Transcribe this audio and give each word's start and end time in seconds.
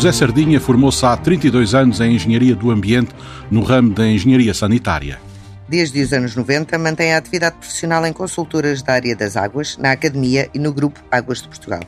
José 0.00 0.12
Sardinha 0.12 0.58
formou-se 0.58 1.04
há 1.04 1.14
32 1.14 1.74
anos 1.74 2.00
em 2.00 2.14
Engenharia 2.14 2.56
do 2.56 2.70
Ambiente, 2.70 3.10
no 3.50 3.62
ramo 3.62 3.92
da 3.92 4.08
Engenharia 4.08 4.54
Sanitária. 4.54 5.20
Desde 5.68 6.00
os 6.00 6.10
anos 6.14 6.34
90, 6.34 6.78
mantém 6.78 7.12
a 7.12 7.18
atividade 7.18 7.56
profissional 7.56 8.06
em 8.06 8.12
consultoras 8.14 8.80
da 8.80 8.94
área 8.94 9.14
das 9.14 9.36
águas, 9.36 9.76
na 9.76 9.92
Academia 9.92 10.48
e 10.54 10.58
no 10.58 10.72
Grupo 10.72 10.98
Águas 11.10 11.42
de 11.42 11.48
Portugal. 11.48 11.82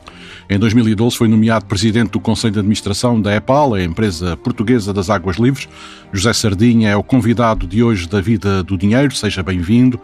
Em 0.47 0.59
2012 0.59 1.17
foi 1.17 1.27
nomeado 1.27 1.65
presidente 1.65 2.11
do 2.11 2.19
Conselho 2.19 2.53
de 2.53 2.59
Administração 2.59 3.19
da 3.19 3.35
EPAL, 3.35 3.73
a 3.73 3.83
empresa 3.83 4.37
portuguesa 4.37 4.93
das 4.93 5.09
águas 5.09 5.37
livres. 5.37 5.67
José 6.13 6.33
Sardinha 6.33 6.91
é 6.91 6.95
o 6.95 7.01
convidado 7.01 7.65
de 7.65 7.81
hoje 7.81 8.07
da 8.07 8.21
Vida 8.21 8.61
do 8.61 8.77
Dinheiro, 8.77 9.15
seja 9.15 9.41
bem-vindo. 9.41 9.99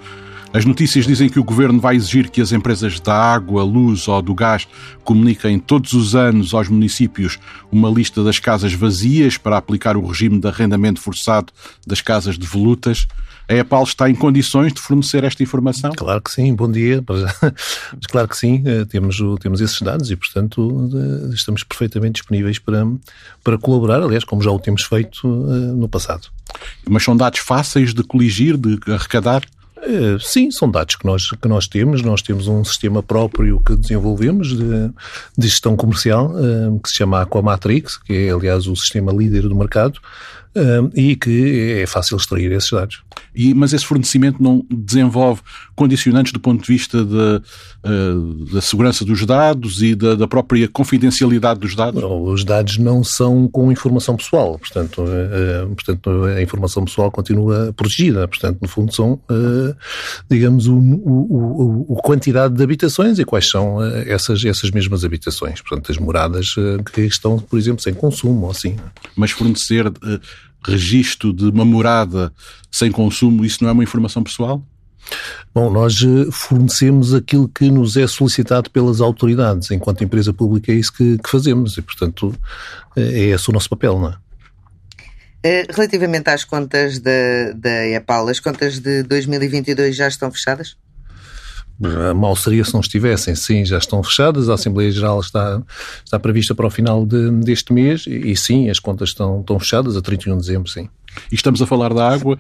As 0.52 0.66
notícias 0.66 1.06
dizem 1.06 1.30
que 1.30 1.40
o 1.40 1.44
governo 1.44 1.80
vai 1.80 1.96
exigir 1.96 2.30
que 2.32 2.42
as 2.42 2.52
empresas 2.52 3.00
da 3.00 3.14
água, 3.14 3.64
luz 3.64 4.08
ou 4.08 4.20
do 4.20 4.34
gás 4.34 4.68
comuniquem 5.04 5.60
todos 5.60 5.94
os 5.94 6.16
anos 6.16 6.56
aos 6.56 6.68
municípios 6.68 7.38
uma 7.72 7.88
lista 7.88 8.24
das 8.24 8.40
casas 8.40 8.74
vazias 8.74 9.38
para 9.38 9.58
aplicar 9.58 9.96
o 9.96 10.06
regime 10.08 10.40
de 10.40 10.48
arrendamento 10.48 11.00
forçado 11.00 11.54
das 11.86 12.02
casas 12.02 12.36
de 12.36 12.48
volutas. 12.48 13.08
A 13.48 13.54
EPAL 13.54 13.84
está 13.84 14.10
em 14.10 14.16
condições 14.16 14.74
de 14.74 14.82
fornecer 14.82 15.24
esta 15.24 15.42
informação? 15.44 15.92
Claro 15.96 16.22
que 16.22 16.32
sim, 16.32 16.54
bom 16.56 16.72
dia. 16.72 17.04
Mas 17.08 17.32
claro 18.10 18.28
que 18.28 18.38
sim, 18.38 18.64
eh, 18.66 18.86
temos, 18.86 19.18
temos 19.40 19.62
esses 19.62 19.80
dados 19.82 20.10
e, 20.10 20.16
portanto, 20.16 20.90
estamos 21.32 21.64
perfeitamente 21.64 22.22
disponíveis 22.22 22.58
para, 22.58 22.88
para 23.44 23.58
colaborar, 23.58 24.02
aliás, 24.02 24.24
como 24.24 24.42
já 24.42 24.50
o 24.52 24.60
temos 24.60 24.84
feito 24.84 25.28
eh, 25.28 25.74
no 25.76 25.88
passado. 25.88 26.28
Mas 26.88 27.04
são 27.04 27.16
dados 27.16 27.40
fáceis 27.40 27.94
de 27.94 28.04
coligir, 28.04 28.58
de 28.58 28.80
arrecadar? 28.92 29.44
Eh, 29.90 30.18
sim, 30.20 30.52
são 30.52 30.70
dados 30.70 30.96
que 30.96 31.06
nós, 31.06 31.32
que 31.32 31.48
nós 31.48 31.68
temos. 31.68 32.04
Nós 32.04 32.22
temos 32.22 32.48
um 32.48 32.64
sistema 32.64 33.02
próprio 33.02 33.60
que 33.66 33.76
desenvolvemos 33.76 34.50
de, 34.50 34.92
de 35.36 35.48
gestão 35.48 35.76
comercial, 35.76 36.32
eh, 36.38 36.80
que 36.84 36.90
se 36.90 36.98
chama 36.98 37.22
Aquamatrix, 37.22 37.98
que 37.98 38.14
é, 38.14 38.30
aliás, 38.30 38.68
o 38.68 38.76
sistema 38.76 39.12
líder 39.12 39.42
do 39.48 39.56
mercado, 39.56 40.00
eh, 40.54 40.82
e 40.94 41.16
que 41.16 41.80
é 41.82 41.88
fácil 41.88 42.18
extrair 42.18 42.52
esses 42.52 42.70
dados. 42.70 43.02
E, 43.34 43.54
mas 43.54 43.74
esse 43.74 43.86
fornecimento 43.86 44.42
não 44.42 44.66
desenvolve 44.70 45.42
condicionantes 45.76 46.34
do 46.34 46.40
ponto 46.40 46.62
de 46.62 46.68
vista 46.68 47.04
de, 47.04 47.16
uh, 47.16 47.42
da 48.52 48.62
segurança 48.62 49.06
dos 49.06 49.26
dados 49.26 49.82
e 49.82 49.96
da, 49.96 50.16
da, 50.16 50.28
própria 50.28 50.68
confidencialidade 50.68 51.60
dos 51.60 51.76
dados? 51.76 52.04
Os 52.04 52.44
dados 52.44 52.78
não 52.78 53.04
são 53.04 53.48
com 53.48 53.72
informação 53.72 54.18
pessoal, 54.18 54.60
portanto, 54.60 55.02
uh, 55.02 55.76
portanto 55.76 56.26
a 56.26 56.42
informação 56.42 56.84
pessoal 56.84 57.10
continua 57.10 57.74
protegida. 57.76 58.28
Portanto, 58.28 58.58
no 58.62 58.68
fundo, 58.68 58.94
são, 58.94 59.20
digamos, 60.30 60.68
o, 60.68 60.76
o, 60.78 61.86
o, 61.90 61.96
quantidade 62.02 62.54
de 62.54 62.64
habitações 62.64 63.20
e 63.20 63.26
quais 63.26 63.50
são 63.50 63.84
essas, 63.84 64.44
essas 64.44 64.72
mesmas 64.72 65.06
habitações. 65.06 65.62
Portanto, 65.62 65.92
as 65.92 65.98
moradas 65.98 66.56
que 66.94 67.02
estão, 67.02 67.40
por 67.40 67.58
exemplo, 67.58 67.82
sem 67.82 67.94
consumo 67.94 68.46
ou 68.46 68.52
assim. 68.52 68.76
Mas 69.16 69.32
fornecer 69.32 69.92
registro 70.66 71.34
de 71.34 71.46
uma 71.46 71.66
morada 71.66 72.32
sem 72.72 72.92
consumo, 72.92 73.46
isso 73.46 73.64
não 73.64 73.70
é 73.70 73.74
uma 73.74 73.84
informação 73.84 74.24
pessoal? 74.24 74.64
Bom, 75.54 75.70
nós 75.72 76.00
eh, 76.04 76.32
fornecemos 76.32 77.14
aquilo 77.14 77.48
que 77.48 77.72
nos 77.72 77.98
é 77.98 78.08
solicitado 78.08 78.70
pelas 78.70 79.02
autoridades. 79.02 79.72
Enquanto 79.72 80.04
empresa 80.04 80.32
pública 80.32 80.72
é 80.72 80.76
isso 80.76 80.94
que, 80.94 81.18
que 81.18 81.30
fazemos 81.30 81.78
e, 81.78 81.82
portanto, 81.82 82.36
eh, 82.96 83.02
é 83.02 83.20
esse 83.30 83.50
o 83.50 83.54
nosso 83.54 83.70
papel, 83.70 84.00
não 84.00 84.10
é? 84.10 84.16
Eh, 85.44 85.68
relativamente 85.70 86.30
às 86.30 86.44
contas 86.44 87.00
da, 87.00 87.52
da 87.56 87.88
EPAL, 87.88 88.28
as 88.28 88.40
contas 88.40 88.80
de 88.80 89.04
2022 89.04 89.96
já 89.96 90.08
estão 90.08 90.32
fechadas? 90.32 90.78
Mal 92.14 92.36
seria 92.36 92.66
se 92.66 92.74
não 92.74 92.82
estivessem, 92.82 93.34
sim, 93.36 93.64
já 93.64 93.78
estão 93.78 94.04
fechadas, 94.04 94.50
a 94.50 94.56
Assembleia 94.56 94.92
Geral 94.92 95.22
está, 95.22 95.64
está 96.04 96.20
prevista 96.20 96.54
para 96.54 96.68
o 96.68 96.70
final 96.70 97.06
de, 97.06 97.32
deste 97.32 97.72
mês 97.72 98.04
e, 98.06 98.36
sim, 98.36 98.70
as 98.70 98.80
contas 98.80 99.10
estão, 99.10 99.40
estão 99.40 99.58
fechadas 99.58 99.96
a 99.96 100.02
31 100.02 100.36
de 100.36 100.42
dezembro, 100.42 100.70
sim. 100.70 100.90
E 101.32 101.36
estamos 101.36 101.62
a 101.62 101.66
falar 101.66 101.94
da 101.94 102.06
água, 102.06 102.38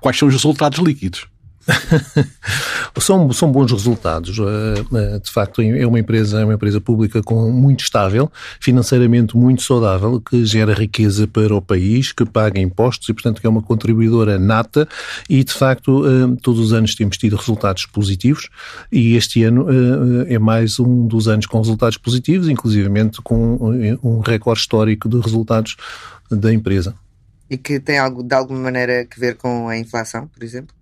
quais 0.00 0.16
são 0.16 0.28
os 0.28 0.34
resultados 0.34 0.78
líquidos? 0.78 1.26
são, 3.00 3.32
são 3.32 3.50
bons 3.50 3.72
resultados. 3.72 4.38
Eh, 4.38 4.84
eh, 4.94 5.18
de 5.18 5.30
facto, 5.30 5.62
é 5.62 5.86
uma 5.86 5.98
empresa, 5.98 6.40
é 6.40 6.44
uma 6.44 6.54
empresa 6.54 6.80
pública 6.80 7.22
com 7.22 7.50
muito 7.50 7.80
estável, 7.84 8.30
financeiramente 8.60 9.36
muito 9.36 9.62
saudável, 9.62 10.20
que 10.20 10.44
gera 10.44 10.74
riqueza 10.74 11.26
para 11.26 11.54
o 11.54 11.62
país, 11.62 12.12
que 12.12 12.24
paga 12.24 12.60
impostos 12.60 13.08
e, 13.08 13.14
portanto, 13.14 13.40
que 13.40 13.46
é 13.46 13.50
uma 13.50 13.62
contribuidora 13.62 14.38
nata 14.38 14.88
e, 15.28 15.42
de 15.42 15.52
facto, 15.52 16.04
eh, 16.06 16.36
todos 16.42 16.60
os 16.60 16.72
anos 16.72 16.94
temos 16.94 17.16
tido 17.16 17.36
resultados 17.36 17.86
positivos 17.86 18.48
e 18.90 19.16
este 19.16 19.42
ano 19.44 19.66
é 20.28 20.38
mais 20.38 20.78
um 20.78 21.06
dos 21.06 21.28
anos 21.28 21.46
com 21.46 21.58
resultados 21.58 21.96
positivos, 21.96 22.48
inclusivamente 22.48 23.20
com 23.22 23.58
um 24.02 24.20
recorde 24.20 24.60
histórico 24.60 25.08
de 25.08 25.18
resultados 25.18 25.76
da 26.30 26.52
empresa. 26.52 26.94
E 27.48 27.56
que 27.56 27.78
tem 27.78 27.98
algo, 27.98 28.22
de 28.22 28.34
alguma 28.34 28.60
maneira, 28.60 29.06
a 29.10 29.20
ver 29.20 29.36
com 29.36 29.68
a 29.68 29.76
inflação, 29.76 30.26
por 30.26 30.42
exemplo? 30.42 30.74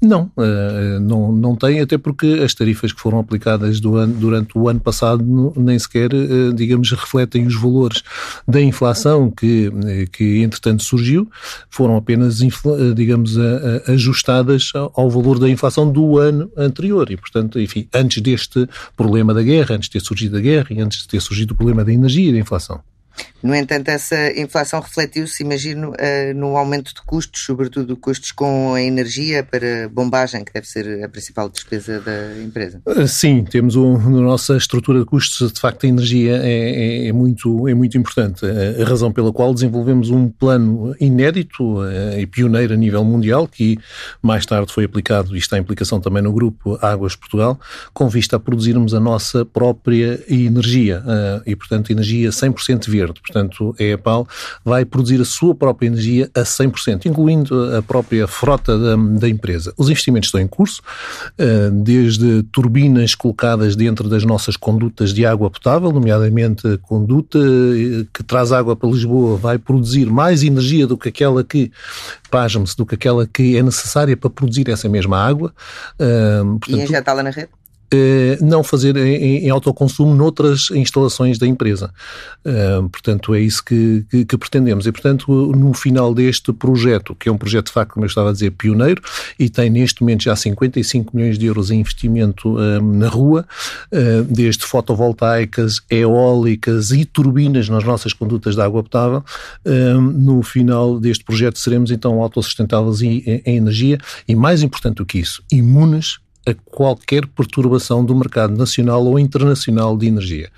Não, 0.00 0.30
eh, 0.38 0.98
não, 1.00 1.32
não 1.32 1.56
tem, 1.56 1.80
até 1.80 1.96
porque 1.96 2.40
as 2.44 2.52
tarifas 2.52 2.92
que 2.92 3.00
foram 3.00 3.18
aplicadas 3.18 3.80
durante 3.80 4.56
o 4.56 4.68
ano 4.68 4.78
passado 4.78 5.52
nem 5.56 5.78
sequer, 5.78 6.12
eh, 6.12 6.52
digamos, 6.54 6.90
refletem 6.92 7.46
os 7.46 7.54
valores 7.54 8.02
da 8.46 8.60
inflação 8.60 9.30
que, 9.30 9.72
eh, 9.86 10.06
que 10.12 10.42
entretanto 10.42 10.82
surgiu, 10.82 11.28
foram 11.70 11.96
apenas, 11.96 12.40
digamos, 12.94 13.36
ajustadas 13.88 14.70
ao 14.94 15.10
valor 15.10 15.38
da 15.38 15.48
inflação 15.48 15.90
do 15.90 16.18
ano 16.18 16.50
anterior 16.56 17.10
e, 17.10 17.16
portanto, 17.16 17.58
enfim, 17.58 17.88
antes 17.94 18.22
deste 18.22 18.68
problema 18.96 19.32
da 19.32 19.42
guerra, 19.42 19.76
antes 19.76 19.88
de 19.88 19.98
ter 19.98 20.00
surgido 20.00 20.36
a 20.36 20.40
guerra 20.40 20.66
e 20.70 20.80
antes 20.80 21.00
de 21.00 21.08
ter 21.08 21.20
surgido 21.20 21.54
o 21.54 21.56
problema 21.56 21.84
da 21.84 21.92
energia 21.92 22.28
e 22.28 22.32
da 22.32 22.38
inflação. 22.38 22.80
No 23.46 23.54
entanto, 23.54 23.88
essa 23.88 24.38
inflação 24.38 24.80
refletiu-se, 24.80 25.42
imagino, 25.42 25.90
uh, 25.90 26.34
no 26.34 26.56
aumento 26.56 26.92
de 26.92 27.00
custos, 27.02 27.44
sobretudo 27.44 27.96
custos 27.96 28.32
com 28.32 28.74
a 28.74 28.82
energia 28.82 29.44
para 29.44 29.88
bombagem, 29.88 30.44
que 30.44 30.52
deve 30.52 30.66
ser 30.66 31.04
a 31.04 31.08
principal 31.08 31.48
despesa 31.48 32.00
da 32.00 32.42
empresa. 32.42 32.82
Uh, 32.84 33.06
sim, 33.06 33.44
temos 33.44 33.76
um, 33.76 33.96
na 33.98 34.20
nossa 34.20 34.56
estrutura 34.56 34.98
de 34.98 35.06
custos, 35.06 35.52
de 35.52 35.60
facto, 35.60 35.86
a 35.86 35.88
energia 35.88 36.40
é, 36.42 37.04
é, 37.04 37.08
é 37.08 37.12
muito, 37.12 37.68
é 37.68 37.74
muito 37.74 37.96
importante. 37.96 38.44
A 38.44 38.84
razão 38.84 39.12
pela 39.12 39.32
qual 39.32 39.54
desenvolvemos 39.54 40.10
um 40.10 40.28
plano 40.28 40.94
inédito 41.00 41.76
e 42.18 42.26
pioneiro 42.26 42.74
a 42.74 42.76
nível 42.76 43.04
mundial, 43.04 43.46
que 43.46 43.78
mais 44.20 44.44
tarde 44.44 44.72
foi 44.72 44.84
aplicado 44.84 45.34
e 45.36 45.38
está 45.38 45.56
em 45.56 45.60
aplicação 45.60 46.00
também 46.00 46.22
no 46.22 46.32
grupo 46.32 46.76
Águas 46.82 47.14
Portugal, 47.14 47.58
com 47.94 48.08
vista 48.08 48.36
a 48.36 48.40
produzirmos 48.40 48.92
a 48.92 48.98
nossa 49.00 49.44
própria 49.44 50.20
energia 50.28 51.02
e, 51.46 51.54
portanto, 51.54 51.90
energia 51.90 52.30
100% 52.30 52.90
verde 52.90 53.06
verde. 53.06 53.20
Portanto, 53.36 53.76
a 53.78 53.82
EPAL 53.82 54.26
vai 54.64 54.84
produzir 54.86 55.20
a 55.20 55.24
sua 55.24 55.54
própria 55.54 55.88
energia 55.88 56.30
a 56.34 56.40
100%, 56.40 57.04
incluindo 57.04 57.76
a 57.76 57.82
própria 57.82 58.26
frota 58.26 58.78
da, 58.78 58.96
da 58.96 59.28
empresa. 59.28 59.74
Os 59.76 59.88
investimentos 59.90 60.28
estão 60.28 60.40
em 60.40 60.46
curso, 60.46 60.80
eh, 61.36 61.68
desde 61.70 62.42
turbinas 62.44 63.14
colocadas 63.14 63.76
dentro 63.76 64.08
das 64.08 64.24
nossas 64.24 64.56
condutas 64.56 65.12
de 65.12 65.26
água 65.26 65.50
potável, 65.50 65.92
nomeadamente 65.92 66.66
a 66.66 66.78
conduta 66.78 67.38
eh, 67.38 68.06
que 68.12 68.22
traz 68.22 68.52
água 68.52 68.74
para 68.74 68.88
Lisboa 68.88 69.36
vai 69.36 69.58
produzir 69.58 70.06
mais 70.06 70.42
energia 70.42 70.86
do 70.86 70.96
que 70.96 71.10
aquela 71.10 71.44
que, 71.44 71.70
pasme-se, 72.30 72.74
do 72.74 72.86
que 72.86 72.94
aquela 72.94 73.26
que 73.26 73.56
é 73.56 73.62
necessária 73.62 74.16
para 74.16 74.30
produzir 74.30 74.70
essa 74.70 74.88
mesma 74.88 75.18
água. 75.18 75.52
Eh, 75.98 76.40
portanto, 76.58 76.80
e 76.80 76.84
injetá-la 76.84 77.22
na 77.22 77.30
rede? 77.30 77.50
Eh, 77.88 78.36
não 78.40 78.64
fazer 78.64 78.96
em, 78.96 79.46
em, 79.46 79.50
autoconsumo 79.50 80.12
noutras 80.12 80.70
instalações 80.72 81.38
da 81.38 81.46
empresa. 81.46 81.92
Uh, 82.44 82.88
portanto, 82.88 83.32
é 83.32 83.40
isso 83.40 83.64
que, 83.64 84.04
que, 84.10 84.24
que, 84.24 84.36
pretendemos. 84.36 84.86
E, 84.86 84.92
portanto, 84.92 85.30
no 85.54 85.72
final 85.72 86.12
deste 86.12 86.52
projeto, 86.52 87.14
que 87.14 87.28
é 87.28 87.32
um 87.32 87.38
projeto 87.38 87.66
de 87.66 87.72
facto, 87.72 87.92
como 87.92 88.04
eu 88.04 88.08
estava 88.08 88.30
a 88.30 88.32
dizer, 88.32 88.50
pioneiro, 88.50 89.00
e 89.38 89.48
tem 89.48 89.70
neste 89.70 90.00
momento 90.02 90.24
já 90.24 90.34
55 90.34 91.16
milhões 91.16 91.38
de 91.38 91.46
euros 91.46 91.70
em 91.70 91.78
investimento 91.78 92.56
uh, 92.56 92.82
na 92.82 93.08
rua, 93.08 93.46
desde 94.28 94.64
fotovoltaicas, 94.64 95.76
eólicas 95.88 96.90
e 96.90 97.04
turbinas 97.04 97.68
nas 97.68 97.84
nossas 97.84 98.12
condutas 98.12 98.54
de 98.54 98.60
água 98.60 98.82
potável, 98.82 99.24
no 100.14 100.42
final 100.42 100.98
deste 100.98 101.24
projeto 101.24 101.58
seremos 101.58 101.90
então 101.90 102.20
autossustentáveis 102.20 103.02
em, 103.02 103.22
em 103.44 103.56
energia 103.56 103.98
e, 104.26 104.34
mais 104.34 104.62
importante 104.62 104.96
do 104.96 105.06
que 105.06 105.18
isso, 105.18 105.42
imunes 105.50 106.18
a 106.46 106.54
qualquer 106.64 107.26
perturbação 107.26 108.04
do 108.04 108.14
mercado 108.14 108.56
nacional 108.56 109.04
ou 109.04 109.18
internacional 109.18 109.96
de 109.96 110.06
energia. 110.06 110.48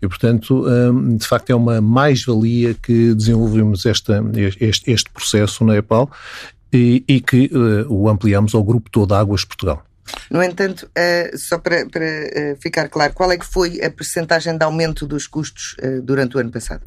E, 0.00 0.06
portanto, 0.06 0.66
hum, 0.66 1.16
de 1.16 1.26
facto, 1.26 1.50
é 1.50 1.54
uma 1.54 1.80
mais-valia 1.80 2.74
que 2.74 3.14
desenvolvemos 3.14 3.86
esta, 3.86 4.22
este, 4.60 4.90
este 4.90 5.10
processo 5.10 5.64
na 5.64 5.76
EPAL 5.76 6.10
e, 6.72 7.02
e 7.08 7.20
que 7.20 7.50
uh, 7.52 7.90
o 7.92 8.08
ampliamos 8.08 8.54
ao 8.54 8.62
grupo 8.62 8.90
todo 8.90 9.14
Águas 9.14 9.44
Portugal. 9.44 9.82
No 10.30 10.42
entanto, 10.42 10.86
uh, 10.86 11.36
só 11.36 11.58
para, 11.58 11.84
uh, 11.84 12.56
ficar 12.60 12.88
claro, 12.88 13.12
qual 13.14 13.32
é 13.32 13.38
que 13.38 13.46
foi 13.46 13.82
a 13.82 13.90
percentagem 13.90 14.56
de 14.56 14.64
aumento 14.64 15.06
dos 15.06 15.26
custos 15.26 15.76
durante 16.02 16.36
o 16.36 16.40
ano 16.40 16.50
passado? 16.50 16.82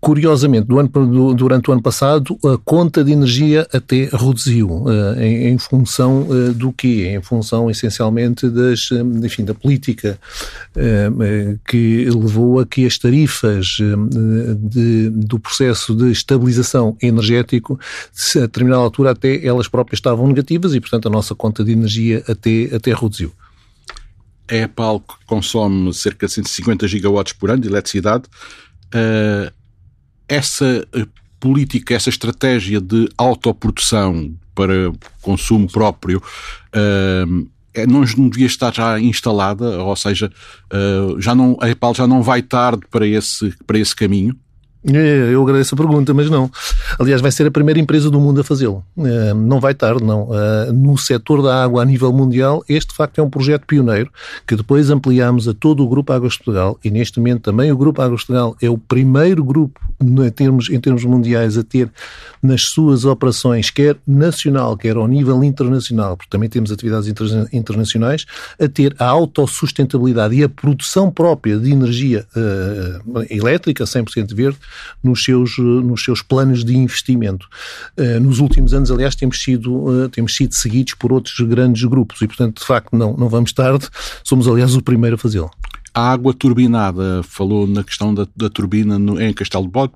Curiosamente, 0.00 0.68
ano, 0.70 1.34
durante 1.34 1.68
o 1.68 1.72
ano 1.72 1.82
passado, 1.82 2.38
a 2.44 2.56
conta 2.64 3.02
de 3.02 3.10
energia 3.10 3.66
até 3.72 4.08
reduziu, 4.12 4.84
em, 5.18 5.48
em 5.48 5.58
função 5.58 6.26
do 6.54 6.72
quê? 6.72 7.12
Em 7.16 7.20
função, 7.20 7.68
essencialmente, 7.68 8.48
das, 8.48 8.90
enfim, 9.24 9.44
da 9.44 9.54
política 9.54 10.16
que 11.66 12.08
levou 12.10 12.60
a 12.60 12.66
que 12.66 12.86
as 12.86 12.96
tarifas 12.96 13.66
de, 14.58 15.10
do 15.10 15.38
processo 15.40 15.94
de 15.96 16.12
estabilização 16.12 16.96
energético, 17.02 17.78
a 18.36 18.40
determinada 18.40 18.82
altura, 18.82 19.10
até 19.10 19.44
elas 19.44 19.66
próprias 19.66 19.98
estavam 19.98 20.28
negativas 20.28 20.74
e, 20.74 20.80
portanto, 20.80 21.08
a 21.08 21.10
nossa 21.10 21.34
conta 21.34 21.64
de 21.64 21.72
energia 21.72 22.22
até, 22.28 22.74
até 22.74 22.94
reduziu. 22.94 23.32
A 24.50 24.54
EPAL 24.54 25.02
consome 25.26 25.92
cerca 25.92 26.26
de 26.26 26.32
150 26.32 26.88
gigawatts 26.88 27.34
por 27.34 27.50
ano 27.50 27.62
de 27.62 27.68
eletricidade. 27.68 28.24
Uh, 28.94 29.52
essa 30.28 30.86
eh, 30.92 31.06
política, 31.40 31.94
essa 31.94 32.08
estratégia 32.08 32.80
de 32.80 33.08
autoprodução 33.16 34.34
para 34.54 34.92
consumo 35.22 35.70
próprio 35.70 36.20
uh, 36.74 37.48
não 37.86 38.28
devia 38.28 38.46
estar 38.46 38.74
já 38.74 38.98
instalada, 38.98 39.80
ou 39.82 39.94
seja, 39.94 40.32
uh, 40.72 41.20
já 41.20 41.32
não, 41.32 41.56
a 41.60 41.68
EPAL 41.68 41.94
já 41.94 42.06
não 42.08 42.22
vai 42.22 42.42
tarde 42.42 42.82
para 42.90 43.06
esse, 43.06 43.54
para 43.66 43.78
esse 43.78 43.94
caminho? 43.94 44.36
É, 44.86 45.34
eu 45.34 45.42
agradeço 45.42 45.74
a 45.74 45.78
pergunta, 45.78 46.14
mas 46.14 46.30
não. 46.30 46.50
Aliás, 46.98 47.20
vai 47.20 47.32
ser 47.32 47.46
a 47.46 47.50
primeira 47.50 47.80
empresa 47.80 48.08
do 48.10 48.20
mundo 48.20 48.40
a 48.40 48.44
fazê-lo. 48.44 48.84
É, 48.98 49.34
não 49.34 49.58
vai 49.58 49.74
tarde, 49.74 50.04
não. 50.04 50.28
É, 50.32 50.72
no 50.72 50.96
setor 50.96 51.42
da 51.42 51.62
água 51.64 51.82
a 51.82 51.84
nível 51.84 52.12
mundial, 52.12 52.64
este 52.68 52.90
de 52.90 52.94
facto 52.94 53.18
é 53.18 53.22
um 53.22 53.28
projeto 53.28 53.66
pioneiro 53.66 54.10
que 54.46 54.54
depois 54.54 54.88
ampliamos 54.90 55.48
a 55.48 55.54
todo 55.54 55.82
o 55.82 55.88
Grupo 55.88 56.12
Águas 56.12 56.34
de 56.34 56.38
Portugal 56.38 56.78
e 56.84 56.90
neste 56.90 57.18
momento 57.18 57.42
também 57.42 57.72
o 57.72 57.76
Grupo 57.76 58.00
Águas 58.00 58.20
de 58.20 58.26
Portugal 58.26 58.56
é 58.62 58.70
o 58.70 58.78
primeiro 58.78 59.42
grupo 59.42 59.80
em 60.00 60.30
termos, 60.30 60.70
em 60.70 60.80
termos 60.80 61.04
mundiais 61.04 61.58
a 61.58 61.64
ter 61.64 61.90
nas 62.42 62.62
suas 62.62 63.04
operações, 63.04 63.70
quer 63.70 63.96
nacional, 64.06 64.76
quer 64.76 64.96
ao 64.96 65.08
nível 65.08 65.42
internacional, 65.42 66.16
porque 66.16 66.30
também 66.30 66.48
temos 66.48 66.70
atividades 66.70 67.12
internacionais, 67.52 68.24
a 68.60 68.68
ter 68.68 68.94
a 68.98 69.06
autossustentabilidade 69.06 70.36
e 70.36 70.44
a 70.44 70.48
produção 70.48 71.10
própria 71.10 71.58
de 71.58 71.72
energia 71.72 72.24
uh, 72.36 73.24
elétrica, 73.28 73.84
100% 73.84 74.34
verde, 74.34 74.58
nos 75.02 75.24
seus, 75.24 75.58
nos 75.58 76.02
seus 76.02 76.22
planos 76.22 76.64
de 76.64 76.76
investimento. 76.76 77.48
Uh, 77.96 78.20
nos 78.20 78.38
últimos 78.38 78.72
anos, 78.74 78.90
aliás, 78.90 79.14
temos 79.14 79.42
sido, 79.42 79.72
uh, 79.74 80.08
temos 80.08 80.34
sido 80.34 80.54
seguidos 80.54 80.94
por 80.94 81.12
outros 81.12 81.38
grandes 81.40 81.84
grupos 81.84 82.20
e, 82.22 82.26
portanto, 82.26 82.60
de 82.60 82.66
facto, 82.66 82.96
não, 82.96 83.16
não 83.16 83.28
vamos 83.28 83.52
tarde. 83.52 83.88
Somos, 84.24 84.46
aliás, 84.48 84.74
o 84.74 84.82
primeiro 84.82 85.16
a 85.16 85.18
fazê-lo. 85.18 85.50
A 85.94 86.12
água 86.12 86.32
turbinada, 86.32 87.22
falou 87.24 87.66
na 87.66 87.82
questão 87.82 88.14
da, 88.14 88.26
da 88.36 88.48
turbina 88.48 88.98
no, 88.98 89.20
em 89.20 89.32
Castelo 89.32 89.64
de 89.64 89.70
Bode, 89.70 89.92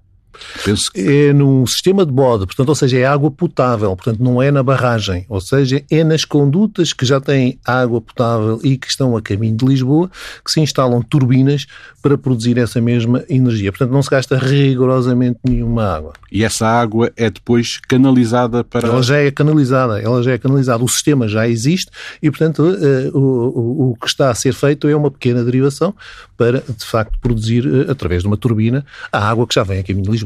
Penso 0.64 0.92
que... 0.92 1.00
É 1.00 1.32
num 1.32 1.66
sistema 1.66 2.04
de 2.06 2.12
bode, 2.12 2.46
portanto, 2.46 2.68
ou 2.68 2.74
seja, 2.74 2.98
é 2.98 3.04
água 3.04 3.30
potável, 3.30 3.94
portanto, 3.96 4.22
não 4.22 4.42
é 4.42 4.50
na 4.50 4.62
barragem, 4.62 5.24
ou 5.28 5.40
seja, 5.40 5.82
é 5.90 6.04
nas 6.04 6.24
condutas 6.24 6.92
que 6.92 7.04
já 7.04 7.20
têm 7.20 7.58
água 7.64 8.00
potável 8.00 8.60
e 8.62 8.76
que 8.76 8.88
estão 8.88 9.16
a 9.16 9.22
caminho 9.22 9.56
de 9.56 9.64
Lisboa 9.64 10.10
que 10.44 10.50
se 10.50 10.60
instalam 10.60 11.02
turbinas 11.02 11.66
para 12.00 12.18
produzir 12.18 12.58
essa 12.58 12.80
mesma 12.80 13.24
energia. 13.28 13.70
Portanto, 13.70 13.92
não 13.92 14.02
se 14.02 14.10
gasta 14.10 14.36
rigorosamente 14.36 15.38
nenhuma 15.44 15.84
água. 15.84 16.12
E 16.30 16.42
essa 16.42 16.66
água 16.66 17.12
é 17.16 17.30
depois 17.30 17.78
canalizada 17.88 18.64
para. 18.64 18.88
Ela 18.88 19.02
já 19.02 19.18
é 19.18 19.30
canalizada, 19.30 20.00
ela 20.00 20.22
já 20.22 20.32
é 20.32 20.38
canalizada. 20.38 20.82
O 20.82 20.88
sistema 20.88 21.28
já 21.28 21.46
existe 21.46 21.90
e, 22.22 22.30
portanto, 22.30 22.64
eh, 22.66 23.10
o, 23.12 23.18
o, 23.18 23.90
o 23.90 23.96
que 23.96 24.06
está 24.08 24.30
a 24.30 24.34
ser 24.34 24.52
feito 24.52 24.88
é 24.88 24.96
uma 24.96 25.10
pequena 25.10 25.44
derivação 25.44 25.94
para, 26.36 26.60
de 26.60 26.84
facto, 26.84 27.18
produzir, 27.20 27.64
eh, 27.66 27.90
através 27.90 28.22
de 28.22 28.28
uma 28.28 28.36
turbina, 28.36 28.84
a 29.12 29.28
água 29.28 29.46
que 29.46 29.54
já 29.54 29.62
vem 29.62 29.78
a 29.78 29.82
caminho 29.84 30.04
de 30.04 30.10
Lisboa. 30.10 30.21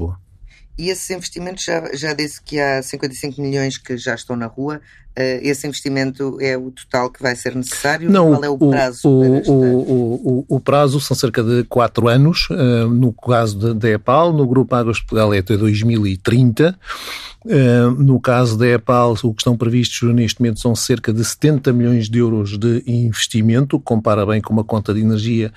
E 0.79 0.91
esses 0.91 1.09
investimentos, 1.11 1.65
já, 1.65 1.95
já 1.95 2.13
disse 2.13 2.41
que 2.43 2.61
há 2.61 2.83
55 2.83 3.41
milhões 3.41 3.79
que 3.79 3.97
já 3.97 4.15
estão 4.15 4.37
na 4.37 4.47
rua. 4.47 4.81
Uh, 5.19 5.41
esse 5.41 5.67
investimento 5.67 6.37
é 6.43 6.59
o 6.59 6.71
total 6.71 7.09
que 7.11 7.23
vai 7.23 7.35
ser 7.35 7.55
necessário? 7.55 8.11
Não, 8.11 8.33
Qual 8.33 8.45
é 8.45 8.49
o 8.51 8.59
prazo? 8.59 9.09
O, 9.09 9.37
esta... 9.37 9.51
o, 9.51 10.15
o, 10.41 10.45
o, 10.47 10.61
prazo 10.61 11.01
são 11.01 11.17
cerca 11.17 11.43
de 11.43 11.65
4 11.65 12.09
anos. 12.09 12.49
Uh, 12.51 12.87
no 12.89 13.15
caso 13.15 13.75
da 13.75 13.89
EPAL, 13.89 14.33
no 14.35 14.47
Grupo 14.47 14.75
Águas 14.75 14.97
de 14.97 15.05
Portugal 15.05 15.33
é 15.33 15.39
até 15.39 15.57
2030. 15.57 16.79
Uh, 17.47 17.91
no 18.03 18.19
caso 18.19 18.59
da 18.59 18.67
EPAL, 18.67 19.13
o 19.23 19.33
que 19.33 19.41
estão 19.41 19.57
previstos 19.57 20.13
neste 20.13 20.41
momento 20.41 20.59
são 20.59 20.75
cerca 20.75 21.13
de 21.13 21.25
70 21.25 21.73
milhões 21.73 22.09
de 22.09 22.19
euros 22.19 22.59
de 22.59 22.83
investimento, 22.85 23.79
compara 23.79 24.27
bem 24.27 24.41
com 24.41 24.53
uma 24.53 24.65
conta 24.65 24.93
de 24.93 25.01
energia 25.01 25.53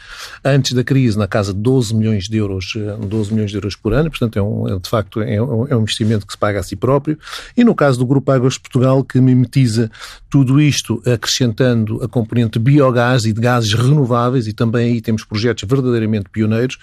antes 0.46 0.74
da 0.74 0.84
crise, 0.84 1.18
na 1.18 1.28
casa 1.28 1.52
de 1.52 1.60
12 1.60 1.96
milhões 1.96 2.30
de 2.30 2.38
euros, 2.38 2.74
12 3.08 3.34
milhões 3.34 3.50
de 3.50 3.58
euros 3.58 3.76
por 3.76 3.92
ano, 3.92 4.12
portanto 4.12 4.38
é 4.38 4.42
um, 4.42 4.68
é, 4.68 4.78
de 4.78 4.88
facto 4.88 5.20
é 5.20 5.42
um, 5.42 5.68
é 5.68 5.76
um 5.76 5.82
investimento 5.82 6.28
que 6.28 6.34
se 6.34 6.38
paga 6.38 6.60
a 6.60 6.64
si 6.64 6.76
próprio. 6.76 7.18
E 7.58 7.64
no 7.64 7.74
caso 7.74 7.98
do 7.98 8.06
Grupo 8.06 8.32
Águas 8.32 8.54
de 8.54 8.60
Portugal, 8.60 9.04
que 9.04 9.20
mimetiza 9.50 9.90
tudo 10.30 10.62
isto 10.62 11.02
acrescentando 11.06 12.04
a 12.04 12.08
componente 12.08 12.60
biogás 12.60 13.26
e 13.26 13.34
de 13.34 13.42
gases 13.42 13.74
renováveis, 13.74 14.48
e 14.48 14.54
também 14.54 14.94
aí 14.94 15.02
temos 15.02 15.26
projetos 15.26 15.68
verdadeiramente 15.68 16.30
pioneiros, 16.30 16.78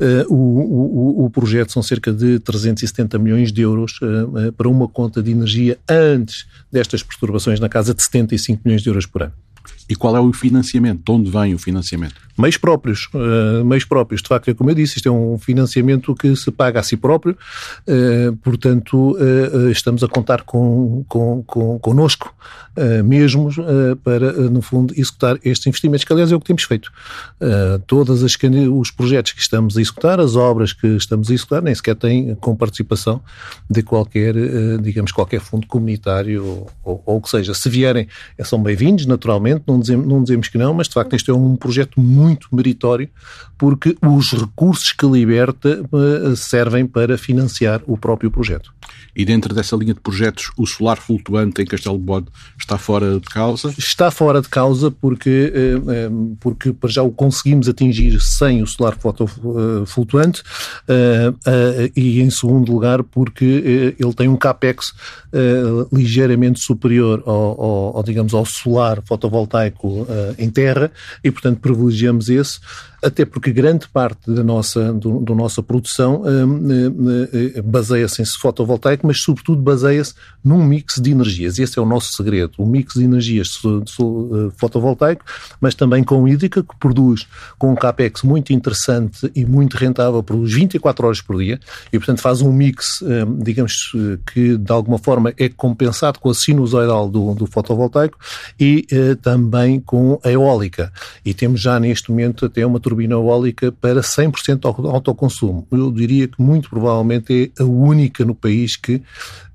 uh, 0.00 0.32
o, 0.32 1.22
o, 1.22 1.24
o, 1.26 1.30
projeto 1.30 1.72
são 1.72 1.82
cerca 1.82 2.12
de 2.12 2.38
370 2.38 3.18
milhões 3.18 3.52
de 3.52 3.62
euros 3.62 3.98
uh, 4.00 4.52
para 4.52 4.68
uma 4.68 4.86
conta 4.86 5.22
de 5.22 5.32
energia 5.32 5.78
antes 5.88 6.46
destas 6.70 7.02
perturbações 7.02 7.58
na 7.58 7.68
casa 7.68 7.92
de 7.92 8.02
75 8.02 8.62
milhões 8.64 8.82
de 8.82 8.88
euros 8.88 9.06
por 9.06 9.22
ano. 9.24 9.32
E 9.92 9.94
qual 9.94 10.16
é 10.16 10.20
o 10.20 10.32
financiamento? 10.32 11.02
De 11.04 11.12
onde 11.12 11.30
vem 11.30 11.52
o 11.52 11.58
financiamento? 11.58 12.14
Meios 12.38 12.56
próprios. 12.56 13.10
Uh, 13.12 13.62
meios 13.62 13.84
próprios. 13.84 14.22
De 14.22 14.28
facto, 14.28 14.50
é 14.50 14.54
como 14.54 14.70
eu 14.70 14.74
disse, 14.74 14.96
isto 14.96 15.06
é 15.06 15.12
um 15.12 15.38
financiamento 15.38 16.14
que 16.14 16.34
se 16.34 16.50
paga 16.50 16.80
a 16.80 16.82
si 16.82 16.96
próprio. 16.96 17.36
Uh, 17.86 18.34
portanto, 18.36 19.12
uh, 19.12 19.70
estamos 19.70 20.02
a 20.02 20.08
contar 20.08 20.42
com, 20.44 21.04
com, 21.08 21.42
com, 21.42 21.78
connosco 21.78 22.34
mesmos 23.04 23.56
para, 24.02 24.32
no 24.48 24.62
fundo, 24.62 24.94
executar 24.96 25.38
estes 25.44 25.66
investimentos, 25.66 26.04
que 26.06 26.12
aliás 26.14 26.32
é 26.32 26.34
o 26.34 26.40
que 26.40 26.46
temos 26.46 26.62
feito. 26.62 26.90
todos 27.86 28.22
os 28.22 28.90
projetos 28.90 29.32
que 29.32 29.42
estamos 29.42 29.76
a 29.76 29.80
executar, 29.82 30.18
as 30.18 30.36
obras 30.36 30.72
que 30.72 30.86
estamos 30.86 31.30
a 31.30 31.34
executar, 31.34 31.60
nem 31.60 31.74
sequer 31.74 31.96
têm 31.96 32.34
com 32.36 32.56
participação 32.56 33.20
de 33.68 33.82
qualquer, 33.82 34.34
digamos, 34.80 35.12
qualquer 35.12 35.42
fundo 35.42 35.66
comunitário 35.66 36.66
ou, 36.82 37.02
ou 37.04 37.18
o 37.18 37.20
que 37.20 37.28
seja. 37.28 37.52
Se 37.52 37.68
vierem, 37.68 38.08
são 38.42 38.62
bem-vindos, 38.62 39.04
naturalmente, 39.04 39.64
não 39.66 39.78
dizemos, 39.82 40.06
não 40.06 40.22
dizemos 40.22 40.48
que 40.48 40.58
não, 40.58 40.72
mas 40.72 40.88
de 40.88 40.94
facto 40.94 41.14
este 41.14 41.30
é 41.30 41.34
um 41.34 41.56
projeto 41.56 42.00
muito 42.00 42.48
meritório 42.52 43.08
porque 43.58 43.96
os 44.02 44.32
recursos 44.32 44.92
que 44.92 45.06
liberta 45.06 45.68
eh, 45.92 46.34
servem 46.34 46.84
para 46.84 47.16
financiar 47.16 47.80
o 47.86 47.96
próprio 47.96 48.28
projeto. 48.28 48.74
E 49.14 49.24
dentro 49.24 49.54
dessa 49.54 49.76
linha 49.76 49.94
de 49.94 50.00
projetos, 50.00 50.50
o 50.56 50.66
solar 50.66 50.96
flutuante 50.96 51.62
em 51.62 51.66
Castelo 51.66 51.96
de 51.96 52.02
Bode 52.02 52.26
está 52.58 52.76
fora 52.76 53.20
de 53.20 53.28
causa? 53.28 53.72
Está 53.78 54.10
fora 54.10 54.42
de 54.42 54.48
causa 54.48 54.90
porque, 54.90 55.52
eh, 55.54 55.80
eh, 55.86 56.10
porque 56.40 56.74
já 56.86 57.02
o 57.02 57.12
conseguimos 57.12 57.68
atingir 57.68 58.20
sem 58.20 58.62
o 58.62 58.66
solar 58.66 58.96
flutuante 59.86 60.42
e, 61.94 62.20
em 62.20 62.30
segundo 62.30 62.72
lugar, 62.72 63.04
porque 63.04 63.94
ele 63.98 64.14
tem 64.14 64.28
um 64.28 64.36
capex 64.36 64.92
ligeiramente 65.92 66.60
superior 66.60 67.22
ao, 67.26 67.60
ao, 67.60 67.96
ao 67.96 68.02
digamos, 68.02 68.34
ao 68.34 68.44
solar 68.44 69.02
fotovoltaico 69.04 70.06
em 70.38 70.50
terra 70.50 70.90
e, 71.24 71.30
portanto, 71.30 71.60
privilegiamos 71.60 72.28
esse 72.28 72.60
até 73.02 73.24
porque 73.24 73.52
grande 73.52 73.88
parte 73.88 74.30
da 74.30 74.44
nossa, 74.44 74.92
do, 74.92 75.18
do 75.18 75.34
nossa 75.34 75.62
produção 75.62 76.22
uh, 76.22 77.58
uh, 77.58 77.62
baseia-se 77.64 78.22
em 78.22 78.24
fotovoltaico, 78.24 79.06
mas 79.06 79.20
sobretudo 79.20 79.60
baseia-se 79.60 80.14
num 80.44 80.64
mix 80.64 81.00
de 81.00 81.10
energias. 81.10 81.58
Esse 81.58 81.78
é 81.78 81.82
o 81.82 81.86
nosso 81.86 82.12
segredo, 82.12 82.52
o 82.58 82.66
mix 82.66 82.94
de 82.94 83.04
energias 83.04 83.60
fotovoltaico, 84.56 85.24
mas 85.60 85.74
também 85.74 86.04
com 86.04 86.26
hídrica, 86.28 86.62
que 86.62 86.76
produz 86.78 87.26
com 87.58 87.72
um 87.72 87.74
capex 87.74 88.22
muito 88.22 88.52
interessante 88.52 89.30
e 89.34 89.44
muito 89.44 89.76
rentável, 89.76 90.22
produz 90.22 90.52
24 90.52 91.06
horas 91.06 91.20
por 91.20 91.38
dia, 91.38 91.58
e 91.92 91.98
portanto 91.98 92.20
faz 92.20 92.40
um 92.40 92.52
mix, 92.52 93.02
digamos, 93.38 93.92
que 94.32 94.56
de 94.56 94.72
alguma 94.72 94.98
forma 94.98 95.32
é 95.36 95.48
compensado 95.48 96.18
com 96.18 96.30
a 96.30 96.34
sinusoidal 96.34 97.08
do, 97.08 97.34
do 97.34 97.46
fotovoltaico 97.46 98.18
e 98.58 98.86
também 99.22 99.80
com 99.80 100.20
a 100.24 100.30
eólica. 100.30 100.92
E 101.24 101.34
temos 101.34 101.60
já 101.60 101.78
neste 101.78 102.10
momento 102.10 102.46
até 102.46 102.64
uma 102.64 102.80
turbina 102.92 103.14
eólica 103.14 103.72
para 103.72 104.00
100% 104.00 104.64
autoconsumo. 104.92 105.66
Eu 105.70 105.90
diria 105.90 106.28
que 106.28 106.40
muito 106.40 106.68
provavelmente 106.68 107.52
é 107.58 107.62
a 107.62 107.64
única 107.64 108.24
no 108.24 108.34
país 108.34 108.76
que 108.76 109.02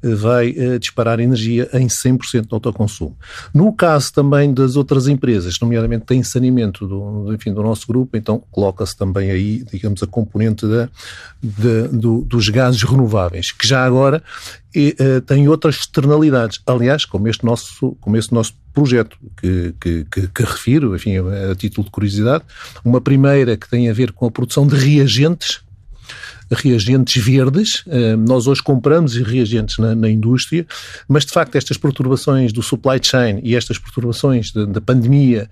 vai 0.01 0.51
uh, 0.51 0.79
disparar 0.79 1.19
energia 1.19 1.69
em 1.73 1.87
100% 1.87 2.47
de 2.47 2.47
autoconsumo. 2.51 3.17
No 3.53 3.73
caso 3.73 4.13
também 4.13 4.53
das 4.53 4.75
outras 4.75 5.07
empresas, 5.07 5.59
nomeadamente 5.59 6.05
tem 6.05 6.21
saneamento 6.23 6.87
do, 6.87 7.33
enfim, 7.33 7.53
do 7.53 7.63
nosso 7.63 7.87
grupo, 7.87 8.15
então 8.15 8.43
coloca-se 8.51 8.95
também 8.95 9.31
aí, 9.31 9.63
digamos, 9.71 10.03
a 10.03 10.07
componente 10.07 10.65
da, 10.67 10.89
do, 11.91 12.21
dos 12.21 12.49
gases 12.49 12.81
renováveis, 12.83 13.51
que 13.51 13.67
já 13.67 13.83
agora 13.83 14.21
e, 14.73 14.95
uh, 14.99 15.21
tem 15.21 15.47
outras 15.47 15.75
externalidades. 15.75 16.61
Aliás, 16.65 17.05
como 17.05 17.27
este 17.27 17.45
nosso, 17.45 17.97
como 17.99 18.17
este 18.17 18.33
nosso 18.33 18.53
projeto 18.73 19.17
que, 19.41 19.73
que, 19.81 20.05
que, 20.05 20.27
que, 20.27 20.43
refiro, 20.43 20.95
enfim, 20.95 21.15
a 21.17 21.55
título 21.55 21.85
de 21.85 21.91
curiosidade, 21.91 22.43
uma 22.85 23.01
primeira 23.01 23.57
que 23.57 23.67
tem 23.67 23.89
a 23.89 23.93
ver 23.93 24.11
com 24.11 24.27
a 24.27 24.31
produção 24.31 24.67
de 24.67 24.75
reagentes 24.75 25.61
reagentes 26.51 27.23
verdes. 27.23 27.83
Nós 28.27 28.47
hoje 28.47 28.61
compramos 28.63 29.15
reagentes 29.15 29.77
na, 29.77 29.95
na 29.95 30.09
indústria, 30.09 30.65
mas 31.07 31.25
de 31.25 31.31
facto 31.31 31.55
estas 31.55 31.77
perturbações 31.77 32.51
do 32.53 32.61
supply 32.61 32.99
chain 33.01 33.39
e 33.43 33.55
estas 33.55 33.77
perturbações 33.77 34.51
da 34.51 34.81
pandemia 34.81 35.49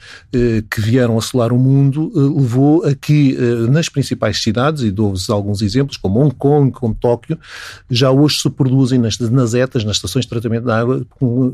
que 0.70 0.82
vieram 0.82 1.18
assolar 1.18 1.52
o 1.52 1.58
mundo 1.58 2.12
levou 2.16 2.86
a 2.86 2.94
que 2.94 3.38
nas 3.70 3.90
principais 3.90 4.42
cidades, 4.42 4.84
e 4.84 4.92
dou-vos 4.92 5.30
alguns 5.30 5.62
exemplos, 5.62 5.98
como 5.98 6.20
Hong 6.20 6.34
Kong, 6.36 6.72
como 6.72 6.96
Tóquio, 6.96 7.38
já 7.90 8.12
hoje 8.12 8.40
se 8.40 8.50
produzem 8.50 9.00
nas, 9.00 9.18
nas 9.20 9.54
ETAs, 9.54 9.84
nas 9.84 9.98
estações 9.98 10.26
de 10.26 10.30
tratamento 10.30 10.66
da 10.66 10.80
água, 10.80 11.06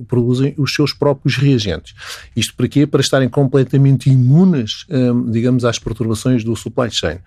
produzem 0.08 0.54
os 0.58 0.74
seus 0.74 0.94
próprios 0.94 1.36
reagentes. 1.36 1.94
Isto 2.36 2.56
para 2.56 2.68
quê? 2.68 2.86
Para 2.86 3.02
estarem 3.02 3.30
completamente 3.30 4.10
imunes, 4.10 4.86
digamos, 5.30 5.66
às 5.66 5.80
perturbações 5.80 6.44
do 6.44 6.56
supply 6.56 6.90
chain. 6.92 7.18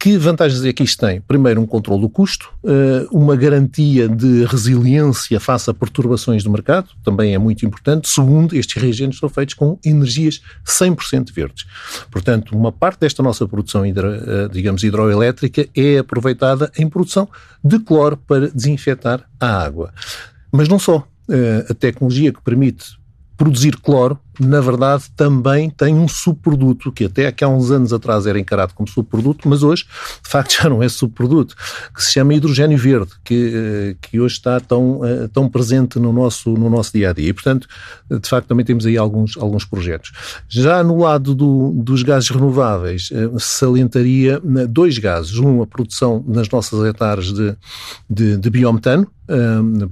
Que 0.00 0.16
vantagens 0.16 0.64
é 0.64 0.72
que 0.72 0.82
isto 0.82 1.06
tem? 1.06 1.20
Primeiro, 1.20 1.60
um 1.60 1.66
controle 1.66 2.00
do 2.00 2.08
custo, 2.08 2.50
hum, 2.64 3.06
uma 3.12 3.36
garantia 3.36 4.08
de 4.08 4.46
resiliência 4.46 5.38
face 5.38 5.68
a 5.68 5.74
perturbações 5.74 6.42
do 6.42 6.50
mercado, 6.50 6.88
também 7.04 7.34
é 7.34 7.38
muito 7.38 7.66
importante. 7.66 8.08
Segundo, 8.08 8.56
estes 8.56 8.82
reagentes 8.82 9.18
são 9.18 9.28
feitos 9.28 9.52
com 9.52 9.78
energias 9.84 10.40
100% 10.64 11.30
verdes. 11.34 11.66
Portanto, 12.10 12.56
uma 12.56 12.72
parte 12.72 13.00
desta 13.00 13.22
nossa 13.22 13.46
produção, 13.46 13.84
hidro, 13.84 14.08
hum, 14.08 14.48
digamos, 14.50 14.82
hidroelétrica 14.82 15.68
é 15.76 15.98
aproveitada 15.98 16.72
em 16.78 16.88
produção 16.88 17.28
de 17.62 17.78
cloro 17.78 18.16
para 18.16 18.48
desinfetar 18.48 19.28
a 19.38 19.62
água. 19.62 19.92
Mas 20.50 20.66
não 20.66 20.78
só. 20.78 21.06
A 21.68 21.74
tecnologia 21.74 22.32
que 22.32 22.42
permite 22.42 22.99
produzir 23.40 23.74
cloro 23.78 24.20
na 24.40 24.58
verdade, 24.58 25.04
também 25.14 25.68
tem 25.68 25.94
um 25.94 26.08
subproduto, 26.08 26.90
que 26.90 27.04
até 27.04 27.32
há 27.42 27.48
uns 27.48 27.70
anos 27.70 27.92
atrás 27.92 28.26
era 28.26 28.40
encarado 28.40 28.72
como 28.72 28.88
subproduto, 28.88 29.46
mas 29.46 29.62
hoje, 29.62 29.84
de 29.84 30.30
facto, 30.30 30.54
já 30.62 30.68
não 30.68 30.82
é 30.82 30.88
subproduto, 30.88 31.54
que 31.94 32.02
se 32.02 32.12
chama 32.12 32.32
hidrogênio 32.32 32.78
verde, 32.78 33.10
que, 33.22 33.52
eh, 33.54 33.96
que 34.00 34.18
hoje 34.18 34.36
está 34.36 34.58
tão, 34.58 35.04
eh, 35.04 35.28
tão 35.30 35.46
presente 35.46 35.98
no 35.98 36.10
nosso, 36.10 36.50
no 36.50 36.70
nosso 36.70 36.90
dia 36.90 37.10
a 37.10 37.12
dia. 37.12 37.28
E, 37.28 37.32
portanto, 37.34 37.68
de 38.10 38.26
facto, 38.26 38.48
também 38.48 38.64
temos 38.64 38.86
aí 38.86 38.96
alguns, 38.96 39.36
alguns 39.36 39.66
projetos. 39.66 40.10
Já 40.48 40.82
no 40.82 40.98
lado 40.98 41.34
do, 41.34 41.72
dos 41.72 42.02
gases 42.02 42.30
renováveis, 42.30 43.10
eh, 43.12 43.28
salientaria 43.38 44.40
dois 44.70 44.96
gases. 44.96 45.38
Um, 45.38 45.60
a 45.60 45.66
produção 45.66 46.24
nas 46.26 46.48
nossas 46.48 46.82
hectares 46.86 47.30
de, 47.30 47.54
de, 48.08 48.38
de 48.38 48.50
biometano, 48.50 49.06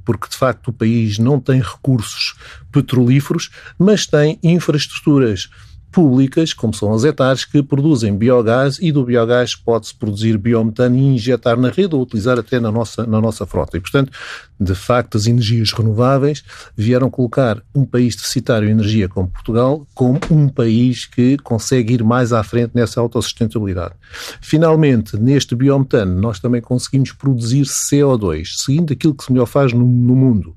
porque 0.05 0.29
de 0.29 0.37
facto 0.37 0.69
o 0.69 0.73
país 0.73 1.19
não 1.19 1.41
tem 1.41 1.61
recursos 1.61 2.35
petrolíferos, 2.73 3.51
mas 3.79 4.07
tem 4.07 4.39
infraestruturas 4.43 5.49
públicas, 5.91 6.53
como 6.53 6.75
são 6.75 6.93
as 6.93 7.05
etares, 7.05 7.45
que 7.45 7.63
produzem 7.63 8.17
biogás 8.17 8.79
e 8.81 8.93
do 8.93 9.05
biogás 9.05 9.55
pode-se 9.55 9.95
produzir 9.95 10.39
biometano 10.39 10.97
e 10.97 11.15
injetar 11.15 11.59
na 11.59 11.71
rede 11.71 11.95
ou 11.95 12.03
utilizar 12.03 12.39
até 12.39 12.61
na 12.61 12.71
nossa, 12.71 13.07
na 13.07 13.21
nossa 13.21 13.47
frota. 13.47 13.77
E, 13.77 13.81
portanto, 13.81 14.13
de 14.61 14.75
facto, 14.75 15.17
as 15.17 15.27
energias 15.27 15.73
renováveis 15.73 16.43
vieram 16.77 17.09
colocar 17.09 17.63
um 17.75 17.85
país 17.85 18.17
deficitário 18.17 18.69
em 18.69 18.73
energia 18.73 19.09
como 19.09 19.29
Portugal 19.29 19.87
como 19.95 20.19
um 20.31 20.49
país 20.49 21.07
que 21.07 21.37
consegue 21.39 21.95
ir 21.95 22.05
mais 22.05 22.33
à 22.33 22.43
frente 22.43 22.73
nessa 22.75 23.01
autossustentabilidade. 23.01 23.95
Finalmente, 24.41 25.17
neste 25.17 25.55
biometano, 25.55 26.21
nós 26.21 26.39
também 26.39 26.61
conseguimos 26.61 27.13
produzir 27.13 27.63
CO2, 27.63 28.45
seguindo 28.57 28.93
aquilo 28.93 29.15
que 29.15 29.25
se 29.25 29.33
melhor 29.33 29.47
faz 29.47 29.73
no, 29.73 29.87
no 29.87 30.17
mundo. 30.17 30.55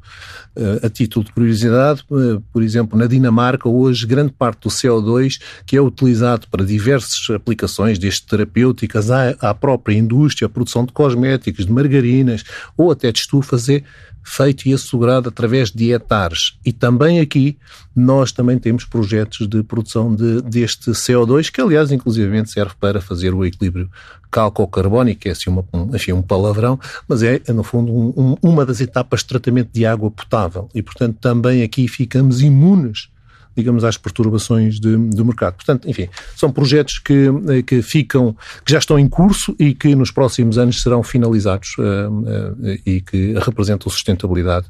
Uh, 0.56 0.86
a 0.86 0.90
título 0.90 1.24
de 1.24 1.32
curiosidade, 1.32 2.04
uh, 2.10 2.42
por 2.52 2.62
exemplo, 2.62 2.98
na 2.98 3.08
Dinamarca, 3.08 3.70
hoje, 3.70 4.06
grande 4.06 4.34
parte 4.34 4.64
do 4.64 4.70
CO2 4.70 5.21
que 5.66 5.76
é 5.76 5.82
utilizado 5.82 6.48
para 6.50 6.66
diversas 6.66 7.30
aplicações, 7.30 8.00
desde 8.00 8.24
terapêuticas 8.24 9.12
à, 9.12 9.30
à 9.40 9.54
própria 9.54 9.96
indústria, 9.96 10.46
a 10.46 10.50
produção 10.50 10.86
de 10.86 10.92
cosméticos, 10.92 11.66
de 11.66 11.72
margarinas 11.72 12.44
ou 12.78 12.92
até 12.92 13.12
de 13.12 13.20
estufas, 13.20 13.70
é 13.70 13.84
feito 14.24 14.68
e 14.68 14.74
assegurado 14.74 15.30
através 15.30 15.72
de 15.72 15.92
hectares. 15.94 16.58
E 16.66 16.72
também 16.72 17.20
aqui 17.20 17.58
nós 17.96 18.32
também 18.32 18.58
temos 18.58 18.86
projetos 18.86 19.48
de 19.48 19.64
produção 19.64 20.16
de, 20.16 20.42
deste 20.42 20.92
CO2, 20.92 21.52
que 21.52 21.60
aliás 21.60 21.92
inclusivamente 21.92 22.52
serve 22.52 22.74
para 22.80 23.02
fazer 23.02 23.34
o 23.34 23.44
equilíbrio 23.44 23.90
cálculo-carbónico, 24.30 25.22
que 25.22 25.30
é 25.30 25.32
assim 25.32 25.50
uma, 25.50 25.66
um, 25.74 25.96
enfim, 25.96 26.14
um 26.14 26.22
palavrão, 26.22 26.80
mas 27.08 27.22
é 27.24 27.42
no 27.50 27.64
fundo 27.64 27.92
um, 27.92 28.14
um, 28.16 28.38
uma 28.42 28.66
das 28.66 28.80
etapas 28.80 29.22
de 29.22 29.28
tratamento 29.28 29.70
de 29.74 29.86
água 29.86 30.10
potável. 30.10 30.70
E 30.74 30.82
portanto 30.82 31.18
também 31.20 31.64
aqui 31.64 31.88
ficamos 31.88 32.42
imunes 32.42 33.10
digamos, 33.56 33.84
às 33.84 33.98
perturbações 33.98 34.80
de, 34.80 34.96
do 34.96 35.26
mercado. 35.26 35.56
Portanto, 35.56 35.90
enfim, 35.90 36.08
são 36.36 36.52
projetos 36.52 37.00
que, 37.00 37.30
eh, 37.50 37.62
que 37.62 37.82
ficam, 37.82 38.36
que 38.66 38.72
já 38.72 38.80
estão 38.80 38.98
em 38.98 39.08
curso 39.08 39.56
e 39.60 39.74
que 39.74 39.96
nos 39.96 40.12
próximos 40.12 40.58
anos 40.58 40.82
serão 40.82 41.04
finalizados 41.04 41.76
uh, 41.78 41.82
uh, 41.82 42.80
e 42.86 43.02
que 43.02 43.34
representam 43.40 43.92
sustentabilidade 43.92 44.68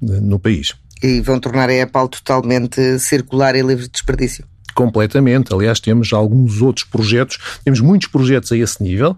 no 0.00 0.38
país. 0.38 0.72
E 1.02 1.20
vão 1.20 1.38
tornar 1.40 1.68
a 1.68 1.74
EPAL 1.74 2.08
totalmente 2.08 2.98
circular 2.98 3.54
e 3.54 3.62
livre 3.62 3.84
de 3.84 3.90
desperdício 3.90 4.44
completamente. 4.74 5.52
Aliás, 5.52 5.80
temos 5.80 6.12
alguns 6.12 6.60
outros 6.62 6.86
projetos, 6.86 7.38
temos 7.64 7.80
muitos 7.80 8.08
projetos 8.08 8.50
a 8.52 8.56
esse 8.56 8.82
nível. 8.82 9.16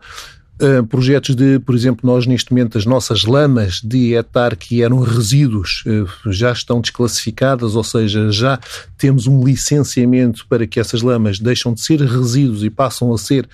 Uh, 0.61 0.87
projetos 0.87 1.35
de, 1.35 1.59
por 1.59 1.75
exemplo, 1.75 2.09
nós 2.09 2.29
neste 2.29 2.53
momento 2.53 2.79
as 2.79 2.87
nossas 2.87 3.25
lamas 3.25 3.81
de 3.83 4.15
etar 4.15 4.55
que 4.55 4.85
eram 4.85 5.01
resíduos 5.01 5.83
uh, 5.85 6.33
já 6.33 6.53
estão 6.53 6.81
desclassificadas, 6.81 7.75
ou 7.75 7.83
seja, 7.83 8.31
já 8.31 8.61
temos 8.97 9.27
um 9.27 9.45
licenciamento 9.45 10.47
para 10.49 10.65
que 10.65 10.79
essas 10.79 11.03
lamas 11.03 11.41
deixam 11.41 11.75
de 11.75 11.81
ser 11.81 12.01
resíduos 12.01 12.63
e 12.63 12.71
passam 12.71 13.13
a 13.13 13.19
ser 13.19 13.49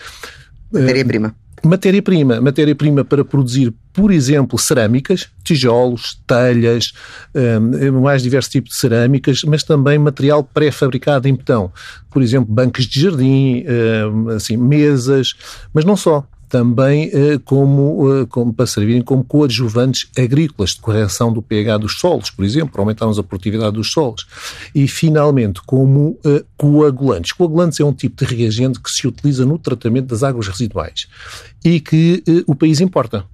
uh, 0.73 0.79
matéria-prima. 0.79 1.35
Matéria-prima, 1.65 2.39
matéria-prima 2.39 3.03
para 3.03 3.25
produzir, 3.25 3.73
por 3.95 4.11
exemplo, 4.11 4.59
cerâmicas, 4.59 5.29
tijolos, 5.45 6.19
telhas, 6.27 6.95
mais 8.01 8.23
diversos 8.23 8.51
tipos 8.51 8.71
de 8.71 8.77
cerâmicas, 8.79 9.43
mas 9.45 9.63
também 9.63 9.99
material 9.99 10.43
pré-fabricado 10.43 11.29
em 11.29 11.35
betão. 11.35 11.71
Por 12.11 12.23
exemplo, 12.23 12.51
bancos 12.51 12.87
de 12.87 13.03
jardim, 13.03 13.63
assim, 14.35 14.57
mesas, 14.57 15.35
mas 15.75 15.85
não 15.85 15.99
só 15.99 16.27
também 16.51 17.09
eh, 17.15 17.39
como, 17.45 18.13
eh, 18.13 18.27
como 18.29 18.53
para 18.53 18.67
servirem 18.67 19.03
como 19.03 19.23
coadjuvantes 19.23 20.11
agrícolas 20.19 20.71
de 20.71 20.81
correção 20.81 21.33
do 21.33 21.41
pH 21.41 21.79
dos 21.79 21.99
solos, 21.99 22.29
por 22.29 22.45
exemplo, 22.45 22.73
para 22.73 22.83
aumentarmos 22.83 23.19
a 23.21 23.23
produtividade 23.23 23.77
dos 23.77 23.93
solos. 23.93 24.27
E, 24.75 24.89
finalmente, 24.89 25.63
como 25.65 26.19
uh, 26.25 26.45
coagulantes. 26.57 27.33
Coagulantes 27.33 27.79
é 27.79 27.85
um 27.85 27.93
tipo 27.93 28.25
de 28.25 28.35
reagente 28.35 28.81
que 28.81 28.91
se 28.91 29.07
utiliza 29.07 29.47
no 29.47 29.59
tratamento 29.59 30.09
das 30.09 30.25
águas 30.25 30.49
residuais 30.49 31.07
e 31.65 31.81
que 31.81 32.23
uh, 32.27 32.45
o 32.47 32.55
país 32.55 32.81
importa. 32.81 33.25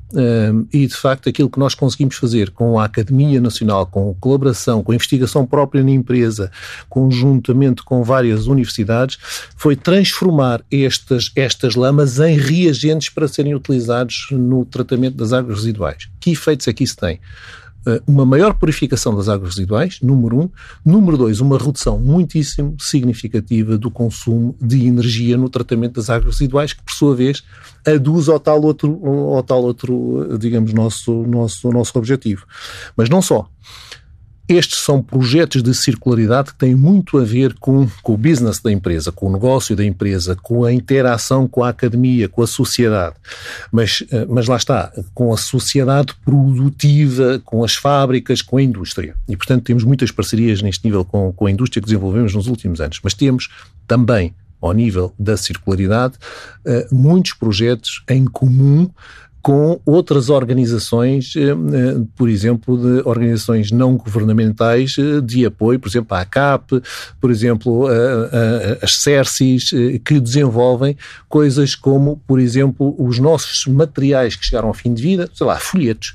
E, 0.72 0.86
de 0.86 0.94
facto, 0.94 1.28
aquilo 1.28 1.50
que 1.50 1.58
nós 1.58 1.74
conseguimos 1.74 2.16
fazer 2.16 2.50
com 2.50 2.78
a 2.78 2.84
Academia 2.84 3.40
Nacional, 3.40 3.86
com 3.86 4.14
colaboração, 4.14 4.82
com 4.82 4.94
investigação 4.94 5.44
própria 5.44 5.82
na 5.82 5.90
empresa, 5.90 6.50
conjuntamente 6.88 7.82
com 7.82 8.02
várias 8.02 8.46
universidades, 8.46 9.18
foi 9.56 9.76
transformar 9.76 10.62
estas, 10.70 11.32
estas 11.34 11.74
lamas 11.74 12.18
em 12.20 12.38
reagentes 12.38 13.08
para 13.08 13.28
serem 13.28 13.54
utilizados 13.54 14.28
no 14.30 14.64
tratamento 14.64 15.16
das 15.16 15.32
águas 15.32 15.58
residuais. 15.58 16.08
Que 16.20 16.30
efeitos 16.30 16.68
é 16.68 16.72
que 16.72 16.84
isso 16.84 16.96
tem? 16.96 17.20
Eh, 17.86 18.02
uma 18.06 18.26
maior 18.26 18.54
purificação 18.54 19.14
das 19.14 19.28
águas 19.28 19.54
residuais, 19.54 20.00
número 20.02 20.40
um. 20.40 20.50
Número 20.84 21.16
dois, 21.16 21.40
uma 21.40 21.56
redução 21.56 21.98
muitíssimo 21.98 22.76
significativa 22.80 23.78
do 23.78 23.90
consumo 23.90 24.56
de 24.60 24.86
energia 24.86 25.36
no 25.36 25.48
tratamento 25.48 25.94
das 25.94 26.10
águas 26.10 26.34
residuais, 26.34 26.72
que 26.72 26.82
por 26.82 26.92
sua 26.92 27.14
vez 27.14 27.44
aduz 27.86 28.28
ao 28.28 28.40
tal 28.40 28.60
outro, 28.62 29.00
ao 29.34 29.42
tal 29.42 29.62
outro 29.62 30.36
digamos, 30.38 30.72
nosso, 30.72 31.22
nosso, 31.22 31.70
nosso 31.70 31.96
objetivo. 31.96 32.44
Mas 32.96 33.08
não 33.08 33.22
só. 33.22 33.48
Estes 34.48 34.78
são 34.78 35.02
projetos 35.02 35.60
de 35.60 35.74
circularidade 35.74 36.52
que 36.52 36.58
têm 36.58 36.74
muito 36.74 37.18
a 37.18 37.24
ver 37.24 37.54
com, 37.54 37.88
com 38.00 38.14
o 38.14 38.16
business 38.16 38.60
da 38.60 38.70
empresa, 38.70 39.10
com 39.10 39.26
o 39.26 39.32
negócio 39.32 39.74
da 39.74 39.84
empresa, 39.84 40.36
com 40.36 40.64
a 40.64 40.72
interação 40.72 41.48
com 41.48 41.64
a 41.64 41.70
academia, 41.70 42.28
com 42.28 42.42
a 42.42 42.46
sociedade. 42.46 43.16
Mas, 43.72 44.04
eh, 44.10 44.24
mas 44.28 44.46
lá 44.46 44.56
está, 44.56 44.92
com 45.12 45.32
a 45.32 45.36
sociedade 45.36 46.14
produtiva, 46.24 47.40
com 47.44 47.64
as 47.64 47.74
fábricas, 47.74 48.40
com 48.40 48.56
a 48.56 48.62
indústria. 48.62 49.16
E, 49.28 49.36
portanto, 49.36 49.64
temos 49.64 49.82
muitas 49.82 50.12
parcerias 50.12 50.62
neste 50.62 50.84
nível 50.84 51.04
com, 51.04 51.32
com 51.32 51.46
a 51.46 51.50
indústria 51.50 51.80
que 51.80 51.86
desenvolvemos 51.88 52.32
nos 52.32 52.46
últimos 52.46 52.80
anos. 52.80 53.00
Mas 53.02 53.14
temos 53.14 53.48
também, 53.86 54.32
ao 54.60 54.72
nível 54.72 55.12
da 55.18 55.36
circularidade, 55.36 56.14
eh, 56.64 56.86
muitos 56.92 57.32
projetos 57.32 58.04
em 58.08 58.24
comum 58.24 58.88
com 59.46 59.80
outras 59.86 60.28
organizações, 60.28 61.36
eh, 61.36 61.50
eh, 61.50 62.04
por 62.16 62.28
exemplo, 62.28 62.76
de 62.76 63.08
organizações 63.08 63.70
não 63.70 63.96
governamentais 63.96 64.96
eh, 64.98 65.20
de 65.20 65.46
apoio, 65.46 65.78
por 65.78 65.88
exemplo, 65.88 66.16
a 66.16 66.22
ACAP, 66.22 66.82
por 67.20 67.30
exemplo, 67.30 67.86
as 68.82 68.96
CERCIS, 68.96 69.70
que 70.04 70.18
desenvolvem 70.18 70.96
coisas 71.28 71.76
como, 71.76 72.20
por 72.26 72.40
exemplo, 72.40 72.96
os 72.98 73.20
nossos 73.20 73.72
materiais 73.72 74.34
que 74.34 74.44
chegaram 74.44 74.66
ao 74.66 74.74
fim 74.74 74.92
de 74.92 75.00
vida, 75.00 75.30
sei 75.32 75.46
lá, 75.46 75.60
folhetos. 75.60 76.12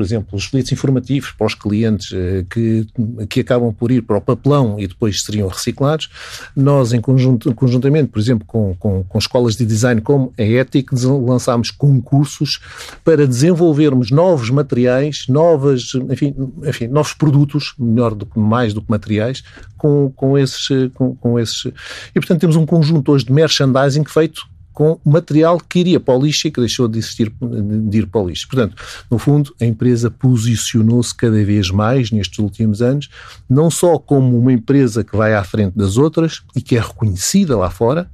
Por 0.00 0.04
exemplo, 0.06 0.38
os 0.38 0.46
folhetos 0.46 0.72
informativos 0.72 1.30
para 1.32 1.46
os 1.46 1.54
clientes 1.54 2.10
eh, 2.14 2.42
que, 2.48 2.86
que 3.28 3.40
acabam 3.40 3.70
por 3.70 3.90
ir 3.90 4.00
para 4.00 4.16
o 4.16 4.20
papelão 4.22 4.80
e 4.80 4.86
depois 4.86 5.22
seriam 5.22 5.46
reciclados. 5.46 6.08
Nós, 6.56 6.94
em 6.94 7.02
conjunto, 7.02 7.54
conjuntamente, 7.54 8.08
por 8.08 8.18
exemplo, 8.18 8.46
com, 8.46 8.74
com, 8.76 9.04
com 9.04 9.18
escolas 9.18 9.56
de 9.56 9.66
design 9.66 10.00
como 10.00 10.32
a 10.38 10.42
ETIC, 10.42 10.94
lançámos 11.04 11.70
concursos 11.70 12.60
para 13.04 13.26
desenvolvermos 13.26 14.10
novos 14.10 14.48
materiais, 14.48 15.26
novas, 15.28 15.92
enfim, 16.08 16.34
enfim 16.66 16.86
novos 16.86 17.12
produtos, 17.12 17.74
melhor 17.78 18.14
do 18.14 18.24
que 18.24 18.38
mais 18.38 18.72
do 18.72 18.80
que 18.80 18.90
materiais, 18.90 19.44
com, 19.76 20.10
com, 20.16 20.38
esses, 20.38 20.66
com, 20.94 21.14
com 21.14 21.38
esses. 21.38 21.66
E, 21.66 22.14
portanto, 22.14 22.40
temos 22.40 22.56
um 22.56 22.64
conjunto 22.64 23.12
hoje 23.12 23.26
de 23.26 23.32
merchandising 23.34 24.04
feito 24.06 24.48
com 24.72 24.98
material 25.04 25.58
que 25.58 25.80
iria 25.80 26.00
para 26.00 26.16
o 26.16 26.22
lixo 26.22 26.46
e 26.46 26.50
que 26.50 26.60
deixou 26.60 26.88
de 26.88 26.98
existir 26.98 27.32
de 27.40 27.98
ir 27.98 28.06
para 28.06 28.20
o 28.20 28.28
lixo. 28.28 28.48
Portanto, 28.48 28.76
no 29.10 29.18
fundo, 29.18 29.54
a 29.60 29.64
empresa 29.64 30.10
posicionou-se 30.10 31.14
cada 31.14 31.44
vez 31.44 31.70
mais 31.70 32.10
nestes 32.10 32.38
últimos 32.38 32.80
anos, 32.80 33.08
não 33.48 33.70
só 33.70 33.98
como 33.98 34.38
uma 34.38 34.52
empresa 34.52 35.04
que 35.04 35.16
vai 35.16 35.34
à 35.34 35.44
frente 35.44 35.76
das 35.76 35.96
outras 35.96 36.42
e 36.54 36.60
que 36.60 36.76
é 36.76 36.80
reconhecida 36.80 37.56
lá 37.56 37.70
fora, 37.70 38.10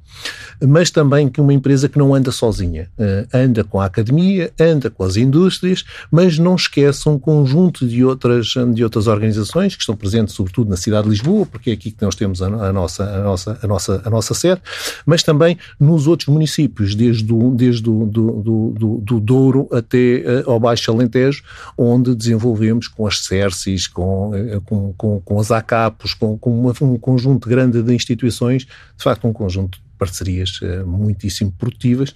mas 0.65 0.89
também 0.89 1.29
que 1.29 1.39
uma 1.39 1.53
empresa 1.53 1.87
que 1.87 1.97
não 1.97 2.13
anda 2.13 2.31
sozinha. 2.31 2.89
Uh, 2.97 3.27
anda 3.33 3.63
com 3.63 3.79
a 3.79 3.85
academia, 3.85 4.51
anda 4.59 4.89
com 4.89 5.03
as 5.03 5.17
indústrias, 5.17 5.83
mas 6.11 6.37
não 6.37 6.55
esquece 6.55 7.07
um 7.07 7.19
conjunto 7.19 7.87
de 7.87 8.03
outras, 8.03 8.47
de 8.73 8.83
outras 8.83 9.07
organizações 9.07 9.75
que 9.75 9.81
estão 9.81 9.95
presentes, 9.95 10.33
sobretudo 10.33 10.69
na 10.69 10.77
cidade 10.77 11.03
de 11.03 11.09
Lisboa, 11.11 11.45
porque 11.45 11.71
é 11.71 11.73
aqui 11.73 11.91
que 11.91 12.03
nós 12.03 12.15
temos 12.15 12.41
a, 12.41 12.47
a 12.47 12.73
nossa, 12.73 13.03
a, 13.03 13.23
nossa, 13.23 13.59
a, 13.61 13.67
nossa, 13.67 14.01
a 14.05 14.09
nossa 14.09 14.33
sede, 14.33 14.61
mas 15.05 15.23
também 15.23 15.57
nos 15.79 16.07
outros 16.07 16.27
municípios, 16.27 16.95
desde 16.95 17.31
o, 17.31 17.53
desde 17.53 17.83
do, 17.83 18.05
do, 18.05 18.73
do, 18.77 19.01
do 19.01 19.19
Douro 19.19 19.67
até 19.71 20.23
uh, 20.45 20.51
ao 20.51 20.59
Baixo 20.59 20.91
Alentejo, 20.91 21.43
onde 21.77 22.15
desenvolvemos 22.15 22.87
com 22.87 23.05
as 23.05 23.19
CERCIS, 23.19 23.87
com, 23.87 24.31
uh, 24.31 24.61
com, 24.61 24.93
com, 24.97 25.21
com 25.21 25.39
as 25.39 25.51
ACAPos, 25.51 26.13
com, 26.13 26.37
com 26.37 26.59
uma, 26.59 26.73
um 26.81 26.97
conjunto 26.97 27.47
grande 27.47 27.81
de 27.81 27.93
instituições, 27.93 28.65
de 28.65 29.03
facto 29.03 29.27
um 29.27 29.33
conjunto 29.33 29.79
parcerias 29.97 30.59
uh, 30.61 30.85
muitíssimo 30.87 31.51
produtivas, 31.51 32.13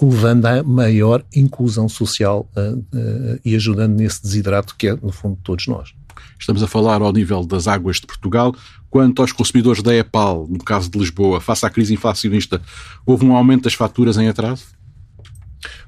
levando 0.00 0.46
a 0.46 0.62
maior 0.62 1.24
inclusão 1.34 1.88
social 1.88 2.50
uh, 2.56 2.76
uh, 2.76 3.40
e 3.44 3.54
ajudando 3.54 3.96
nesse 3.96 4.22
desidrato 4.22 4.74
que 4.76 4.88
é, 4.88 4.96
no 4.96 5.12
fundo, 5.12 5.38
todos 5.42 5.66
nós. 5.66 5.94
Estamos 6.38 6.62
a 6.62 6.66
falar 6.66 7.00
ao 7.00 7.12
nível 7.12 7.44
das 7.44 7.66
águas 7.66 7.96
de 7.96 8.06
Portugal. 8.06 8.54
Quanto 8.90 9.22
aos 9.22 9.32
consumidores 9.32 9.82
da 9.82 9.94
EPAL, 9.94 10.46
no 10.48 10.58
caso 10.58 10.90
de 10.90 10.98
Lisboa, 10.98 11.40
face 11.40 11.64
à 11.66 11.70
crise 11.70 11.94
inflacionista, 11.94 12.60
houve 13.04 13.24
um 13.24 13.34
aumento 13.34 13.64
das 13.64 13.74
faturas 13.74 14.16
em 14.16 14.28
atraso? 14.28 14.75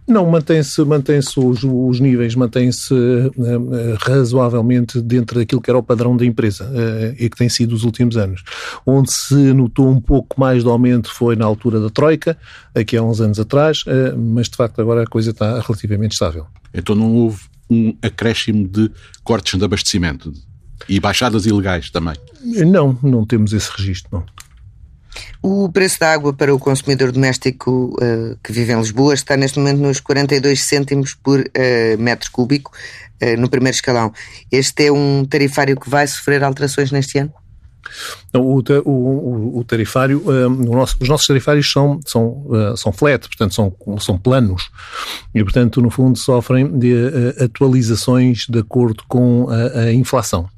Não, 0.09 0.25
mantém-se 0.25 0.83
mantém 0.85 1.19
os, 1.19 1.37
os 1.37 2.00
níveis, 2.00 2.35
mantém-se 2.35 2.95
uh, 2.95 3.31
razoavelmente 4.00 5.03
dentro 5.03 5.38
daquilo 5.38 5.61
que 5.61 5.71
era 5.71 5.79
o 5.79 5.83
padrão 5.83 6.17
da 6.17 6.25
empresa 6.25 6.65
uh, 6.65 7.15
e 7.19 7.29
que 7.29 7.37
tem 7.37 7.50
sido 7.50 7.75
os 7.75 7.85
últimos 7.85 8.17
anos. 8.17 8.43
Onde 8.87 9.12
se 9.12 9.35
notou 9.53 9.87
um 9.87 10.00
pouco 10.00 10.41
mais 10.41 10.62
de 10.65 10.69
aumento 10.71 11.12
foi 11.12 11.37
na 11.37 11.45
altura 11.45 11.79
da 11.79 11.91
Troika, 11.91 12.38
aqui 12.75 12.97
há 12.97 13.03
uns 13.03 13.21
anos 13.21 13.38
atrás, 13.38 13.83
uh, 13.83 14.19
mas 14.19 14.49
de 14.49 14.57
facto 14.57 14.81
agora 14.81 15.03
a 15.03 15.07
coisa 15.07 15.31
está 15.31 15.61
relativamente 15.61 16.12
estável. 16.12 16.47
Então 16.73 16.95
não 16.95 17.15
houve 17.15 17.43
um 17.69 17.95
acréscimo 18.00 18.67
de 18.67 18.91
cortes 19.23 19.59
de 19.59 19.65
abastecimento 19.65 20.33
e 20.88 20.99
baixadas 20.99 21.45
ilegais 21.45 21.91
também? 21.91 22.15
Não, 22.43 22.99
não 23.03 23.27
temos 23.27 23.53
esse 23.53 23.71
registro, 23.77 24.09
não. 24.11 24.48
O 25.43 25.71
preço 25.71 26.00
da 26.00 26.12
água 26.12 26.33
para 26.33 26.55
o 26.55 26.59
consumidor 26.59 27.12
doméstico 27.12 27.97
uh, 27.97 28.37
que 28.43 28.53
vive 28.53 28.73
em 28.73 28.79
Lisboa 28.79 29.15
está 29.15 29.37
neste 29.37 29.59
momento 29.59 29.79
nos 29.79 30.00
42 30.00 30.62
cêntimos 30.62 31.15
por 31.15 31.41
uh, 31.41 31.99
metro 31.99 32.31
cúbico 32.31 32.73
uh, 33.23 33.41
no 33.41 33.49
primeiro 33.49 33.75
escalão. 33.75 34.12
Este 34.50 34.87
é 34.87 34.93
um 34.93 35.25
tarifário 35.25 35.79
que 35.79 35.88
vai 35.88 36.07
sofrer 36.07 36.43
alterações 36.43 36.91
neste 36.91 37.19
ano? 37.19 37.33
O, 38.35 38.61
o, 38.85 39.59
o 39.61 39.65
tarifário, 39.65 40.23
nosso, 40.50 40.97
os 41.00 41.09
nossos 41.09 41.27
tarifários 41.27 41.73
são, 41.73 41.99
são, 42.05 42.45
são 42.77 42.93
flat, 42.93 43.27
portanto 43.27 43.55
são, 43.55 43.75
são 43.99 44.19
planos 44.19 44.69
e, 45.35 45.43
portanto, 45.43 45.81
no 45.81 45.88
fundo 45.88 46.19
sofrem 46.19 46.79
de 46.79 46.93
atualizações 47.43 48.45
de 48.47 48.59
acordo 48.59 49.03
com 49.09 49.49
a, 49.49 49.85
a 49.85 49.93
inflação. 49.93 50.50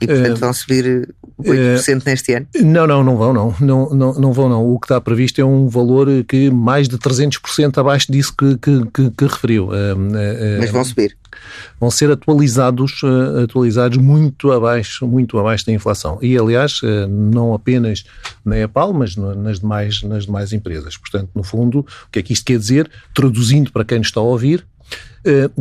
E, 0.00 0.06
portanto, 0.06 0.38
vão 0.38 0.52
subir 0.54 1.14
8% 1.42 2.02
neste 2.04 2.34
ano? 2.34 2.46
Não, 2.62 2.86
não, 2.86 3.04
não 3.04 3.16
vão, 3.16 3.32
não. 3.32 3.54
Não, 3.60 3.90
não, 3.90 4.14
não 4.14 4.32
vão, 4.32 4.48
não. 4.48 4.66
O 4.66 4.78
que 4.78 4.86
está 4.86 5.00
previsto 5.00 5.40
é 5.40 5.44
um 5.44 5.68
valor 5.68 6.08
que 6.26 6.50
mais 6.50 6.88
de 6.88 6.98
300% 6.98 7.78
abaixo 7.78 8.10
disso 8.10 8.34
que, 8.36 8.56
que, 8.58 8.86
que, 8.86 9.10
que 9.10 9.24
referiu. 9.24 9.68
Mas 10.58 10.70
vão 10.70 10.84
subir? 10.84 11.16
Vão 11.78 11.90
ser 11.90 12.10
atualizados, 12.10 13.00
atualizados 13.42 13.98
muito 13.98 14.50
abaixo, 14.50 15.06
muito 15.06 15.38
abaixo 15.38 15.66
da 15.66 15.72
inflação. 15.72 16.18
E, 16.20 16.36
aliás, 16.36 16.80
não 17.08 17.54
apenas 17.54 18.04
na 18.44 18.58
EPAL, 18.58 18.92
mas 18.92 19.16
nas 19.16 19.60
demais, 19.60 20.02
nas 20.02 20.26
demais 20.26 20.52
empresas. 20.52 20.96
Portanto, 20.96 21.30
no 21.34 21.42
fundo, 21.42 21.80
o 21.80 22.10
que 22.10 22.18
é 22.18 22.22
que 22.22 22.32
isto 22.32 22.44
quer 22.44 22.58
dizer? 22.58 22.90
Traduzindo 23.14 23.70
para 23.70 23.84
quem 23.84 23.98
nos 23.98 24.08
está 24.08 24.20
a 24.20 24.24
ouvir, 24.24 24.66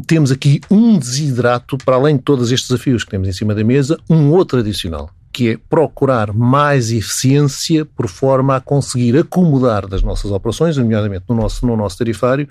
temos 0.05 0.31
aqui 0.31 0.61
um 0.71 0.97
desidrato, 0.97 1.77
para 1.77 1.95
além 1.95 2.15
de 2.15 2.23
todos 2.23 2.51
estes 2.51 2.69
desafios 2.69 3.03
que 3.03 3.11
temos 3.11 3.27
em 3.27 3.33
cima 3.33 3.53
da 3.53 3.63
mesa, 3.63 3.99
um 4.09 4.29
outro 4.31 4.59
adicional, 4.59 5.09
que 5.31 5.51
é 5.51 5.57
procurar 5.69 6.33
mais 6.33 6.91
eficiência 6.91 7.85
por 7.85 8.07
forma 8.07 8.55
a 8.55 8.61
conseguir 8.61 9.17
acomodar 9.17 9.87
das 9.87 10.01
nossas 10.01 10.31
operações, 10.31 10.77
nomeadamente 10.77 11.25
no 11.29 11.35
nosso, 11.35 11.65
no 11.65 11.75
nosso 11.75 11.97
tarifário, 11.97 12.47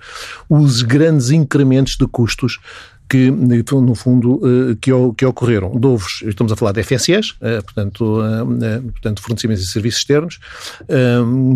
os 0.49 0.81
grandes 0.81 1.31
incrementos 1.31 1.95
de 1.97 2.07
custos 2.07 2.59
que, 3.07 3.31
no 3.31 3.95
fundo, 3.95 4.41
eh, 4.43 4.77
que, 4.81 4.91
que 5.17 5.25
ocorreram. 5.25 5.71
De 5.79 5.87
ovos, 5.87 6.23
estamos 6.25 6.51
a 6.51 6.55
falar 6.55 6.73
de 6.73 6.83
FSEs, 6.83 7.35
eh, 7.41 7.61
portanto, 7.61 8.19
eh, 8.21 8.79
portanto 8.91 9.21
fornecimentos 9.21 9.63
e 9.63 9.67
serviços 9.67 10.01
externos, 10.01 10.39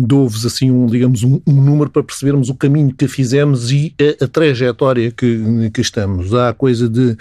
de 0.06 0.14
ovos, 0.14 0.46
assim, 0.46 0.70
um, 0.70 0.86
digamos, 0.86 1.22
um, 1.22 1.40
um, 1.46 1.52
número 1.52 1.90
para 1.90 2.02
percebermos 2.02 2.48
o 2.48 2.54
caminho 2.54 2.94
que 2.94 3.06
fizemos 3.06 3.70
e 3.70 3.94
a, 4.00 4.24
a 4.24 4.28
trajetória 4.28 5.10
que, 5.10 5.70
que 5.72 5.80
estamos. 5.80 6.32
Há 6.34 6.52
coisa 6.52 6.88
de 6.88 7.16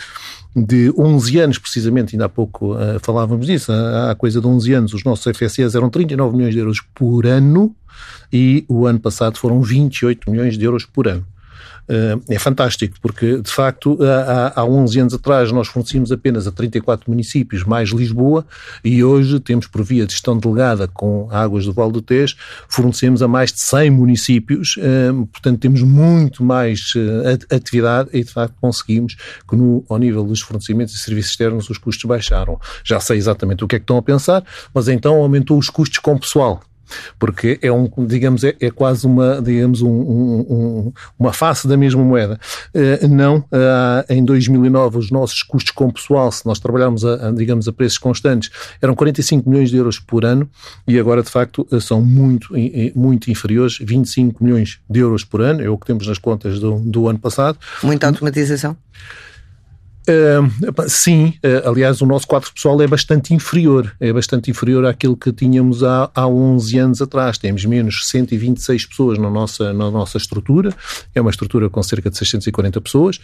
de 0.53 0.91
11 0.97 1.39
anos, 1.39 1.57
precisamente, 1.57 2.13
ainda 2.13 2.25
há 2.25 2.29
pouco 2.29 2.73
uh, 2.73 2.99
falávamos 3.01 3.47
disso, 3.47 3.71
há 3.71 4.13
coisa 4.15 4.41
de 4.41 4.47
11 4.47 4.73
anos, 4.73 4.93
os 4.93 5.01
nossos 5.05 5.33
FSEs 5.33 5.75
eram 5.75 5.89
39 5.89 6.35
milhões 6.35 6.53
de 6.53 6.59
euros 6.59 6.81
por 6.93 7.25
ano 7.25 7.73
e 8.31 8.65
o 8.67 8.85
ano 8.85 8.99
passado 8.99 9.37
foram 9.37 9.61
28 9.61 10.29
milhões 10.29 10.57
de 10.57 10.65
euros 10.65 10.85
por 10.85 11.07
ano. 11.07 11.25
Eh, 11.91 12.35
é 12.35 12.39
fantástico, 12.39 12.95
porque 13.01 13.41
de 13.41 13.51
facto 13.51 13.97
há, 14.01 14.61
há 14.61 14.63
11 14.63 14.99
anos 15.01 15.13
atrás 15.13 15.51
nós 15.51 15.67
fornecíamos 15.67 16.09
apenas 16.09 16.47
a 16.47 16.51
34 16.51 17.11
municípios, 17.11 17.65
mais 17.65 17.89
Lisboa, 17.89 18.45
e 18.81 19.03
hoje 19.03 19.41
temos 19.41 19.67
por 19.67 19.83
via 19.83 20.05
de 20.05 20.13
gestão 20.13 20.37
delegada 20.37 20.87
com 20.87 21.27
Águas 21.29 21.65
do 21.65 21.73
Val 21.73 21.91
do 21.91 22.01
Tejo, 22.01 22.37
fornecemos 22.69 23.21
a 23.21 23.27
mais 23.27 23.51
de 23.51 23.59
100 23.59 23.89
municípios, 23.89 24.75
eh, 24.79 25.11
portanto 25.33 25.59
temos 25.59 25.81
muito 25.81 26.45
mais 26.45 26.93
eh, 26.95 27.53
atividade 27.53 28.09
e 28.13 28.23
de 28.23 28.31
facto 28.31 28.55
conseguimos 28.61 29.17
que 29.45 29.57
no, 29.57 29.83
ao 29.89 29.97
nível 29.97 30.23
dos 30.23 30.39
fornecimentos 30.39 30.95
e 30.95 30.97
serviços 30.97 31.31
externos 31.31 31.69
os 31.69 31.77
custos 31.77 32.05
baixaram. 32.05 32.57
Já 32.85 33.01
sei 33.01 33.17
exatamente 33.17 33.65
o 33.65 33.67
que 33.67 33.75
é 33.75 33.79
que 33.79 33.83
estão 33.83 33.97
a 33.97 34.01
pensar, 34.01 34.45
mas 34.73 34.87
então 34.87 35.15
aumentou 35.15 35.57
os 35.57 35.69
custos 35.69 35.97
com 35.97 36.17
pessoal 36.17 36.61
porque 37.19 37.59
é 37.61 37.71
um, 37.71 37.89
digamos, 38.05 38.43
é, 38.43 38.55
é 38.59 38.69
quase 38.69 39.05
uma, 39.05 39.41
digamos, 39.41 39.81
um, 39.81 39.89
um, 39.89 40.93
uma 41.17 41.33
face 41.33 41.67
da 41.67 41.77
mesma 41.77 42.03
moeda. 42.03 42.39
Uh, 42.73 43.07
não, 43.07 43.37
uh, 43.37 44.05
em 44.09 44.23
2009 44.23 44.97
os 44.97 45.11
nossos 45.11 45.43
custos 45.43 45.71
com 45.71 45.89
pessoal, 45.91 46.31
se 46.31 46.45
nós 46.45 46.59
trabalharmos 46.59 47.05
a, 47.05 47.27
a, 47.27 47.31
digamos, 47.31 47.67
a 47.67 47.73
preços 47.73 47.97
constantes, 47.97 48.49
eram 48.81 48.95
45 48.95 49.49
milhões 49.49 49.69
de 49.69 49.77
euros 49.77 49.99
por 49.99 50.25
ano 50.25 50.49
e 50.87 50.99
agora, 50.99 51.23
de 51.23 51.29
facto, 51.29 51.67
eh, 51.71 51.79
são 51.79 52.01
muito, 52.01 52.53
muito 52.95 53.29
inferiores, 53.29 53.77
25 53.79 54.43
milhões 54.43 54.79
de 54.89 54.99
euros 54.99 55.23
por 55.23 55.41
ano, 55.41 55.61
é 55.61 55.69
o 55.69 55.77
que 55.77 55.85
temos 55.85 56.07
nas 56.07 56.17
contas 56.17 56.59
do, 56.59 56.79
do 56.79 57.07
ano 57.07 57.19
passado. 57.19 57.57
Muita 57.83 58.07
automatização? 58.07 58.75
Uh, 60.07 60.89
sim, 60.89 61.35
uh, 61.45 61.69
aliás, 61.69 62.01
o 62.01 62.05
nosso 62.07 62.25
quadro 62.25 62.51
pessoal 62.51 62.81
é 62.81 62.87
bastante 62.87 63.35
inferior, 63.35 63.95
é 63.99 64.11
bastante 64.11 64.49
inferior 64.49 64.83
àquilo 64.85 65.15
que 65.15 65.31
tínhamos 65.31 65.83
há, 65.83 66.09
há 66.15 66.27
11 66.27 66.77
anos 66.79 67.01
atrás. 67.01 67.37
Temos 67.37 67.63
menos 67.65 68.07
126 68.07 68.87
pessoas 68.87 69.19
na 69.19 69.29
nossa, 69.29 69.71
na 69.73 69.91
nossa 69.91 70.17
estrutura, 70.17 70.73
é 71.13 71.21
uma 71.21 71.29
estrutura 71.29 71.69
com 71.69 71.83
cerca 71.83 72.09
de 72.09 72.17
640 72.17 72.81
pessoas, 72.81 73.17
uh, 73.17 73.21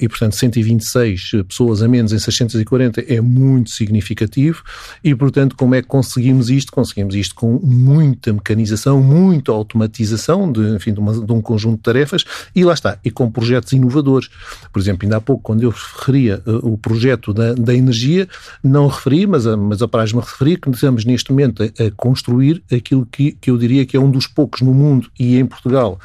e 0.00 0.08
portanto 0.08 0.36
126 0.36 1.32
pessoas 1.48 1.82
a 1.82 1.88
menos 1.88 2.12
em 2.12 2.18
640 2.18 3.02
é 3.06 3.20
muito 3.20 3.70
significativo, 3.70 4.62
e 5.02 5.14
portanto, 5.14 5.54
como 5.54 5.74
é 5.74 5.82
que 5.82 5.88
conseguimos 5.88 6.48
isto? 6.48 6.72
Conseguimos 6.72 7.14
isto 7.14 7.34
com 7.34 7.60
muita 7.62 8.32
mecanização, 8.32 9.02
muita 9.02 9.52
automatização 9.52 10.50
de, 10.50 10.60
enfim, 10.74 10.94
de, 10.94 11.00
uma, 11.00 11.12
de 11.12 11.32
um 11.32 11.42
conjunto 11.42 11.76
de 11.76 11.82
tarefas, 11.82 12.24
e 12.54 12.64
lá 12.64 12.72
está, 12.72 12.98
e 13.04 13.10
com 13.10 13.30
projetos 13.30 13.72
inovadores. 13.72 14.30
Por 14.72 14.80
exemplo, 14.80 15.04
ainda 15.04 15.18
há 15.18 15.20
pouco, 15.20 15.42
quando 15.42 15.62
eu 15.62 15.73
referia 15.74 16.42
o 16.62 16.78
projeto 16.78 17.32
da, 17.32 17.54
da 17.54 17.74
energia, 17.74 18.28
não 18.62 18.86
referi, 18.86 19.26
mas, 19.26 19.46
mas 19.46 19.82
apraz-me 19.82 20.20
a 20.20 20.22
referir 20.22 20.58
que 20.58 20.70
estamos 20.70 21.04
neste 21.04 21.30
momento 21.30 21.62
a, 21.62 21.66
a 21.66 21.90
construir 21.90 22.62
aquilo 22.72 23.06
que, 23.06 23.32
que 23.32 23.50
eu 23.50 23.58
diria 23.58 23.84
que 23.84 23.96
é 23.96 24.00
um 24.00 24.10
dos 24.10 24.26
poucos 24.26 24.60
no 24.60 24.72
mundo 24.72 25.10
e 25.18 25.36
em 25.36 25.46
Portugal 25.46 25.98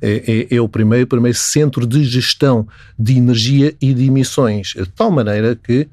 é, 0.00 0.46
é, 0.50 0.56
é, 0.56 0.60
o 0.60 0.68
primeiro, 0.68 1.06
primeiro 1.06 1.36
centro 1.36 1.86
de 1.86 2.04
gestão 2.04 2.66
de 2.98 3.16
energia 3.16 3.74
e 3.80 3.94
de 3.94 4.04
emissões, 4.04 4.68
de 4.68 4.86
tal 4.86 5.10
maneira 5.10 5.56
que 5.56 5.88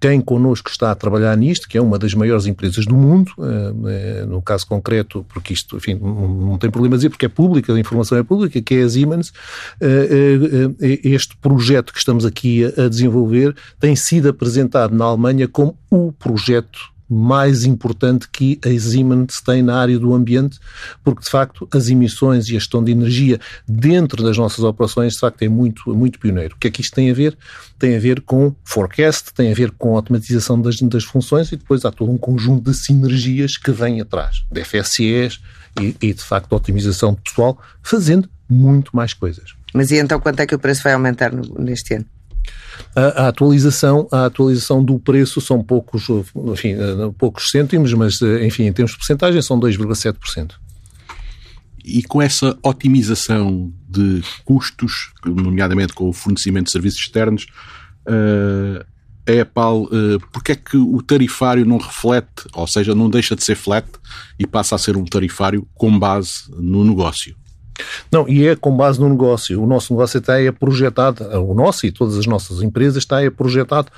quem 0.00 0.18
connosco 0.20 0.70
está 0.70 0.90
a 0.90 0.94
trabalhar 0.94 1.36
nisto, 1.36 1.68
que 1.68 1.76
é 1.76 1.82
uma 1.82 1.98
das 1.98 2.14
maiores 2.14 2.46
empresas 2.46 2.86
do 2.86 2.96
mundo, 2.96 3.32
eh, 3.38 4.22
eh, 4.22 4.26
no 4.26 4.40
caso 4.40 4.66
concreto, 4.66 5.26
porque 5.28 5.52
isto, 5.52 5.76
enfim, 5.76 5.94
não 5.94 6.56
tem 6.56 6.70
problema 6.70 6.96
dizer, 6.96 7.10
porque 7.10 7.26
é 7.26 7.28
pública, 7.28 7.74
a 7.74 7.78
informação 7.78 8.16
é 8.16 8.22
pública, 8.22 8.62
que 8.62 8.74
é 8.76 8.82
a 8.82 8.88
Siemens, 8.88 9.30
eh, 9.78 10.98
este 11.04 11.36
projeto 11.36 11.92
que 11.92 11.98
estamos 11.98 12.24
aqui 12.24 12.64
a 12.64 12.88
desenvolver 12.88 13.54
tem 13.78 13.94
sido 13.94 14.30
apresentado 14.30 14.94
na 14.94 15.04
Alemanha 15.04 15.46
como 15.46 15.76
o 15.90 16.12
projeto 16.12 16.78
mais 17.10 17.64
importante 17.64 18.28
que 18.30 18.60
a 18.64 18.78
Siemens 18.78 19.40
tem 19.40 19.62
na 19.62 19.76
área 19.76 19.98
do 19.98 20.14
ambiente, 20.14 20.60
porque 21.02 21.24
de 21.24 21.30
facto 21.30 21.68
as 21.72 21.88
emissões 21.88 22.46
e 22.48 22.50
a 22.50 22.58
gestão 22.60 22.84
de 22.84 22.92
energia 22.92 23.40
dentro 23.66 24.22
das 24.22 24.38
nossas 24.38 24.64
operações 24.64 25.14
de 25.14 25.18
facto 25.18 25.42
é 25.42 25.48
muito, 25.48 25.94
muito 25.94 26.20
pioneiro. 26.20 26.54
O 26.54 26.58
que 26.58 26.68
é 26.68 26.70
que 26.70 26.80
isto 26.80 26.94
tem 26.94 27.10
a 27.10 27.14
ver? 27.14 27.36
Tem 27.78 27.96
a 27.96 27.98
ver 27.98 28.20
com 28.20 28.54
forecast, 28.64 29.34
tem 29.34 29.50
a 29.50 29.54
ver 29.54 29.72
com 29.72 29.94
a 29.94 29.96
automatização 29.96 30.60
das, 30.60 30.80
das 30.80 31.04
funções 31.04 31.50
e 31.50 31.56
depois 31.56 31.84
há 31.84 31.90
todo 31.90 32.12
um 32.12 32.18
conjunto 32.18 32.70
de 32.70 32.76
sinergias 32.76 33.56
que 33.56 33.72
vem 33.72 34.00
atrás, 34.00 34.44
de 34.50 34.64
FSEs 34.64 35.40
e, 35.80 35.96
e 36.00 36.14
de 36.14 36.22
facto 36.22 36.52
otimização 36.52 37.14
pessoal, 37.14 37.58
fazendo 37.82 38.28
muito 38.48 38.94
mais 38.94 39.12
coisas. 39.14 39.54
Mas 39.74 39.90
e 39.90 39.96
então 39.96 40.20
quanto 40.20 40.40
é 40.40 40.46
que 40.46 40.54
o 40.54 40.58
preço 40.58 40.82
vai 40.82 40.92
aumentar 40.92 41.32
no, 41.32 41.42
neste 41.58 41.94
ano? 41.94 42.06
A, 42.94 43.24
a, 43.24 43.28
atualização, 43.28 44.08
a 44.10 44.26
atualização 44.26 44.82
do 44.82 44.98
preço 44.98 45.40
são 45.40 45.62
poucos, 45.62 46.08
enfim, 46.52 46.72
eh, 46.72 47.12
poucos 47.18 47.50
cêntimos, 47.50 47.92
mas 47.94 48.20
eh, 48.20 48.46
enfim, 48.46 48.64
em 48.64 48.72
termos 48.72 48.92
de 48.92 48.98
porcentagem 48.98 49.40
são 49.42 49.58
2,7%. 49.60 50.52
E 51.84 52.02
com 52.02 52.20
essa 52.20 52.58
otimização 52.62 53.72
de 53.88 54.22
custos, 54.44 55.12
nomeadamente 55.24 55.92
com 55.92 56.08
o 56.08 56.12
fornecimento 56.12 56.66
de 56.66 56.72
serviços 56.72 57.00
externos, 57.00 57.46
uh, 58.06 58.84
a 59.26 59.70
uh, 59.72 59.86
porque 60.32 60.52
é 60.52 60.56
que 60.56 60.76
o 60.76 61.00
tarifário 61.02 61.64
não 61.64 61.78
reflete, 61.78 62.46
ou 62.52 62.66
seja, 62.66 62.94
não 62.94 63.08
deixa 63.08 63.34
de 63.34 63.42
ser 63.42 63.54
flat 63.54 63.86
e 64.38 64.46
passa 64.46 64.74
a 64.74 64.78
ser 64.78 64.96
um 64.96 65.04
tarifário 65.04 65.66
com 65.74 65.96
base 65.98 66.44
no 66.50 66.84
negócio? 66.84 67.34
Não, 68.10 68.28
e 68.28 68.46
é 68.46 68.56
com 68.56 68.76
base 68.76 69.00
no 69.00 69.08
negócio. 69.08 69.62
O 69.62 69.66
nosso 69.66 69.92
negócio 69.92 70.18
está 70.18 70.40
é 70.40 70.50
projetado, 70.50 71.24
o 71.40 71.54
nosso 71.54 71.86
e 71.86 71.92
todas 71.92 72.16
as 72.16 72.26
nossas 72.26 72.62
empresas 72.62 72.98
está 72.98 73.22
é 73.22 73.30
projetado 73.30 73.88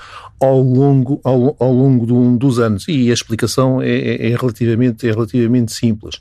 ao 0.43 0.61
longo, 0.61 1.21
ao, 1.23 1.57
ao 1.61 1.73
longo 1.73 2.05
do, 2.05 2.37
dos 2.37 2.59
anos. 2.59 2.85
E 2.89 3.11
a 3.11 3.15
explicação 3.15 3.81
é, 3.81 3.89
é, 3.89 4.33
é, 4.33 4.37
relativamente, 4.37 5.09
é 5.09 5.13
relativamente 5.13 5.73
simples. 5.73 6.19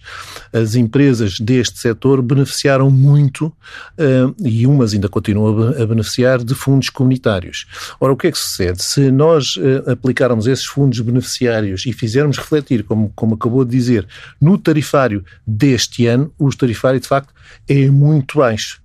As 0.54 0.76
empresas 0.76 1.40
deste 1.40 1.80
setor 1.80 2.22
beneficiaram 2.22 2.92
muito, 2.92 3.48
uh, 3.48 4.36
e 4.46 4.68
umas 4.68 4.94
ainda 4.94 5.10
continuam 5.10 5.70
a, 5.70 5.86
beneficiar, 5.88 6.44
de 6.44 6.54
fundos 6.54 6.92
comunitários. 6.92 7.66
Ora, 8.00 8.14
o 8.14 8.18
que 8.18 8.28
é 8.28 8.32
que 8.32 8.38
sucede? 8.38 8.84
Se 8.84 9.10
nós 9.10 9.56
uh, 9.56 9.90
aplicarmos 9.90 10.46
esses 10.46 10.66
fundos 10.66 11.00
beneficiários 11.00 11.88
e 11.88 11.92
fizermos 11.92 12.38
refletir, 12.38 12.84
como, 12.84 13.12
como 13.16 13.34
acabou 13.34 13.66
de 13.66 13.72
dizer, 13.72 14.08
no 14.40 14.56
tarifário 14.56 15.26
deste 15.48 16.06
ano, 16.06 16.32
o 16.38 16.48
tarifário, 16.56 17.00
de 17.00 17.08
facto, 17.08 17.34
é 17.68 17.90
muito 17.90 18.38
baixo. 18.38 18.82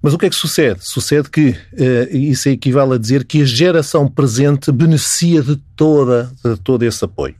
Mas 0.00 0.14
o 0.14 0.18
que 0.18 0.26
é 0.26 0.30
que 0.30 0.36
sucede? 0.36 0.80
Sucede 0.82 1.28
que 1.28 1.50
uh, 1.50 2.16
isso 2.16 2.48
equivale 2.48 2.94
a 2.94 2.98
dizer 2.98 3.24
que 3.24 3.42
a 3.42 3.44
geração 3.44 4.08
presente 4.08 4.70
beneficia 4.70 5.42
de 5.42 5.56
toda 5.74 6.30
de 6.44 6.56
todo 6.56 6.84
esse 6.84 7.04
apoio. 7.04 7.34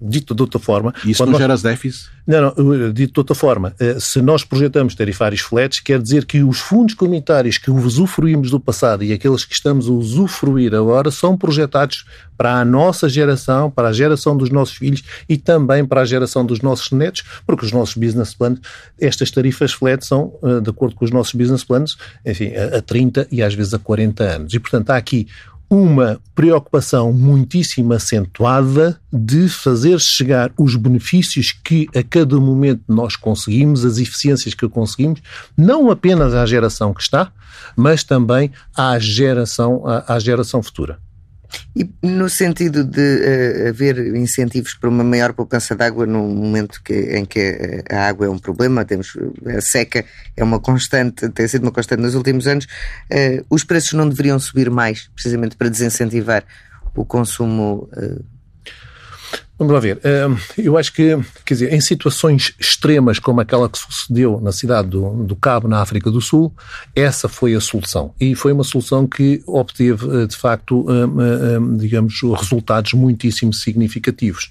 Dito 0.00 0.34
de 0.34 0.42
outra 0.42 0.58
forma. 0.58 0.94
Isso 1.04 1.24
não 1.24 1.32
nós... 1.32 1.40
gera 1.40 1.56
déficit? 1.56 2.08
Não, 2.26 2.54
não, 2.56 2.92
dito 2.92 3.14
de 3.14 3.20
outra 3.20 3.34
forma. 3.34 3.74
Eh, 3.78 3.98
se 3.98 4.22
nós 4.22 4.44
projetamos 4.44 4.94
tarifários 4.94 5.40
flats, 5.40 5.80
quer 5.80 6.00
dizer 6.00 6.24
que 6.24 6.42
os 6.42 6.58
fundos 6.58 6.94
comunitários 6.94 7.58
que 7.58 7.70
usufruímos 7.70 8.50
do 8.50 8.60
passado 8.60 9.04
e 9.04 9.12
aqueles 9.12 9.44
que 9.44 9.54
estamos 9.54 9.88
a 9.88 9.92
usufruir 9.92 10.74
agora 10.74 11.10
são 11.10 11.36
projetados 11.36 12.04
para 12.36 12.60
a 12.60 12.64
nossa 12.64 13.08
geração, 13.08 13.70
para 13.70 13.88
a 13.88 13.92
geração 13.92 14.36
dos 14.36 14.48
nossos 14.48 14.76
filhos 14.76 15.02
e 15.28 15.36
também 15.36 15.84
para 15.84 16.00
a 16.00 16.04
geração 16.04 16.46
dos 16.46 16.62
nossos 16.62 16.90
netos, 16.90 17.22
porque 17.46 17.66
os 17.66 17.72
nossos 17.72 17.96
business 17.96 18.32
plans, 18.32 18.58
estas 18.98 19.30
tarifas 19.30 19.72
flat 19.72 20.04
são, 20.06 20.32
eh, 20.42 20.60
de 20.60 20.70
acordo 20.70 20.94
com 20.94 21.04
os 21.04 21.10
nossos 21.10 21.34
business 21.34 21.64
plans, 21.64 21.96
enfim, 22.24 22.52
a 22.54 22.80
30 22.80 23.28
e 23.30 23.42
às 23.42 23.54
vezes 23.54 23.74
a 23.74 23.78
40 23.78 24.24
anos. 24.24 24.54
E, 24.54 24.58
portanto, 24.58 24.90
há 24.90 24.96
aqui 24.96 25.26
uma 25.70 26.20
preocupação 26.34 27.12
muitíssimo 27.12 27.92
acentuada 27.92 29.00
de 29.12 29.48
fazer 29.48 30.00
chegar 30.00 30.52
os 30.58 30.74
benefícios 30.74 31.52
que 31.52 31.86
a 31.94 32.02
cada 32.02 32.38
momento 32.40 32.82
nós 32.88 33.14
conseguimos, 33.14 33.84
as 33.84 33.98
eficiências 33.98 34.52
que 34.52 34.68
conseguimos, 34.68 35.20
não 35.56 35.88
apenas 35.88 36.34
à 36.34 36.44
geração 36.44 36.92
que 36.92 37.02
está, 37.02 37.30
mas 37.76 38.02
também 38.02 38.50
à 38.76 38.98
geração, 38.98 39.86
à, 39.86 40.14
à 40.14 40.18
geração 40.18 40.60
futura. 40.60 40.98
E 41.74 41.88
no 42.02 42.28
sentido 42.28 42.84
de 42.84 43.00
uh, 43.00 43.68
haver 43.68 44.14
incentivos 44.16 44.74
para 44.74 44.88
uma 44.88 45.04
maior 45.04 45.32
poupança 45.32 45.74
de 45.74 45.84
água 45.84 46.06
num 46.06 46.28
momento 46.28 46.82
que, 46.82 46.94
em 46.94 47.24
que 47.24 47.84
a 47.90 48.08
água 48.08 48.26
é 48.26 48.28
um 48.28 48.38
problema, 48.38 48.84
temos 48.84 49.16
a 49.46 49.60
seca 49.60 50.04
é 50.36 50.44
uma 50.44 50.60
constante, 50.60 51.28
tem 51.30 51.46
sido 51.48 51.62
uma 51.62 51.72
constante 51.72 52.00
nos 52.00 52.14
últimos 52.14 52.46
anos, 52.46 52.64
uh, 52.64 53.44
os 53.48 53.64
preços 53.64 53.92
não 53.92 54.08
deveriam 54.08 54.38
subir 54.38 54.70
mais, 54.70 55.08
precisamente 55.14 55.56
para 55.56 55.68
desincentivar 55.68 56.44
o 56.94 57.04
consumo 57.04 57.88
uh, 57.92 58.24
Vamos 59.60 59.74
lá 59.74 59.78
ver. 59.78 60.00
Eu 60.56 60.78
acho 60.78 60.90
que, 60.90 61.18
quer 61.44 61.52
dizer, 61.52 61.74
em 61.74 61.80
situações 61.82 62.54
extremas 62.58 63.18
como 63.18 63.42
aquela 63.42 63.68
que 63.68 63.76
sucedeu 63.76 64.40
na 64.40 64.52
cidade 64.52 64.88
do, 64.88 65.22
do 65.24 65.36
Cabo, 65.36 65.68
na 65.68 65.82
África 65.82 66.10
do 66.10 66.18
Sul, 66.18 66.50
essa 66.96 67.28
foi 67.28 67.54
a 67.54 67.60
solução. 67.60 68.14
E 68.18 68.34
foi 68.34 68.52
uma 68.52 68.64
solução 68.64 69.06
que 69.06 69.42
obteve, 69.46 70.22
eh, 70.22 70.26
de 70.26 70.34
facto, 70.34 70.86
digamos, 71.76 72.22
resultados 72.38 72.94
muitíssimo 72.94 73.52
significativos. 73.52 74.50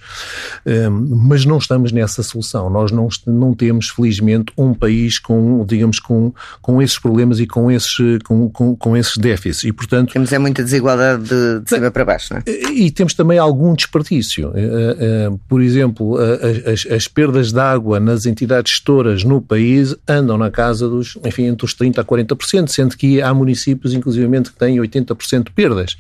Mas 1.10 1.44
não 1.44 1.58
estamos 1.58 1.92
nessa 1.92 2.22
solução. 2.22 2.70
Nós 2.70 2.92
não, 2.92 3.10
não 3.26 3.56
temos, 3.56 3.90
felizmente, 3.90 4.54
um 4.56 4.76
país 4.76 5.18
com, 5.18 5.66
digamos, 5.66 6.00
com, 6.00 6.32
com 6.62 6.80
esses 6.84 7.00
problemas 7.00 7.40
e 7.40 7.48
com 7.48 7.72
esses, 7.72 7.96
com, 8.26 8.48
com, 8.52 8.76
com 8.76 8.96
esses 8.96 9.18
déficits. 9.18 9.64
E, 9.64 9.74
portanto... 9.74 10.14
Temos 10.14 10.32
é 10.32 10.38
muita 10.38 10.64
desigualdade 10.64 11.24
de, 11.24 11.62
de 11.62 11.70
cima 11.70 11.90
para 11.90 12.06
baixo, 12.06 12.32
não 12.32 12.44
é? 12.46 12.72
E 12.72 12.92
temos 12.92 13.16
também 13.16 13.40
algum 13.40 13.74
desperdício 13.74 14.52
eh, 14.56 14.99
por 15.48 15.62
exemplo, 15.62 16.18
as, 16.18 16.86
as, 16.92 17.08
perdas 17.08 17.52
de 17.52 17.60
água 17.60 18.00
nas 18.00 18.26
entidades 18.26 18.74
gestoras 18.74 19.24
no 19.24 19.42
país 19.42 19.96
andam 20.08 20.38
na 20.38 20.52
casa 20.52 20.90
dos, 20.90 21.18
enfim, 21.24 21.46
entre 21.46 21.66
os 21.66 21.74
30% 21.74 22.00
a 22.00 22.04
40%, 22.04 22.68
sendo 22.68 22.98
que 22.98 23.22
há 23.22 23.34
municípios, 23.34 23.94
inclusivamente, 23.94 24.52
que 24.52 24.58
têm 24.58 24.78
80% 24.78 25.46
de 25.46 25.52
perdas. 25.52 25.98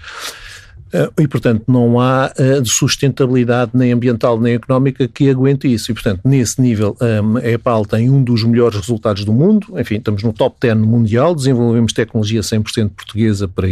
Eh, 0.91 1.10
e, 1.21 1.28
portanto, 1.28 1.63
não 1.67 1.99
há 1.99 2.32
uh, 2.32 2.65
sustentabilidade 2.65 3.71
nem 3.73 3.91
ambiental 3.91 4.39
nem 4.39 4.54
económica 4.54 5.08
que 5.08 5.30
aguente 5.30 5.71
isso. 5.71 5.91
E, 5.91 5.93
portanto, 5.93 6.21
nesse 6.23 6.62
nível, 6.62 6.97
um, 6.99 7.38
a 7.38 7.47
EPAL 7.47 7.86
tem 7.86 8.10
um 8.10 8.23
dos 8.23 8.43
melhores 8.43 8.78
resultados 8.78 9.23
do 9.23 9.32
mundo. 9.32 9.67
Enfim, 9.78 9.95
estamos 9.95 10.23
no 10.23 10.34
top 10.34 10.58
10 10.60 10.78
mundial, 10.78 11.36
desenvolvemos 11.36 11.93
tecnologia 11.93 12.41
100% 12.41 12.89
portuguesa 12.89 13.47
para, 13.47 13.67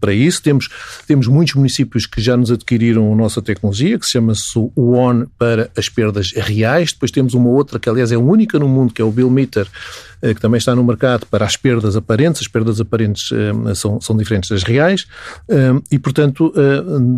para 0.00 0.12
isso. 0.12 0.42
Temos, 0.42 0.68
temos 1.06 1.26
muitos 1.26 1.54
municípios 1.54 2.06
que 2.06 2.20
já 2.20 2.36
nos 2.36 2.50
adquiriram 2.50 3.12
a 3.12 3.16
nossa 3.16 3.42
tecnologia, 3.42 3.98
que 3.98 4.06
se 4.06 4.12
chama-se 4.12 4.58
o 4.58 4.92
ON 4.92 5.26
para 5.38 5.70
as 5.76 5.88
perdas 5.88 6.32
reais. 6.32 6.92
Depois 6.92 7.10
temos 7.10 7.34
uma 7.34 7.48
outra, 7.48 7.78
que 7.78 7.88
aliás 7.88 8.10
é 8.10 8.16
única 8.16 8.58
no 8.58 8.68
mundo, 8.68 8.92
que 8.92 9.02
é 9.02 9.04
o 9.04 9.10
Bill 9.10 9.30
Meter, 9.30 9.66
eh, 9.66 10.13
que 10.32 10.40
também 10.40 10.58
está 10.58 10.74
no 10.74 10.82
mercado 10.84 11.26
para 11.26 11.44
as 11.44 11.56
perdas 11.56 11.96
aparentes. 11.96 12.42
As 12.42 12.48
perdas 12.48 12.80
aparentes 12.80 13.30
eh, 13.32 13.74
são, 13.74 14.00
são 14.00 14.16
diferentes 14.16 14.48
das 14.48 14.62
reais 14.62 15.06
eh, 15.48 15.72
e, 15.90 15.98
portanto, 15.98 16.52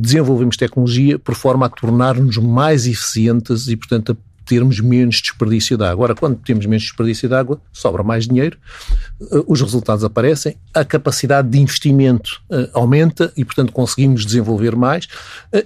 desenvolvemos 0.00 0.56
tecnologia 0.56 1.18
por 1.18 1.34
forma 1.34 1.66
a 1.66 1.68
tornar-nos 1.68 2.38
mais 2.38 2.86
eficientes 2.86 3.68
e, 3.68 3.76
portanto, 3.76 4.12
a 4.12 4.16
termos 4.44 4.80
menos 4.80 5.16
desperdício 5.16 5.76
de 5.76 5.82
água. 5.82 6.06
Agora, 6.06 6.14
quando 6.14 6.36
temos 6.36 6.64
menos 6.66 6.84
desperdício 6.84 7.28
de 7.28 7.34
água, 7.34 7.60
sobra 7.72 8.02
mais 8.02 8.26
dinheiro, 8.26 8.56
os 9.46 9.60
resultados 9.60 10.04
aparecem, 10.04 10.56
a 10.72 10.84
capacidade 10.84 11.48
de 11.48 11.58
investimento 11.58 12.40
aumenta 12.72 13.32
e, 13.36 13.44
portanto, 13.44 13.72
conseguimos 13.72 14.24
desenvolver 14.24 14.76
mais 14.76 15.08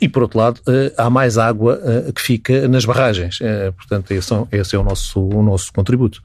e, 0.01 0.09
por 0.09 0.23
outro 0.23 0.39
lado, 0.39 0.63
há 0.97 1.11
mais 1.11 1.37
água 1.37 1.79
que 2.15 2.23
fica 2.23 2.67
nas 2.69 2.87
barragens. 2.87 3.39
Portanto, 3.77 4.13
esse, 4.13 4.33
esse 4.51 4.75
é 4.75 4.79
o 4.79 4.83
nosso, 4.83 5.21
o 5.21 5.43
nosso 5.43 5.71
contributo. 5.75 6.23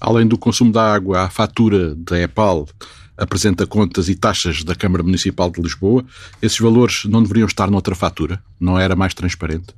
Além 0.00 0.26
do 0.26 0.38
consumo 0.38 0.72
da 0.72 0.94
água, 0.94 1.22
a 1.22 1.30
fatura 1.30 1.94
da 1.94 2.18
EPAL 2.18 2.68
apresenta 3.16 3.66
contas 3.66 4.08
e 4.08 4.14
taxas 4.14 4.64
da 4.64 4.74
Câmara 4.74 5.02
Municipal 5.02 5.50
de 5.50 5.60
Lisboa. 5.60 6.04
Esses 6.42 6.58
valores 6.58 7.04
não 7.04 7.22
deveriam 7.22 7.46
estar 7.46 7.70
noutra 7.70 7.94
fatura? 7.94 8.42
Não 8.58 8.78
era 8.78 8.96
mais 8.96 9.14
transparente? 9.14 9.74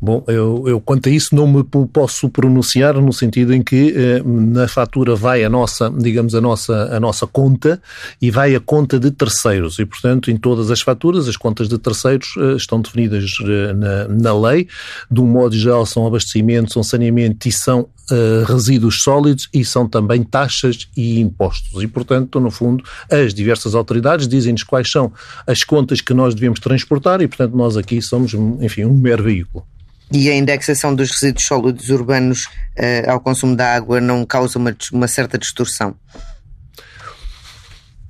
Bom, 0.00 0.22
eu, 0.26 0.64
eu 0.66 0.78
quanto 0.78 1.08
a 1.08 1.12
isso 1.12 1.34
não 1.34 1.46
me 1.46 1.64
posso 1.64 2.28
pronunciar 2.28 3.00
no 3.00 3.12
sentido 3.14 3.54
em 3.54 3.62
que 3.62 3.94
eh, 3.96 4.22
na 4.24 4.68
fatura 4.68 5.16
vai 5.16 5.42
a 5.42 5.48
nossa, 5.48 5.90
digamos, 5.90 6.34
a 6.34 6.40
nossa, 6.40 6.94
a 6.94 7.00
nossa 7.00 7.26
conta 7.26 7.80
e 8.20 8.30
vai 8.30 8.54
a 8.54 8.60
conta 8.60 8.98
de 9.00 9.10
terceiros 9.10 9.78
e, 9.78 9.86
portanto, 9.86 10.30
em 10.30 10.36
todas 10.36 10.70
as 10.70 10.82
faturas, 10.82 11.26
as 11.28 11.36
contas 11.36 11.66
de 11.66 11.78
terceiros 11.78 12.28
eh, 12.38 12.56
estão 12.56 12.80
definidas 12.80 13.30
eh, 13.42 13.72
na, 13.72 14.08
na 14.08 14.38
lei. 14.38 14.68
De 15.10 15.20
um 15.20 15.26
modo 15.26 15.56
geral, 15.56 15.86
são 15.86 16.06
abastecimento, 16.06 16.74
são 16.74 16.82
saneamento 16.82 17.48
e 17.48 17.52
são 17.52 17.88
eh, 18.10 18.44
resíduos 18.46 19.02
sólidos 19.02 19.48
e 19.52 19.64
são 19.64 19.88
também 19.88 20.22
taxas 20.22 20.88
e 20.96 21.18
impostos. 21.18 21.82
E, 21.82 21.88
portanto, 21.88 22.38
no 22.38 22.52
fundo, 22.52 22.84
as 23.10 23.34
diversas 23.34 23.74
autoridades 23.74 24.28
dizem-nos 24.28 24.62
quais 24.62 24.90
são 24.90 25.10
as 25.46 25.64
contas 25.64 26.00
que 26.02 26.14
nós 26.14 26.34
devemos 26.34 26.60
transportar 26.60 27.20
e, 27.22 27.26
portanto, 27.26 27.56
nós 27.56 27.76
aqui 27.76 28.00
somos, 28.02 28.32
enfim, 28.60 28.84
um 28.84 28.94
mero 28.94 29.24
veículo. 29.24 29.66
E 30.12 30.30
a 30.30 30.34
indexação 30.36 30.94
dos 30.94 31.10
resíduos 31.10 31.46
sólidos 31.46 31.88
urbanos 31.88 32.44
uh, 32.44 33.10
ao 33.10 33.20
consumo 33.20 33.56
da 33.56 33.74
água 33.74 34.00
não 34.00 34.24
causa 34.24 34.58
uma, 34.58 34.76
uma 34.92 35.08
certa 35.08 35.36
distorção? 35.36 35.96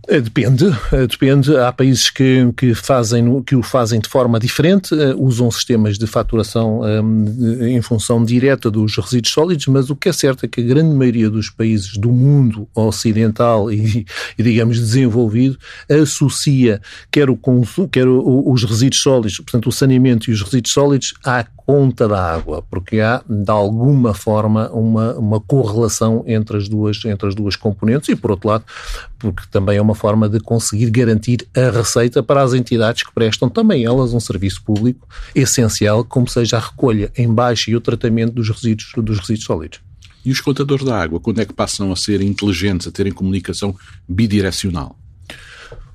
Eh, 0.09 0.21
depende, 0.21 0.67
eh, 0.93 1.07
depende. 1.07 1.57
Há 1.57 1.73
países 1.73 2.11
que, 2.11 2.53
que, 2.57 2.75
fazem, 2.75 3.43
que 3.43 3.57
o 3.57 3.63
fazem 3.63 4.01
de 4.01 4.09
forma 4.09 4.39
diferente, 4.39 4.95
usam 5.17 5.51
sistemas 5.51 5.99
de 5.99 6.07
faturação 6.07 6.81
um, 6.83 7.67
em 7.67 7.83
função 7.83 8.25
direta 8.25 8.71
dos 8.71 8.97
resíduos 8.97 9.33
sólidos, 9.33 9.67
mas 9.67 9.91
o 9.91 9.97
que 9.97 10.09
é 10.09 10.13
certo 10.13 10.45
é 10.45 10.49
que 10.49 10.61
a 10.61 10.65
grande 10.65 10.95
maioria 10.95 11.29
dos 11.29 11.51
países 11.51 11.97
do 11.97 12.13
mundo 12.13 12.69
ocidental 12.75 13.71
e, 13.73 14.07
e 14.39 14.43
digamos, 14.43 14.79
desenvolvido 14.79 15.59
associa 15.91 16.81
quer, 17.11 17.29
o, 17.29 17.39
quer 17.91 18.07
os 18.07 18.65
resíduos 18.65 19.03
sólidos, 19.03 19.39
portanto, 19.39 19.69
o 19.69 19.73
saneamento 19.73 20.31
e 20.31 20.33
os 20.33 20.43
resíduos 20.43 20.73
sólidos 20.73 21.15
à 21.25 21.45
conta 21.67 22.07
da 22.07 22.33
água, 22.33 22.63
porque 22.71 23.01
há, 23.01 23.23
de 23.29 23.51
alguma 23.51 24.15
forma, 24.15 24.71
uma, 24.71 25.15
uma 25.15 25.41
correlação 25.41 26.23
entre 26.25 26.57
as, 26.57 26.69
duas, 26.69 27.05
entre 27.05 27.27
as 27.27 27.35
duas 27.35 27.57
componentes 27.57 28.09
e, 28.09 28.15
por 28.15 28.31
outro 28.31 28.49
lado, 28.49 28.65
porque 29.19 29.43
também 29.51 29.79
é 29.79 29.83
uma 29.83 29.95
forma 29.95 30.29
de 30.29 30.41
conseguir 30.41 30.91
garantir 30.91 31.47
a 31.57 31.71
receita 31.71 32.23
para 32.23 32.43
as 32.43 32.53
entidades 32.55 33.03
que 33.03 33.13
prestam 33.13 33.49
também 33.49 33.85
elas 33.85 34.13
um 34.13 34.21
serviço 34.21 34.63
público 34.63 35.09
essencial, 35.35 36.05
como 36.05 36.29
seja 36.29 36.57
a 36.57 36.61
recolha, 36.61 37.11
embaixo 37.17 37.71
e 37.71 37.77
o 37.77 37.81
tratamento 37.81 38.35
dos 38.35 38.49
resíduos, 38.49 38.93
dos 38.97 39.19
resíduos 39.19 39.45
sólidos. 39.45 39.81
E 40.25 40.31
os 40.31 40.41
contadores 40.41 40.85
da 40.85 41.01
água, 41.01 41.21
quando 41.21 41.41
é 41.41 41.45
que 41.45 41.53
passam 41.53 41.93
a 41.93 41.97
ser 41.97 42.21
inteligentes, 42.21 42.87
a 42.87 42.91
terem 42.91 43.13
comunicação 43.13 43.75
bidirecional? 44.09 44.99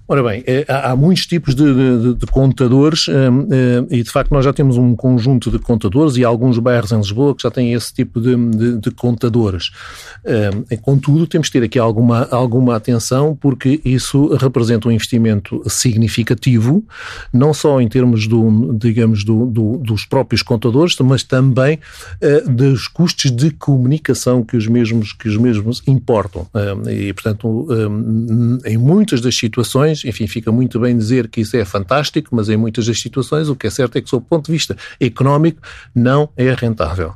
Ora 0.07 0.21
bem, 0.23 0.43
eh, 0.45 0.65
há 0.67 0.93
muitos 0.95 1.25
tipos 1.25 1.55
de, 1.55 1.63
de, 1.63 2.15
de 2.15 2.25
contadores 2.25 3.07
eh, 3.07 3.13
eh, 3.13 3.97
e, 3.97 4.03
de 4.03 4.09
facto, 4.09 4.31
nós 4.31 4.43
já 4.43 4.51
temos 4.51 4.77
um 4.77 4.93
conjunto 4.93 5.49
de 5.49 5.57
contadores 5.57 6.17
e 6.17 6.25
alguns 6.25 6.59
bairros 6.59 6.91
em 6.91 6.97
Lisboa 6.97 7.33
que 7.33 7.43
já 7.43 7.51
têm 7.51 7.73
esse 7.73 7.93
tipo 7.93 8.19
de, 8.19 8.35
de 8.77 8.91
contadores. 8.91 9.71
Contudo, 10.81 11.27
temos 11.27 11.47
que 11.47 11.59
ter 11.59 11.65
aqui 11.65 11.79
alguma, 11.79 12.27
alguma 12.31 12.75
atenção 12.75 13.37
porque 13.39 13.79
isso 13.85 14.35
representa 14.35 14.87
um 14.87 14.91
investimento 14.91 15.61
significativo, 15.67 16.83
não 17.31 17.53
só 17.53 17.79
em 17.79 17.87
termos, 17.87 18.27
do, 18.27 18.73
digamos, 18.73 19.23
do, 19.23 19.45
do, 19.45 19.77
dos 19.77 20.05
próprios 20.05 20.41
contadores, 20.41 20.95
mas 20.99 21.23
também 21.23 21.79
dos 22.49 22.87
custos 22.87 23.31
de 23.31 23.51
comunicação 23.51 24.43
que 24.43 24.57
os 24.57 24.67
mesmos, 24.67 25.13
que 25.13 25.27
os 25.27 25.37
mesmos 25.37 25.81
importam. 25.87 26.47
E, 26.89 27.13
portanto, 27.13 27.67
em 28.65 28.77
muitas 28.77 29.21
das 29.21 29.35
situações, 29.35 29.90
enfim, 30.05 30.27
fica 30.27 30.51
muito 30.51 30.79
bem 30.79 30.97
dizer 30.97 31.27
que 31.27 31.41
isso 31.41 31.55
é 31.55 31.65
fantástico, 31.65 32.35
mas 32.35 32.49
em 32.49 32.57
muitas 32.57 32.85
das 32.85 32.99
situações 32.99 33.49
o 33.49 33.55
que 33.55 33.67
é 33.67 33.69
certo 33.69 33.97
é 33.97 34.01
que, 34.01 34.09
sob 34.09 34.23
o 34.25 34.27
ponto 34.27 34.45
de 34.45 34.51
vista 34.51 34.75
económico, 34.99 35.61
não 35.93 36.29
é 36.35 36.53
rentável. 36.53 37.13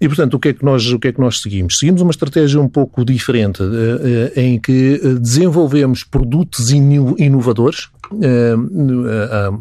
E, 0.00 0.08
portanto, 0.08 0.34
o 0.34 0.38
que 0.38 0.48
é 0.48 0.52
que 0.52 0.64
nós, 0.64 0.84
o 0.90 0.98
que 0.98 1.08
é 1.08 1.12
que 1.12 1.20
nós 1.20 1.40
seguimos? 1.40 1.78
Seguimos 1.78 2.02
uma 2.02 2.10
estratégia 2.10 2.60
um 2.60 2.68
pouco 2.68 3.04
diferente, 3.04 3.62
eh, 3.62 4.32
eh, 4.34 4.42
em 4.42 4.58
que 4.58 5.00
eh, 5.02 5.14
desenvolvemos 5.14 6.02
produtos 6.02 6.70
inovadores, 6.70 7.88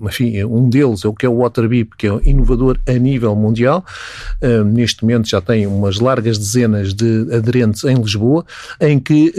enfim, 0.03 0.43
um 0.43 0.69
deles 0.69 1.03
é 1.05 1.07
o 1.07 1.13
que 1.13 1.25
é 1.25 1.29
o 1.29 1.37
Waterbeep, 1.37 1.91
que 1.97 2.07
é 2.07 2.19
inovador 2.23 2.77
a 2.87 2.93
nível 2.93 3.35
mundial. 3.35 3.85
Neste 4.73 5.03
momento 5.03 5.27
já 5.27 5.41
tem 5.41 5.67
umas 5.67 5.99
largas 5.99 6.37
dezenas 6.37 6.93
de 6.93 7.27
aderentes 7.33 7.83
em 7.83 7.95
Lisboa, 7.95 8.45
em 8.79 8.99
que 8.99 9.33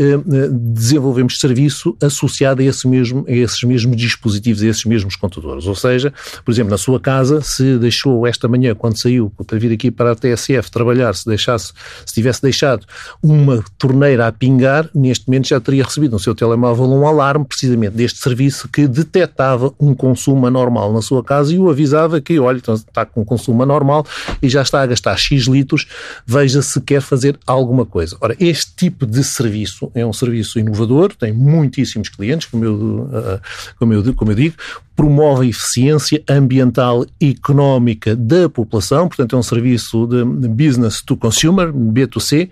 desenvolvemos 0.50 1.38
serviço 1.38 1.96
associado 2.02 2.62
a, 2.62 2.64
esse 2.64 2.86
mesmo, 2.86 3.24
a 3.28 3.32
esses 3.32 3.62
mesmos 3.62 3.96
dispositivos, 3.96 4.62
a 4.62 4.66
esses 4.66 4.84
mesmos 4.84 5.16
contadores. 5.16 5.66
Ou 5.66 5.74
seja, 5.74 6.12
por 6.44 6.52
exemplo, 6.52 6.70
na 6.70 6.78
sua 6.78 7.00
casa, 7.00 7.40
se 7.40 7.78
deixou 7.78 8.26
esta 8.26 8.48
manhã, 8.48 8.74
quando 8.74 8.96
saiu 8.96 9.32
para 9.46 9.58
vir 9.58 9.72
aqui 9.72 9.90
para 9.90 10.12
a 10.12 10.14
TSF 10.14 10.70
trabalhar, 10.70 11.14
se 11.14 11.26
deixasse, 11.26 11.72
se 12.06 12.14
tivesse 12.14 12.42
deixado 12.42 12.86
uma 13.22 13.62
torneira 13.78 14.26
a 14.26 14.32
pingar, 14.32 14.88
neste 14.94 15.26
momento 15.28 15.48
já 15.48 15.60
teria 15.60 15.84
recebido 15.84 16.12
no 16.12 16.18
seu 16.18 16.34
telemóvel 16.34 16.84
um 16.86 17.06
alarme 17.06 17.44
precisamente 17.44 17.94
deste 17.94 18.18
serviço 18.18 18.68
que 18.68 18.86
detectava 19.04 19.72
um 19.78 19.94
consumo 19.94 20.46
anormal 20.46 20.92
na 20.92 21.02
sua 21.02 21.22
casa 21.22 21.54
e 21.54 21.58
o 21.58 21.70
avisava 21.70 22.20
que, 22.20 22.38
olha, 22.38 22.58
então 22.58 22.74
está 22.74 23.04
com 23.04 23.22
um 23.22 23.24
consumo 23.24 23.62
anormal 23.62 24.06
e 24.42 24.48
já 24.48 24.62
está 24.62 24.82
a 24.82 24.86
gastar 24.86 25.16
X 25.16 25.46
litros, 25.46 25.86
veja 26.26 26.62
se 26.62 26.80
quer 26.80 27.00
fazer 27.00 27.38
alguma 27.46 27.84
coisa. 27.84 28.16
Ora, 28.20 28.36
este 28.38 28.72
tipo 28.74 29.06
de 29.06 29.22
serviço 29.24 29.90
é 29.94 30.04
um 30.04 30.12
serviço 30.12 30.58
inovador, 30.58 31.14
tem 31.14 31.32
muitíssimos 31.32 32.08
clientes, 32.08 32.48
como 32.48 32.64
eu, 32.64 33.10
ah, 33.12 33.40
como 33.78 33.92
eu, 33.92 34.14
como 34.14 34.30
eu 34.30 34.36
digo, 34.36 34.56
promove 34.94 35.46
a 35.46 35.48
eficiência 35.48 36.22
ambiental 36.28 37.04
e 37.20 37.30
económica 37.30 38.14
da 38.14 38.48
população, 38.48 39.08
portanto 39.08 39.34
é 39.34 39.38
um 39.38 39.42
serviço 39.42 40.06
de 40.06 40.48
business 40.48 41.02
to 41.02 41.16
consumer, 41.16 41.72
B2C, 41.72 42.50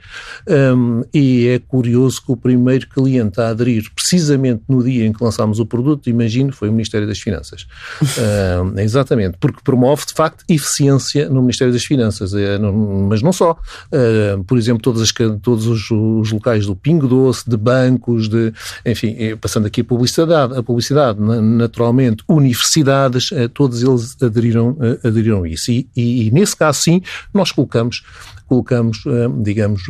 um, 0.49 1.03
e 1.13 1.49
é 1.49 1.59
curioso 1.59 2.23
que 2.25 2.33
o 2.33 2.37
primeiro 2.37 2.89
cliente 2.89 3.41
a 3.41 3.49
aderir 3.49 3.91
precisamente 3.95 4.63
no 4.69 4.83
dia 4.83 5.07
em 5.07 5.13
que 5.13 5.23
lançámos 5.23 5.59
o 5.59 5.67
produto, 5.67 6.09
imagino, 6.09 6.53
foi 6.53 6.69
o 6.69 6.73
Ministério 6.73 7.07
das 7.07 7.19
Finanças. 7.19 7.67
um, 8.03 8.79
exatamente, 8.79 9.37
porque 9.39 9.61
promove 9.63 10.07
de 10.07 10.15
facto 10.15 10.45
eficiência 10.49 11.29
no 11.29 11.41
Ministério 11.41 11.73
das 11.73 11.85
Finanças, 11.85 12.35
é, 12.35 12.59
mas 12.59 13.23
não 13.23 13.33
só. 13.33 13.53
Uh, 13.93 14.43
por 14.45 14.59
exemplo, 14.59 14.83
todas 14.83 15.03
as, 15.03 15.13
todos 15.43 15.67
os, 15.67 15.91
os, 15.91 16.33
locais 16.33 16.67
do 16.67 16.75
Pingo 16.75 17.07
Doce, 17.07 17.49
de 17.49 17.57
bancos, 17.57 18.29
de, 18.29 18.53
enfim, 18.87 19.17
passando 19.41 19.67
aqui 19.67 19.81
a 19.81 19.85
publicidade, 19.85 20.57
a 20.57 20.63
publicidade 20.63 21.21
naturalmente 21.21 22.25
universidades, 22.31 23.31
eh, 23.33 23.49
todos 23.49 23.83
eles 23.83 24.17
aderiram, 24.23 24.77
eh, 24.81 25.09
aderiram 25.09 25.43
a 25.43 25.49
isso. 25.49 25.71
E, 25.73 25.89
e, 25.97 26.29
e, 26.29 26.31
nesse 26.31 26.57
caso, 26.57 26.81
sim, 26.81 27.03
nós 27.35 27.53
colocamos 27.53 28.03
colocamos, 28.47 29.05
eh, 29.07 29.29
digamos, 29.45 29.83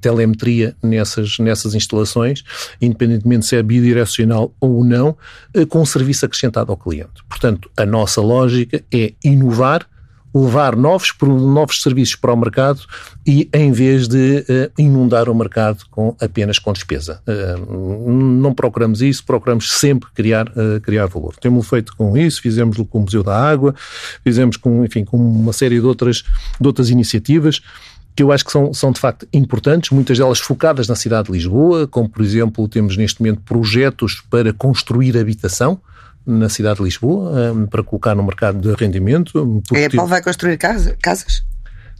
telemetria 0.00 0.74
nessas, 0.82 1.38
nessas 1.38 1.74
instalações, 1.74 2.42
independentemente 2.80 3.44
se 3.44 3.54
é 3.54 3.62
bidirecional 3.62 4.50
ou 4.58 4.82
não, 4.82 5.14
com 5.68 5.84
serviço 5.84 6.24
acrescentado 6.24 6.72
ao 6.72 6.78
cliente. 6.78 7.22
Portanto, 7.28 7.70
a 7.76 7.84
nossa 7.84 8.22
lógica 8.22 8.82
é 8.90 9.12
inovar 9.22 9.86
levar 10.34 10.76
novos, 10.76 11.12
novos 11.22 11.82
serviços 11.82 12.14
para 12.14 12.32
o 12.32 12.36
mercado 12.36 12.80
e 13.26 13.48
em 13.52 13.72
vez 13.72 14.06
de 14.06 14.44
uh, 14.48 14.72
inundar 14.80 15.28
o 15.28 15.34
mercado 15.34 15.84
com 15.90 16.14
apenas 16.20 16.58
com 16.58 16.72
despesa. 16.72 17.20
Uh, 17.26 18.10
não 18.10 18.54
procuramos 18.54 19.02
isso, 19.02 19.24
procuramos 19.24 19.72
sempre 19.72 20.08
criar, 20.14 20.48
uh, 20.48 20.80
criar 20.82 21.06
valor. 21.06 21.34
Temos 21.40 21.68
feito 21.68 21.94
com 21.96 22.16
isso, 22.16 22.40
fizemos 22.40 22.76
com 22.76 22.98
o 22.98 23.00
Museu 23.02 23.22
da 23.22 23.36
Água, 23.36 23.74
fizemos 24.22 24.56
com, 24.56 24.84
enfim, 24.84 25.04
com 25.04 25.16
uma 25.16 25.52
série 25.52 25.80
de 25.80 25.86
outras, 25.86 26.24
de 26.60 26.66
outras 26.66 26.90
iniciativas 26.90 27.60
que 28.14 28.22
eu 28.24 28.32
acho 28.32 28.44
que 28.44 28.50
são, 28.50 28.74
são 28.74 28.90
de 28.90 28.98
facto 28.98 29.28
importantes, 29.32 29.90
muitas 29.90 30.18
delas 30.18 30.40
focadas 30.40 30.88
na 30.88 30.96
cidade 30.96 31.28
de 31.28 31.34
Lisboa, 31.34 31.86
como 31.86 32.08
por 32.08 32.20
exemplo 32.20 32.66
temos 32.66 32.96
neste 32.96 33.20
momento 33.22 33.42
projetos 33.42 34.20
para 34.28 34.52
construir 34.52 35.16
habitação, 35.16 35.80
na 36.28 36.48
cidade 36.50 36.76
de 36.78 36.84
Lisboa 36.84 37.52
um, 37.52 37.66
para 37.66 37.82
colocar 37.82 38.14
no 38.14 38.22
mercado 38.22 38.60
de 38.60 38.70
arrendamento. 38.70 39.62
A 39.72 39.86
Apple 39.86 40.06
vai 40.06 40.22
construir 40.22 40.58
casa, 40.58 40.96
casas? 41.02 41.42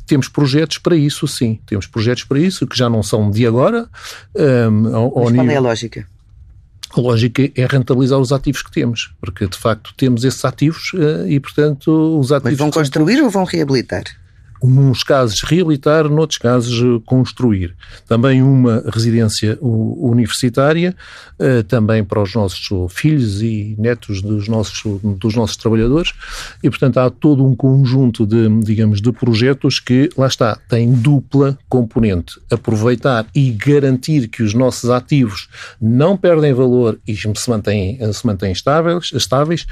Temos 0.06 0.28
projetos 0.28 0.78
para 0.78 0.94
isso, 0.94 1.26
sim. 1.26 1.58
Temos 1.66 1.86
projetos 1.86 2.24
para 2.24 2.38
isso 2.38 2.66
que 2.66 2.76
já 2.76 2.90
não 2.90 3.02
são 3.02 3.30
de 3.30 3.46
agora. 3.46 3.88
Um, 4.34 4.94
ao, 4.94 5.24
Mas 5.24 5.34
qual 5.34 5.48
é 5.48 5.56
a 5.56 5.60
lógica? 5.60 6.06
A 6.90 7.00
lógica 7.00 7.50
é 7.54 7.66
rentabilizar 7.66 8.18
os 8.18 8.32
ativos 8.32 8.62
que 8.62 8.70
temos, 8.70 9.14
porque 9.20 9.46
de 9.46 9.56
facto 9.56 9.92
temos 9.96 10.24
esses 10.24 10.44
ativos 10.44 10.92
e, 11.26 11.38
portanto, 11.40 12.18
os 12.18 12.32
ativos. 12.32 12.52
Mas 12.52 12.58
vão 12.58 12.70
construir 12.70 13.22
ou 13.22 13.28
vão 13.28 13.44
reabilitar? 13.44 14.04
Nos 14.62 15.02
casos 15.02 15.42
reabilitar, 15.42 16.08
noutros 16.08 16.38
casos 16.38 17.02
construir. 17.04 17.74
Também 18.06 18.42
uma 18.42 18.82
residência 18.92 19.58
universitária, 19.60 20.96
também 21.68 22.04
para 22.04 22.22
os 22.22 22.34
nossos 22.34 22.68
filhos 22.90 23.40
e 23.42 23.76
netos 23.78 24.20
dos 24.20 24.48
nossos, 24.48 24.82
dos 25.02 25.34
nossos 25.34 25.56
trabalhadores, 25.56 26.12
e 26.62 26.68
portanto 26.68 26.98
há 26.98 27.10
todo 27.10 27.44
um 27.46 27.54
conjunto 27.54 28.26
de, 28.26 28.48
digamos, 28.60 29.00
de 29.00 29.12
projetos 29.12 29.80
que, 29.80 30.08
lá 30.16 30.26
está, 30.26 30.56
têm 30.68 30.92
dupla 30.92 31.58
componente. 31.68 32.40
Aproveitar 32.50 33.26
e 33.34 33.50
garantir 33.50 34.28
que 34.28 34.42
os 34.42 34.54
nossos 34.54 34.90
ativos 34.90 35.48
não 35.80 36.16
perdem 36.16 36.52
valor 36.52 36.98
e 37.06 37.16
se 37.16 37.50
mantêm, 37.50 37.98
se 38.12 38.26
mantêm 38.26 38.52
estáveis, 38.52 39.10
estáveis. 39.14 39.66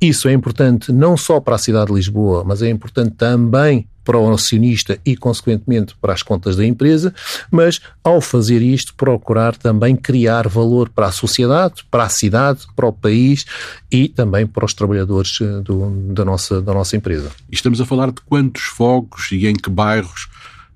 Isso 0.00 0.28
é 0.28 0.32
importante 0.32 0.90
não 0.92 1.16
só 1.16 1.40
para 1.40 1.54
a 1.54 1.58
cidade 1.58 1.86
de 1.86 1.94
Lisboa, 1.94 2.42
mas 2.44 2.62
é 2.62 2.68
importante 2.68 3.14
também 3.16 3.86
para 4.04 4.18
o 4.18 4.32
acionista 4.32 4.98
e, 5.04 5.16
consequentemente, 5.16 5.94
para 6.00 6.12
as 6.12 6.22
contas 6.22 6.56
da 6.56 6.64
empresa, 6.64 7.14
mas, 7.50 7.80
ao 8.02 8.20
fazer 8.20 8.62
isto, 8.62 8.94
procurar 8.94 9.56
também 9.56 9.96
criar 9.96 10.48
valor 10.48 10.88
para 10.88 11.06
a 11.06 11.12
sociedade, 11.12 11.84
para 11.90 12.04
a 12.04 12.08
cidade, 12.08 12.66
para 12.74 12.86
o 12.86 12.92
país 12.92 13.44
e 13.90 14.08
também 14.08 14.46
para 14.46 14.64
os 14.64 14.74
trabalhadores 14.74 15.38
eh, 15.40 15.60
do, 15.60 15.90
da, 16.12 16.24
nossa, 16.24 16.60
da 16.60 16.72
nossa 16.72 16.96
empresa. 16.96 17.30
E 17.50 17.54
estamos 17.54 17.80
a 17.80 17.86
falar 17.86 18.10
de 18.10 18.20
quantos 18.22 18.62
fogos 18.62 19.30
e 19.32 19.46
em 19.46 19.54
que 19.54 19.70
bairros 19.70 20.28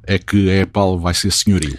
é 0.06 0.18
que 0.18 0.50
a 0.50 0.60
EPAL 0.60 0.98
vai 0.98 1.14
ser 1.14 1.32
senhorio? 1.32 1.78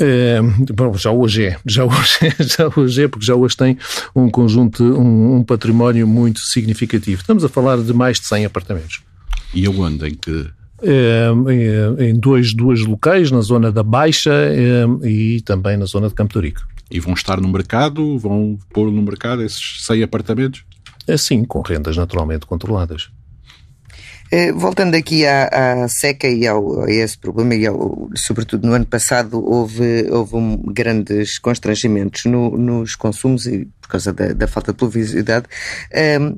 É, 0.00 0.38
bom, 0.72 0.94
já 0.96 1.10
hoje 1.10 1.46
é, 1.46 1.58
já 1.66 1.84
hoje 1.84 2.18
é, 2.22 2.36
já 2.44 2.70
hoje 2.74 3.02
é, 3.02 3.08
porque 3.08 3.26
já 3.26 3.34
hoje 3.34 3.56
tem 3.56 3.76
um 4.14 4.30
conjunto, 4.30 4.84
um, 4.84 5.36
um 5.36 5.42
património 5.42 6.06
muito 6.06 6.38
significativo. 6.40 7.20
Estamos 7.20 7.44
a 7.44 7.48
falar 7.48 7.78
de 7.78 7.92
mais 7.92 8.20
de 8.20 8.26
100 8.26 8.44
apartamentos. 8.44 9.02
E 9.52 9.66
aonde? 9.66 10.06
Em 10.06 10.14
que 10.14 10.30
é, 10.30 10.57
em 10.82 12.18
dois, 12.18 12.54
dois 12.54 12.84
locais, 12.84 13.30
na 13.30 13.40
zona 13.40 13.72
da 13.72 13.82
Baixa 13.82 14.32
e 15.02 15.40
também 15.42 15.76
na 15.76 15.86
zona 15.86 16.08
de 16.08 16.14
Campo 16.14 16.40
de 16.40 16.48
Rico. 16.48 16.66
E 16.90 17.00
vão 17.00 17.14
estar 17.14 17.40
no 17.40 17.48
mercado? 17.48 18.18
Vão 18.18 18.58
pôr 18.72 18.90
no 18.90 19.02
mercado 19.02 19.42
esses 19.42 19.84
100 19.84 20.02
apartamentos? 20.04 20.64
Sim, 21.16 21.44
com 21.44 21.60
rendas 21.60 21.96
naturalmente 21.96 22.46
controladas. 22.46 23.10
Eh, 24.30 24.52
voltando 24.52 24.94
aqui 24.94 25.24
à, 25.26 25.84
à, 25.84 25.88
seca 25.88 26.28
e 26.28 26.46
ao, 26.46 26.82
a 26.82 26.90
esse 26.90 27.16
problema, 27.16 27.54
e 27.54 27.66
ao, 27.66 28.10
sobretudo 28.14 28.66
no 28.66 28.74
ano 28.74 28.84
passado 28.84 29.42
houve, 29.42 30.06
houve 30.10 30.36
um, 30.36 30.56
grandes 30.66 31.38
constrangimentos 31.38 32.26
no, 32.26 32.50
nos 32.58 32.94
consumos 32.94 33.46
e 33.46 33.66
por 33.80 33.88
causa 33.88 34.12
da, 34.12 34.34
da 34.34 34.46
falta 34.46 34.72
de 34.72 34.78
pluviosidade. 34.78 35.46
Um, 35.94 35.98
ehm, 35.98 36.34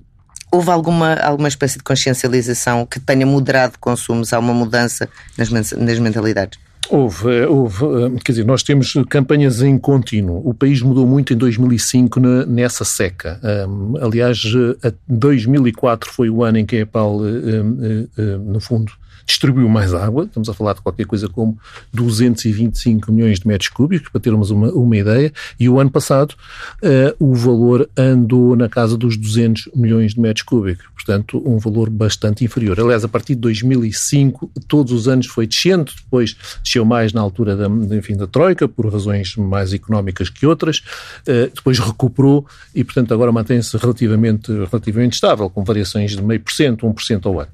houve 0.50 0.70
alguma, 0.70 1.14
alguma 1.14 1.48
espécie 1.48 1.78
de 1.78 1.84
consciencialização 1.84 2.84
que 2.86 2.98
tenha 2.98 3.26
moderado 3.26 3.74
consumos? 3.78 4.32
Há 4.32 4.38
uma 4.38 4.52
mudança 4.52 5.08
nas, 5.36 5.50
nas 5.50 5.98
mentalidades? 5.98 6.58
Houve, 6.88 7.30
eh, 7.30 7.46
houve, 7.46 7.84
eh, 7.84 8.18
quer 8.24 8.32
dizer, 8.32 8.44
nós 8.44 8.64
temos 8.64 8.94
campanhas 9.08 9.62
em 9.62 9.78
contínuo. 9.78 10.42
O 10.44 10.52
país 10.52 10.82
mudou 10.82 11.06
muito 11.06 11.32
em 11.32 11.36
2005 11.36 12.18
nessa 12.48 12.84
seca. 12.84 13.40
Um, 13.68 13.94
aliás, 14.04 14.42
2004 15.08 16.10
foi 16.10 16.28
o 16.28 16.42
ano 16.42 16.58
em 16.58 16.66
que 16.66 16.76
a 16.76 16.80
EPAL, 16.80 17.20
um, 17.20 18.08
um, 18.18 18.38
no 18.38 18.60
fundo, 18.60 18.92
distribuiu 19.30 19.68
mais 19.68 19.94
água, 19.94 20.24
estamos 20.24 20.48
a 20.48 20.54
falar 20.54 20.74
de 20.74 20.80
qualquer 20.80 21.06
coisa 21.06 21.28
como 21.28 21.58
225 21.92 23.12
milhões 23.12 23.40
de 23.40 23.46
metros 23.46 23.68
cúbicos, 23.68 24.08
para 24.08 24.20
termos 24.20 24.50
uma, 24.50 24.70
uma 24.72 24.96
ideia, 24.96 25.32
e 25.58 25.68
o 25.68 25.78
ano 25.78 25.90
passado 25.90 26.34
uh, 26.82 27.14
o 27.18 27.34
valor 27.34 27.88
andou 27.96 28.56
na 28.56 28.68
casa 28.68 28.96
dos 28.96 29.16
200 29.16 29.70
milhões 29.74 30.14
de 30.14 30.20
metros 30.20 30.44
cúbicos, 30.44 30.86
portanto 30.94 31.42
um 31.46 31.58
valor 31.58 31.88
bastante 31.88 32.44
inferior. 32.44 32.78
Aliás, 32.80 33.04
a 33.04 33.08
partir 33.08 33.34
de 33.34 33.40
2005, 33.40 34.50
todos 34.66 34.92
os 34.92 35.06
anos 35.06 35.26
foi 35.26 35.46
descendo, 35.46 35.92
depois 35.96 36.36
desceu 36.62 36.84
mais 36.84 37.12
na 37.12 37.20
altura 37.20 37.56
da, 37.56 37.66
enfim, 37.96 38.16
da 38.16 38.26
Troika, 38.26 38.68
por 38.68 38.92
razões 38.92 39.36
mais 39.36 39.72
económicas 39.72 40.28
que 40.28 40.44
outras, 40.44 40.78
uh, 41.28 41.50
depois 41.54 41.78
recuperou 41.78 42.46
e, 42.74 42.82
portanto, 42.82 43.14
agora 43.14 43.30
mantém-se 43.30 43.76
relativamente, 43.76 44.50
relativamente 44.52 45.14
estável, 45.14 45.48
com 45.48 45.62
variações 45.62 46.16
de 46.16 46.22
meio 46.22 46.40
por 46.40 46.52
cento, 46.52 46.86
1% 46.86 47.26
ao 47.26 47.40
ano. 47.40 47.50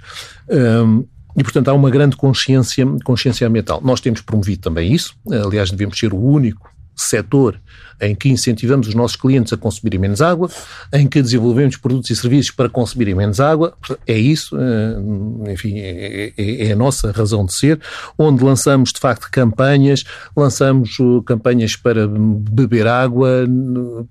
Um, 0.49 1.05
e, 1.37 1.42
portanto, 1.42 1.68
há 1.68 1.75
uma 1.75 1.90
grande 1.90 2.16
consciência, 2.16 2.87
consciência 3.05 3.46
ambiental. 3.46 3.81
Nós 3.85 4.01
temos 4.01 4.20
promovido 4.22 4.62
também 4.62 4.92
isso. 4.92 5.14
Aliás, 5.44 5.70
devemos 5.70 5.99
ser 5.99 6.12
o 6.14 6.18
único 6.18 6.70
setor 6.94 7.61
em 8.00 8.14
que 8.14 8.28
incentivamos 8.28 8.88
os 8.88 8.94
nossos 8.94 9.16
clientes 9.16 9.52
a 9.52 9.56
consumirem 9.56 9.98
menos 9.98 10.20
água, 10.20 10.50
em 10.92 11.06
que 11.06 11.22
desenvolvemos 11.22 11.76
produtos 11.76 12.11
e 12.11 12.16
serviços 12.16 12.50
para 12.50 12.68
consumirem 12.68 13.14
menos 13.14 13.40
água. 13.40 13.74
É 14.06 14.16
isso, 14.16 14.56
eh, 14.56 15.52
enfim, 15.52 15.78
é, 15.78 16.32
é, 16.37 16.66
é, 16.68 16.72
a 16.72 16.76
nossa 16.76 17.11
razão 17.11 17.44
de 17.44 17.54
ser, 17.54 17.80
onde 18.18 18.42
lançamos 18.42 18.92
de 18.92 19.00
facto 19.00 19.28
campanhas, 19.30 20.04
lançamos 20.37 20.98
uh, 20.98 21.22
campanhas 21.22 21.76
para 21.76 22.06
beber 22.09 22.87
água, 22.87 23.46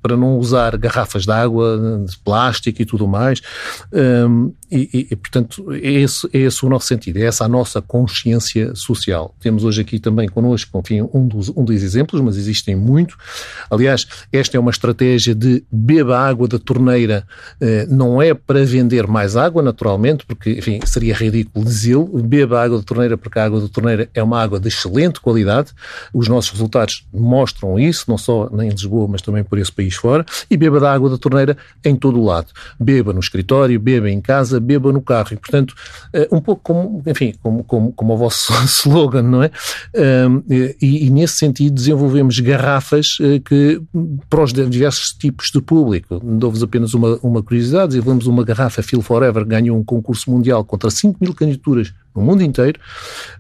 para 0.02 0.18
não 0.18 0.38
usar 0.38 0.78
garrafas 0.78 1.26
de 1.26 1.32
água, 1.32 2.04
de 2.08 2.18
plástico 2.20 2.82
e 2.82 2.86
tudo 2.86 3.08
mais. 3.08 3.42
Um, 3.92 4.52
e, 4.72 5.08
e, 5.12 5.16
portanto, 5.16 5.72
é 5.72 5.92
esse, 5.92 6.28
é 6.34 6.40
esse 6.40 6.66
o 6.66 6.70
nosso 6.70 6.88
sentido, 6.88 7.18
é 7.18 7.24
essa 7.24 7.46
a 7.46 7.48
nossa 7.48 7.82
consciência 7.82 8.74
social. 8.76 9.34
Temos 9.40 9.64
hoje 9.64 9.82
aqui 9.82 10.00
também 10.00 10.28
connosco, 10.28 10.78
enfim, 10.80 11.08
um 11.14 11.28
dos, 11.28 11.50
um 11.50 11.64
dos 11.64 11.82
exemplos, 11.82 12.20
mas 12.22 12.36
existem 12.36 12.76
muito. 12.76 13.16
Aliás, 13.76 14.08
esta 14.32 14.58
é 14.58 14.60
uma 14.60 14.72
estratégia 14.72 15.36
de 15.36 15.64
beba 15.72 16.18
água 16.18 16.48
da 16.48 16.58
torneira, 16.58 17.26
eh, 17.60 17.86
não 17.90 18.22
é 18.22 18.34
para 18.34 18.66
vender 18.66 19.08
mais 19.08 19.36
água, 19.36 19.62
naturalmente, 19.62 20.26
porque, 20.26 20.52
enfim, 20.52 20.80
seria 20.86 21.14
ridículo 21.14 21.66
dizê-lo. 21.66 22.06
Beba 22.24 22.64
água 22.64 22.78
da 22.78 22.84
torneira, 22.84 23.18
porque 23.18 23.38
a 23.38 23.46
água 23.46 23.62
da 23.62 23.68
torneira 23.68 24.10
é 24.14 24.24
uma 24.24 24.42
água 24.42 24.60
de 24.60 24.68
excelente 24.68 25.20
qualidade. 25.20 25.72
Os 26.14 26.28
nossos 26.28 26.52
resultados 26.52 27.06
mostram 27.14 27.80
isso, 27.80 28.06
não 28.08 28.18
só 28.18 28.50
em 28.62 28.70
Lisboa, 28.70 29.08
mas 29.08 29.22
também 29.22 29.44
por 29.44 29.58
esse 29.58 29.72
país 29.72 29.96
fora. 29.96 30.26
E 30.50 30.58
beba 30.58 30.80
da 30.80 30.92
água 30.92 31.10
da 31.10 31.18
torneira 31.18 31.58
em 31.84 31.96
todo 31.96 32.20
o 32.20 32.26
lado. 32.26 32.48
Beba 32.80 33.14
no 33.14 33.20
escritório, 33.20 33.80
beba 33.80 34.10
em 34.10 34.22
casa, 34.22 34.60
beba 34.60 34.92
no 34.92 35.02
carro. 35.02 35.30
E, 35.34 35.36
portanto, 35.36 35.76
eh, 36.14 36.28
um 36.32 36.42
pouco 36.42 36.62
como, 36.64 37.04
enfim, 37.06 37.34
como, 37.42 37.64
como, 37.64 37.92
como 37.92 38.14
o 38.14 38.18
vosso 38.18 38.54
slogan, 38.66 39.24
não 39.24 39.44
é? 39.44 39.52
E, 40.82 41.06
e 41.06 41.10
nesse 41.10 41.36
sentido 41.36 41.74
desenvolvemos 41.74 42.40
garrafas 42.40 43.18
eh, 43.22 43.40
que 43.40 43.65
para 44.30 44.44
os 44.44 44.54
diversos 44.54 45.10
tipos 45.10 45.50
de 45.52 45.62
público. 45.62 46.20
Dou-vos 46.24 46.64
apenas 46.64 46.94
uma, 46.94 47.18
uma 47.22 47.44
curiosidade: 47.44 47.90
desenvolvemos 47.90 48.28
uma 48.28 48.44
garrafa 48.44 48.82
Feel 48.82 49.02
Forever, 49.02 49.46
ganhou 49.46 49.78
um 49.78 49.84
concurso 49.84 50.30
mundial 50.30 50.64
contra 50.64 50.90
5 50.90 51.18
mil 51.22 51.34
candidaturas 51.34 51.94
no 52.16 52.22
mundo 52.22 52.42
inteiro, 52.44 52.80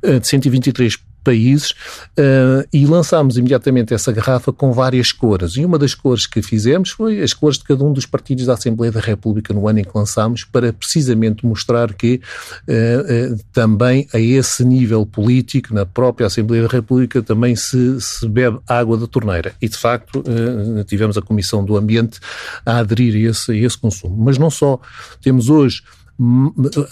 eh, 0.02 0.20
de 0.20 0.28
123 0.28 0.98
países 1.26 1.72
uh, 1.72 2.66
e 2.72 2.86
lançámos 2.86 3.36
imediatamente 3.38 3.94
essa 3.94 4.12
garrafa 4.12 4.54
com 4.54 4.72
várias 4.72 5.12
cores. 5.12 5.58
E 5.58 5.66
uma 5.66 5.80
das 5.80 5.96
cores 5.96 6.28
que 6.28 6.42
fizemos 6.42 6.92
foi 6.92 7.22
as 7.22 7.34
cores 7.34 7.58
de 7.58 7.64
cada 7.64 7.84
um 7.84 7.92
dos 7.92 8.06
partidos 8.06 8.46
da 8.46 8.54
Assembleia 8.54 8.92
da 8.92 9.00
República 9.00 9.54
no 9.54 9.68
ano 9.68 9.80
em 9.80 9.84
que 9.84 9.92
lançámos, 9.94 10.44
para 10.44 10.72
precisamente 10.72 11.46
mostrar 11.46 11.92
que 11.94 12.22
uh, 12.68 13.34
uh, 13.34 13.40
também 13.52 14.08
a 14.14 14.20
esse 14.20 14.64
nível 14.64 15.06
político, 15.06 15.74
na 15.74 15.86
própria 15.86 16.28
Assembleia 16.28 16.64
da 16.64 16.70
República, 16.70 17.24
também 17.24 17.56
se, 17.56 18.00
se 18.00 18.28
bebe 18.30 18.60
água 18.68 18.98
da 18.98 19.08
torneira. 19.08 19.54
E, 19.60 19.68
de 19.68 19.78
facto, 19.78 20.24
tivemos 20.86 21.18
a 21.18 21.22
Comissão 21.22 21.66
do 21.66 21.76
Ambiente 21.76 22.20
a 22.64 22.78
aderir 22.78 23.16
a 23.16 23.32
esse, 23.32 23.52
a 23.52 23.56
esse 23.56 23.78
consumo. 23.78 24.16
Mas 24.24 24.38
não 24.38 24.52
só. 24.52 24.80
Temos 25.22 25.50
hoje 25.50 25.82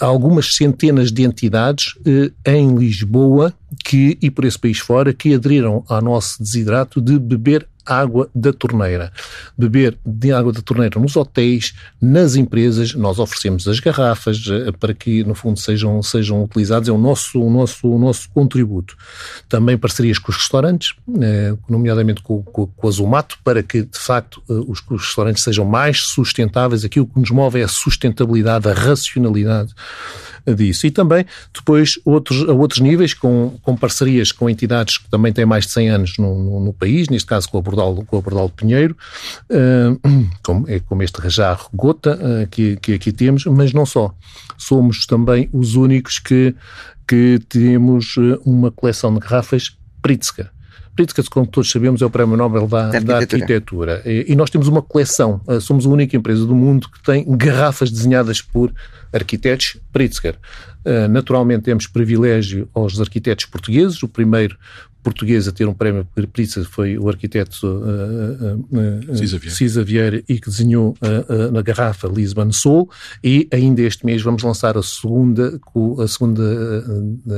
algumas 0.00 0.54
centenas 0.54 1.10
de 1.10 1.22
entidades 1.22 1.94
eh, 2.04 2.30
em 2.44 2.76
Lisboa 2.76 3.54
que, 3.84 4.18
e 4.20 4.30
por 4.30 4.44
esse 4.44 4.58
país 4.58 4.78
fora 4.78 5.14
que 5.14 5.34
aderiram 5.34 5.82
ao 5.88 6.02
nosso 6.02 6.42
desidrato 6.42 7.00
de 7.00 7.18
beber 7.18 7.66
água 7.84 8.28
da 8.34 8.52
torneira. 8.52 9.12
Beber 9.56 9.96
de 10.04 10.32
água 10.32 10.52
da 10.52 10.60
torneira 10.60 10.98
nos 10.98 11.16
hotéis, 11.16 11.74
nas 12.00 12.36
empresas, 12.36 12.94
nós 12.94 13.18
oferecemos 13.18 13.66
as 13.68 13.80
garrafas 13.80 14.42
eh, 14.48 14.72
para 14.72 14.94
que, 14.94 15.24
no 15.24 15.34
fundo, 15.34 15.58
sejam, 15.58 16.02
sejam 16.02 16.42
utilizados, 16.42 16.88
é 16.88 16.92
o 16.92 16.98
nosso, 16.98 17.40
o 17.40 17.50
nosso, 17.50 17.88
o 17.88 17.98
nosso 17.98 18.28
contributo. 18.30 18.96
Também 19.48 19.76
parcerias 19.76 20.18
com 20.18 20.30
os 20.30 20.36
restaurantes, 20.36 20.94
eh, 21.20 21.54
nomeadamente 21.68 22.22
com, 22.22 22.42
com, 22.42 22.66
com 22.66 22.88
a 22.88 22.90
Zumato, 22.90 23.38
para 23.44 23.62
que, 23.62 23.82
de 23.82 23.98
facto, 23.98 24.42
eh, 24.48 24.52
os, 24.66 24.82
os 24.90 25.02
restaurantes 25.02 25.42
sejam 25.42 25.64
mais 25.64 26.00
sustentáveis. 26.00 26.84
Aquilo 26.84 27.06
que 27.06 27.18
nos 27.18 27.30
move 27.30 27.60
é 27.60 27.64
a 27.64 27.68
sustentabilidade, 27.68 28.68
a 28.68 28.72
racionalidade 28.72 29.74
disso. 30.52 30.86
E 30.86 30.90
também, 30.90 31.24
depois, 31.52 31.98
outros, 32.04 32.48
a 32.48 32.52
outros 32.52 32.80
níveis, 32.80 33.14
com, 33.14 33.58
com 33.62 33.76
parcerias 33.76 34.32
com 34.32 34.48
entidades 34.48 34.98
que 34.98 35.08
também 35.08 35.32
têm 35.32 35.46
mais 35.46 35.66
de 35.66 35.72
100 35.72 35.88
anos 35.88 36.18
no, 36.18 36.38
no, 36.38 36.60
no 36.60 36.72
país, 36.72 37.08
neste 37.08 37.26
caso 37.26 37.48
com 37.48 37.58
a 37.58 37.62
Bordal, 37.62 38.04
com 38.06 38.18
a 38.18 38.20
Bordal 38.20 38.48
Pinheiro, 38.48 38.96
uh, 39.50 40.00
como, 40.42 40.68
é 40.68 40.80
como 40.80 41.02
este 41.02 41.20
Rajar 41.20 41.66
Gota 41.72 42.16
uh, 42.16 42.46
que, 42.48 42.76
que 42.76 42.94
aqui 42.94 43.12
temos, 43.12 43.44
mas 43.46 43.72
não 43.72 43.86
só. 43.86 44.14
Somos 44.58 45.06
também 45.06 45.48
os 45.52 45.74
únicos 45.74 46.18
que, 46.18 46.54
que 47.06 47.40
temos 47.48 48.14
uma 48.44 48.70
coleção 48.70 49.12
de 49.14 49.20
garrafas 49.20 49.76
Pritzker. 50.02 50.53
Pritzker, 50.94 51.24
como 51.30 51.46
todos 51.46 51.70
sabemos, 51.70 52.00
é 52.02 52.06
o 52.06 52.10
Prémio 52.10 52.36
Nobel 52.36 52.66
da, 52.66 52.90
da, 52.90 53.00
da 53.00 53.16
Arquitetura. 53.18 54.02
E, 54.04 54.26
e, 54.28 54.36
nós 54.36 54.50
temos 54.50 54.68
uma 54.68 54.82
coleção. 54.82 55.40
Uh, 55.46 55.60
somos 55.60 55.86
a 55.86 55.88
única 55.88 56.16
empresa 56.16 56.46
do 56.46 56.54
mundo 56.54 56.88
que 56.88 57.02
tem 57.02 57.24
garrafas 57.36 57.90
desenhadas 57.90 58.40
por 58.40 58.72
arquitetos 59.12 59.76
Pritzker. 59.92 60.36
Uh, 60.84 61.08
naturalmente 61.08 61.62
temos 61.62 61.86
privilégio 61.86 62.68
aos 62.74 63.00
arquitetos 63.00 63.46
portugueses. 63.46 64.02
O 64.02 64.08
primeiro 64.08 64.56
português 65.04 65.46
a 65.46 65.52
ter 65.52 65.68
um 65.68 65.74
prémio 65.74 66.08
Pritzker 66.32 66.64
foi 66.64 66.98
o 66.98 67.08
arquiteto 67.08 67.66
uh, 67.66 68.56
uh, 68.56 69.50
Cisa 69.50 69.84
Vieira. 69.84 70.22
E 70.26 70.40
que 70.40 70.48
desenhou 70.48 70.96
uh, 71.02 71.52
na 71.52 71.60
garrafa 71.60 72.08
Lisbon 72.08 72.50
Soul. 72.50 72.90
E 73.22 73.46
ainda 73.52 73.82
este 73.82 74.06
mês 74.06 74.22
vamos 74.22 74.42
lançar 74.42 74.78
a 74.78 74.82
segunda, 74.82 75.60
a 76.02 76.08
segunda 76.08 76.42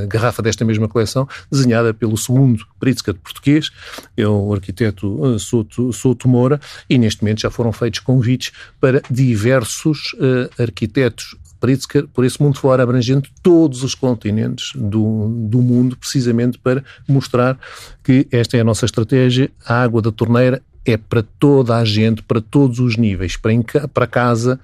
garrafa 0.09 0.41
desta 0.43 0.65
mesma 0.65 0.89
coleção 0.89 1.29
desenhada 1.51 1.93
pelo 1.93 2.17
segundo 2.17 2.65
Pritzker 2.79 3.15
português, 3.15 3.71
é 4.17 4.27
o 4.27 4.55
arquiteto 4.55 5.39
Souto, 5.41 5.93
Souto 5.93 6.29
Moura. 6.29 6.61
E 6.89 6.97
neste 6.97 7.23
momento 7.23 7.41
já 7.41 7.51
foram 7.51 7.73
feitos 7.73 7.99
convites 8.01 8.53
para 8.81 9.03
diversos 9.11 10.15
arquitetos 10.59 11.35
Pritzker 11.61 12.07
por 12.09 12.25
esse 12.25 12.43
mundo 12.43 12.59
fora, 12.59 12.83
abrangendo 12.83 13.29
todos 13.43 13.83
os 13.83 13.95
continentes 13.95 14.73
do, 14.75 15.29
do 15.29 15.61
mundo, 15.61 15.97
precisamente 15.97 16.59
para 16.59 16.83
mostrar 17.09 17.59
que 18.03 18.27
esta 18.31 18.57
é 18.57 18.61
a 18.61 18.65
nossa 18.65 18.85
estratégia. 18.85 19.51
A 19.65 19.83
água 19.83 20.03
da 20.03 20.13
torneira 20.13 20.63
é 20.85 20.97
para 20.97 21.23
toda 21.23 21.77
a 21.77 21.85
gente, 21.85 22.23
para 22.23 22.41
todos 22.41 22.79
os 22.79 22.97
níveis, 22.97 23.37
para, 23.37 23.53
para 23.93 24.07
casa, 24.07 24.61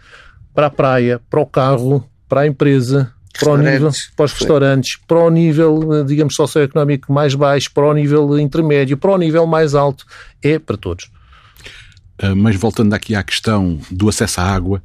para 0.54 0.66
a 0.66 0.70
praia, 0.70 1.20
para 1.28 1.40
o 1.40 1.46
carro, 1.46 2.08
para 2.28 2.42
a 2.42 2.46
empresa, 2.46 3.12
para, 3.38 3.50
o 3.50 3.56
nível, 3.56 3.90
para 4.16 4.24
os 4.24 4.32
restaurantes, 4.32 4.96
para 5.06 5.18
o 5.18 5.30
nível, 5.30 6.04
digamos, 6.04 6.34
socioeconómico 6.34 7.12
mais 7.12 7.34
baixo, 7.34 7.70
para 7.72 7.86
o 7.86 7.92
nível 7.92 8.38
intermédio, 8.38 8.96
para 8.96 9.10
o 9.10 9.18
nível 9.18 9.46
mais 9.46 9.74
alto, 9.74 10.06
é 10.42 10.58
para 10.58 10.76
todos. 10.76 11.10
Ah, 12.18 12.34
mas 12.34 12.54
voltando 12.56 12.94
aqui 12.94 13.14
à 13.14 13.22
questão 13.22 13.78
do 13.90 14.08
acesso 14.08 14.40
à 14.40 14.44
água, 14.44 14.82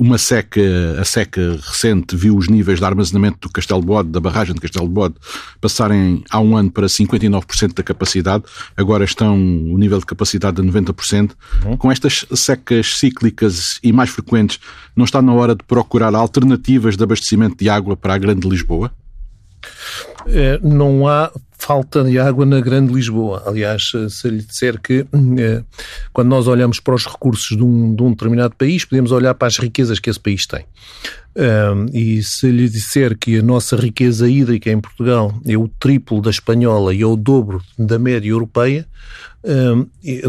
uma 0.00 0.16
seca, 0.16 0.62
a 0.98 1.04
seca 1.04 1.58
recente 1.60 2.16
viu 2.16 2.34
os 2.34 2.48
níveis 2.48 2.78
de 2.78 2.84
armazenamento 2.86 3.38
do 3.40 3.52
Castelo 3.52 3.82
de 3.82 3.86
Bode, 3.86 4.08
da 4.08 4.18
barragem 4.18 4.54
de 4.54 4.60
Castelo 4.60 4.88
de 4.88 4.94
Bode, 4.94 5.14
passarem 5.60 6.24
há 6.30 6.40
um 6.40 6.56
ano 6.56 6.70
para 6.70 6.86
59% 6.86 7.74
da 7.74 7.82
capacidade, 7.82 8.44
agora 8.74 9.04
estão 9.04 9.36
o 9.36 9.76
nível 9.76 9.98
de 9.98 10.06
capacidade 10.06 10.56
de 10.56 10.66
90%. 10.66 11.32
Uhum. 11.66 11.76
Com 11.76 11.92
estas 11.92 12.24
secas 12.34 12.96
cíclicas 12.96 13.78
e 13.82 13.92
mais 13.92 14.08
frequentes, 14.08 14.58
não 14.96 15.04
está 15.04 15.20
na 15.20 15.34
hora 15.34 15.54
de 15.54 15.62
procurar 15.64 16.14
alternativas 16.14 16.96
de 16.96 17.04
abastecimento 17.04 17.58
de 17.58 17.68
água 17.68 17.94
para 17.94 18.14
a 18.14 18.18
Grande 18.18 18.48
Lisboa? 18.48 18.90
É, 20.26 20.58
não 20.62 21.06
há 21.06 21.30
falta 21.70 22.02
de 22.02 22.18
água 22.18 22.44
na 22.44 22.60
Grande 22.60 22.92
Lisboa. 22.92 23.44
Aliás, 23.46 23.92
se 24.08 24.28
lhe 24.28 24.42
disser 24.42 24.80
que 24.80 25.06
é, 25.38 25.62
quando 26.12 26.26
nós 26.26 26.48
olhamos 26.48 26.80
para 26.80 26.96
os 26.96 27.06
recursos 27.06 27.56
de 27.56 27.62
um, 27.62 27.94
de 27.94 28.02
um, 28.02 28.10
determinado 28.10 28.56
país, 28.56 28.84
podemos 28.84 29.12
olhar 29.12 29.34
para 29.34 29.46
as 29.46 29.56
riquezas 29.56 30.00
que 30.00 30.10
esse 30.10 30.18
país 30.18 30.46
tem. 30.46 30.64
Um, 31.36 31.86
e 31.96 32.24
se 32.24 32.50
lhe 32.50 32.68
disser 32.68 33.16
que 33.16 33.38
a 33.38 33.42
nossa 33.42 33.76
riqueza 33.76 34.28
hídrica 34.28 34.68
em 34.68 34.80
Portugal 34.80 35.32
é 35.46 35.56
o 35.56 35.68
triplo 35.68 36.20
da 36.20 36.30
espanhola 36.30 36.92
e 36.92 37.02
é 37.02 37.06
o 37.06 37.14
dobro 37.14 37.62
da 37.78 38.00
média 38.00 38.28
europeia, 38.28 38.84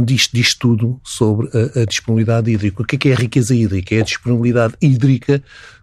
diz, 0.06 0.30
diz 0.32 0.54
tudo 0.54 1.02
sobre 1.04 1.50
a, 1.58 1.82
a 1.82 1.86
disponibilidade 1.86 2.52
hídrica. 2.52 2.84
O 2.84 2.86
que 2.86 2.98
é, 2.98 3.00
que 3.00 3.10
é 3.10 3.14
a 3.14 3.18
riqueza 3.18 3.56
hídrica? 3.56 3.96
É 3.96 4.02
a 4.02 4.06
disponibilidade 4.06 4.76
hídrica 4.80 5.42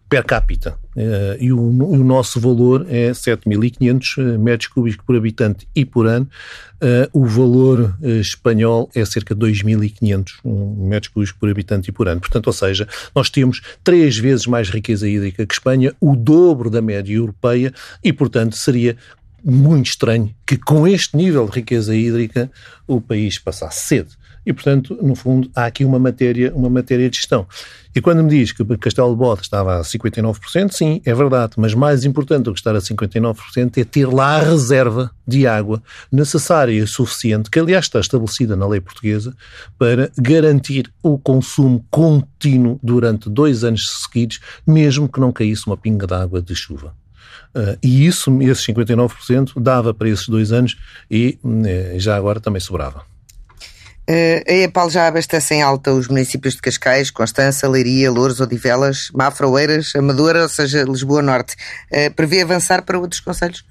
per 0.09 0.25
capita. 0.25 0.79
Uh, 0.97 1.37
e 1.39 1.53
o, 1.53 1.61
o, 1.61 2.03
nosso 2.03 2.41
valor 2.41 2.87
é 2.89 3.11
7.500 3.11 4.19
eh, 4.19 4.39
metros 4.39 4.69
cúbicos 4.69 5.05
por 5.05 5.15
habitante 5.15 5.69
e 5.75 5.85
por 5.85 6.07
ano. 6.07 6.29
Uh, 6.77 7.21
o 7.21 7.27
valor 7.27 7.97
espanhol 8.03 8.91
é 8.95 9.05
cerca 9.05 9.35
de 9.35 9.47
2.500 9.47 10.41
metros 10.77 11.13
cúbicos 11.13 11.33
por 11.39 11.51
habitante 11.51 11.91
e 11.91 11.93
por 11.93 12.09
ano. 12.09 12.21
Portanto, 12.21 12.47
ou 12.47 12.53
seja, 12.53 12.89
nós 13.15 13.29
temos 13.29 13.61
três 13.85 14.17
vezes 14.17 14.47
mais 14.47 14.71
riqueza 14.71 15.09
hídrica 15.09 15.47
que 15.47 15.55
Espanha, 15.55 15.95
o 16.01 16.17
dobro 16.17 16.71
da 16.71 16.81
média 16.81 17.15
europeia 17.15 17.73
e, 18.03 18.13
portanto, 18.13 18.57
seria 18.57 18.97
muito 19.45 19.87
estranho 19.87 20.35
que 20.47 20.57
com 20.57 20.87
este 20.87 21.17
nível 21.17 21.47
de 21.47 21.57
riqueza 21.57 21.95
hídrica 21.95 22.51
o 22.87 23.01
país 23.01 23.39
passasse 23.39 23.87
sede 23.87 24.18
e, 24.49 24.53
portanto, 24.55 24.99
no 25.03 25.14
fundo, 25.14 25.51
há 25.55 25.66
aqui 25.66 25.84
uma 25.84 25.99
matéria, 25.99 26.51
uma 26.55 26.70
matéria 26.70 27.11
de 27.11 27.16
gestão. 27.18 27.46
E 27.94 28.01
quando 28.01 28.22
me 28.22 28.30
diz 28.30 28.51
que 28.51 28.64
Castelo 28.78 29.11
de 29.11 29.16
Bode 29.16 29.42
estava 29.42 29.76
a 29.76 29.82
59%, 29.82 30.72
sim, 30.72 31.03
é 31.05 31.14
verdade, 31.14 31.53
mas 31.59 31.74
mais 31.74 32.07
importante 32.07 32.44
do 32.44 32.55
que 32.55 32.59
estar 32.59 32.74
a 32.74 32.78
59% 32.78 33.76
é 33.76 33.84
ter 33.84 34.07
lá 34.07 34.36
a 34.36 34.42
reserva 34.42 35.11
de 35.26 35.46
água 35.46 35.82
necessária 36.11 36.72
e 36.72 36.86
suficiente, 36.86 37.51
que 37.51 37.59
aliás 37.59 37.84
está 37.84 38.01
estabelecida 38.01 38.57
na 38.57 38.66
lei 38.66 38.80
portuguesa, 38.80 39.36
para 39.78 40.11
garantir 40.16 40.90
o 41.03 41.18
consumo 41.18 41.84
contínuo 41.90 42.80
durante 42.82 43.28
dois 43.28 43.64
anos 43.64 44.03
seguidos, 44.03 44.40
mesmo 44.66 45.11
que 45.11 45.20
não 45.20 45.30
caísse 45.30 45.66
uma 45.66 45.76
pinga 45.76 46.07
de 46.07 46.14
água 46.14 46.40
de 46.40 46.57
chuva. 46.57 46.94
Uh, 47.55 47.76
e 47.82 48.07
isso, 48.07 48.30
esses 48.40 48.64
59%, 48.64 49.61
dava 49.61 49.92
para 49.92 50.09
esses 50.09 50.26
dois 50.26 50.53
anos 50.53 50.74
e 51.11 51.38
uh, 51.44 52.01
já 52.01 52.16
agora 52.16 52.40
também 52.40 52.61
sobrava. 52.61 53.18
A 54.09 54.53
EPAL 54.53 54.89
já 54.89 55.07
abastece 55.07 55.55
em 55.55 55.63
alta 55.63 55.93
os 55.93 56.09
municípios 56.09 56.55
de 56.55 56.63
Cascais, 56.63 57.11
Constança, 57.11 57.69
Leiria, 57.69 58.11
Louros, 58.11 58.41
Odivelas, 58.41 59.11
Mafra, 59.15 59.47
Oeiras, 59.47 59.93
Amadora, 59.95 60.43
ou 60.43 60.49
seja, 60.49 60.83
Lisboa 60.83 61.21
Norte. 61.21 61.55
Uh, 61.93 62.11
prevê 62.15 62.41
avançar 62.41 62.83
para 62.83 62.99
outros 62.99 63.21
conselhos? 63.21 63.65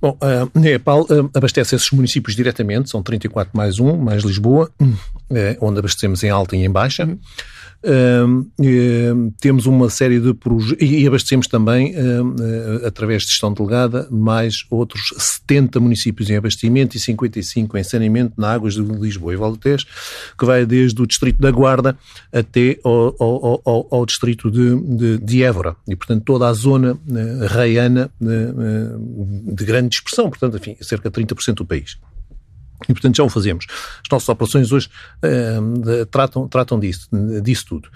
Bom, 0.00 0.16
a 0.20 0.48
EPAL 0.66 1.06
abastece 1.34 1.74
esses 1.74 1.90
municípios 1.90 2.34
diretamente, 2.34 2.88
são 2.88 3.02
34 3.02 3.54
mais 3.54 3.78
um, 3.78 3.98
mais 3.98 4.22
Lisboa, 4.22 4.70
onde 5.60 5.78
abastecemos 5.78 6.22
em 6.24 6.30
alta 6.30 6.56
e 6.56 6.64
em 6.64 6.70
baixa. 6.70 7.04
Uhum. 7.04 7.18
Temos 9.40 9.66
uma 9.66 9.88
série 9.88 10.20
de 10.20 10.34
projetos 10.34 10.76
e 10.80 11.06
abastecemos 11.06 11.46
também, 11.46 11.94
uh, 11.94 12.86
através 12.86 13.22
de 13.22 13.28
gestão 13.28 13.52
delegada, 13.52 14.06
mais 14.10 14.64
outros 14.70 15.14
70 15.16 15.80
municípios 15.80 16.28
em 16.28 16.36
abastecimento 16.36 16.96
e 16.96 17.00
55 17.00 17.78
em 17.78 17.84
saneamento 17.84 18.34
na 18.36 18.52
Águas 18.52 18.74
de 18.74 18.82
Lisboa 18.82 19.32
e 19.32 19.36
Valdez, 19.36 19.84
que 20.38 20.44
vai 20.44 20.66
desde 20.66 21.00
o 21.00 21.06
distrito 21.06 21.40
da 21.40 21.50
Guarda 21.50 21.96
até 22.32 22.78
ao, 22.84 23.16
ao, 23.18 23.62
ao, 23.64 23.88
ao 23.90 24.06
distrito 24.06 24.50
de, 24.50 24.76
de, 24.96 25.18
de, 25.18 25.42
Évora. 25.42 25.74
E, 25.88 25.96
portanto, 25.96 26.22
toda 26.24 26.48
a 26.48 26.52
zona 26.52 26.92
uh, 26.94 27.46
raiana 27.46 28.10
de 28.20 29.64
grande 29.64 29.90
dispersão, 29.90 30.28
portanto, 30.28 30.56
enfim, 30.56 30.76
cerca 30.80 31.10
de 31.10 31.20
30% 31.22 31.54
do 31.54 31.64
país. 31.64 31.96
E, 32.88 32.92
portanto, 32.92 33.16
já 33.16 33.24
o 33.24 33.28
fazemos. 33.28 33.66
As 33.68 34.10
nossas 34.10 34.28
operações 34.28 34.72
hoje 34.72 34.88
uh, 35.24 36.06
tratam, 36.06 36.48
tratam 36.48 36.78
disso, 36.78 37.08
disso 37.42 37.66
tudo. 37.68 37.88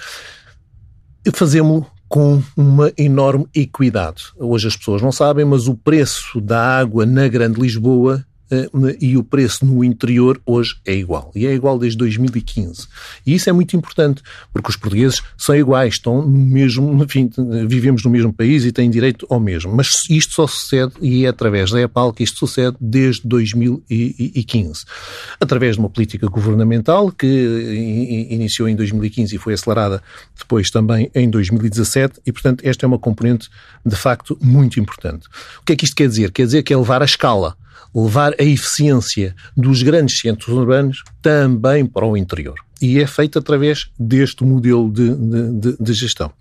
Fazemos-lo 1.33 1.87
com 2.09 2.43
uma 2.57 2.93
enorme 2.97 3.47
equidade. 3.55 4.25
Hoje 4.37 4.69
as 4.69 4.77
pessoas 4.77 5.03
não 5.03 5.11
sabem, 5.11 5.45
mas 5.45 5.67
o 5.67 5.75
preço 5.75 6.41
da 6.41 6.79
água 6.79 7.05
na 7.05 7.27
Grande 7.27 7.61
Lisboa 7.61 8.25
e 9.01 9.17
o 9.17 9.25
preço 9.25 9.65
no 9.65 9.83
interior 9.83 10.41
hoje 10.45 10.77
é 10.85 10.95
igual. 10.95 11.33
E 11.35 11.47
é 11.47 11.55
igual 11.55 11.79
desde 11.79 11.99
2015. 11.99 12.87
E 13.27 13.35
isso 13.35 13.49
é 13.49 13.53
muito 13.53 13.77
importante, 13.77 14.23
porque 14.53 14.71
os 14.71 14.77
portugueses 14.77 15.23
são 15.37 15.55
iguais, 15.57 15.95
estão 15.95 16.23
no 16.23 16.29
mesmo, 16.29 17.03
enfim, 17.03 17.31
vivemos 17.67 18.05
no 18.05 18.11
mesmo 18.11 18.33
país 18.33 18.65
e 18.65 18.73
têm 18.73 18.91
direito 18.91 19.27
ao 19.31 19.41
mesmo. 19.41 19.75
Mas 19.75 20.05
isto 20.09 20.35
só 20.35 20.47
sucede, 20.47 20.93
e 21.01 21.25
é 21.25 21.29
através 21.29 21.71
da 21.71 21.81
EPAL 21.81 22.13
que 22.13 22.23
isto 22.23 22.39
sucede 22.39 22.77
desde 22.81 23.27
2015. 23.27 24.85
Através 25.41 25.77
de 25.77 25.81
uma 25.81 25.91
política 25.91 26.27
governamental 26.29 27.11
que 27.11 28.27
iniciou 28.31 28.69
em 28.69 28.77
2015 28.77 29.35
e 29.35 29.39
foi 29.39 29.55
acelerada 29.55 30.03
depois 30.39 30.71
também 30.71 31.11
em 31.15 31.29
2017, 31.29 32.21
e 32.27 32.33
portanto 32.33 32.63
esta 32.65 32.85
é 32.85 32.87
uma 32.87 32.99
componente 32.99 33.49
de 33.85 33.97
facto 33.97 34.39
muito 34.41 34.79
importante. 34.79 35.27
O 35.61 35.65
que 35.65 35.73
é 35.73 35.77
que 35.77 35.85
isto 35.85 35.97
quer 35.97 36.09
dizer? 36.09 36.31
Quer 36.31 36.47
dizer 36.47 36.63
que 36.63 36.73
é 36.73 36.77
levar 36.77 37.03
a 37.03 37.05
escala 37.05 37.57
levar 37.95 38.35
a 38.39 38.43
eficiência 38.43 39.35
dos 39.57 39.83
grandes 39.83 40.19
centros 40.21 40.49
urbanos 40.49 41.03
também 41.23 41.87
para 41.87 42.07
o 42.07 42.17
interior. 42.17 42.57
E 42.81 43.01
é 43.01 43.07
feito 43.07 43.39
através 43.39 43.91
deste 43.99 44.45
modelo 44.45 44.91
de, 44.91 45.15
de, 45.15 45.77
de 45.79 45.93
gestão. 45.93 46.33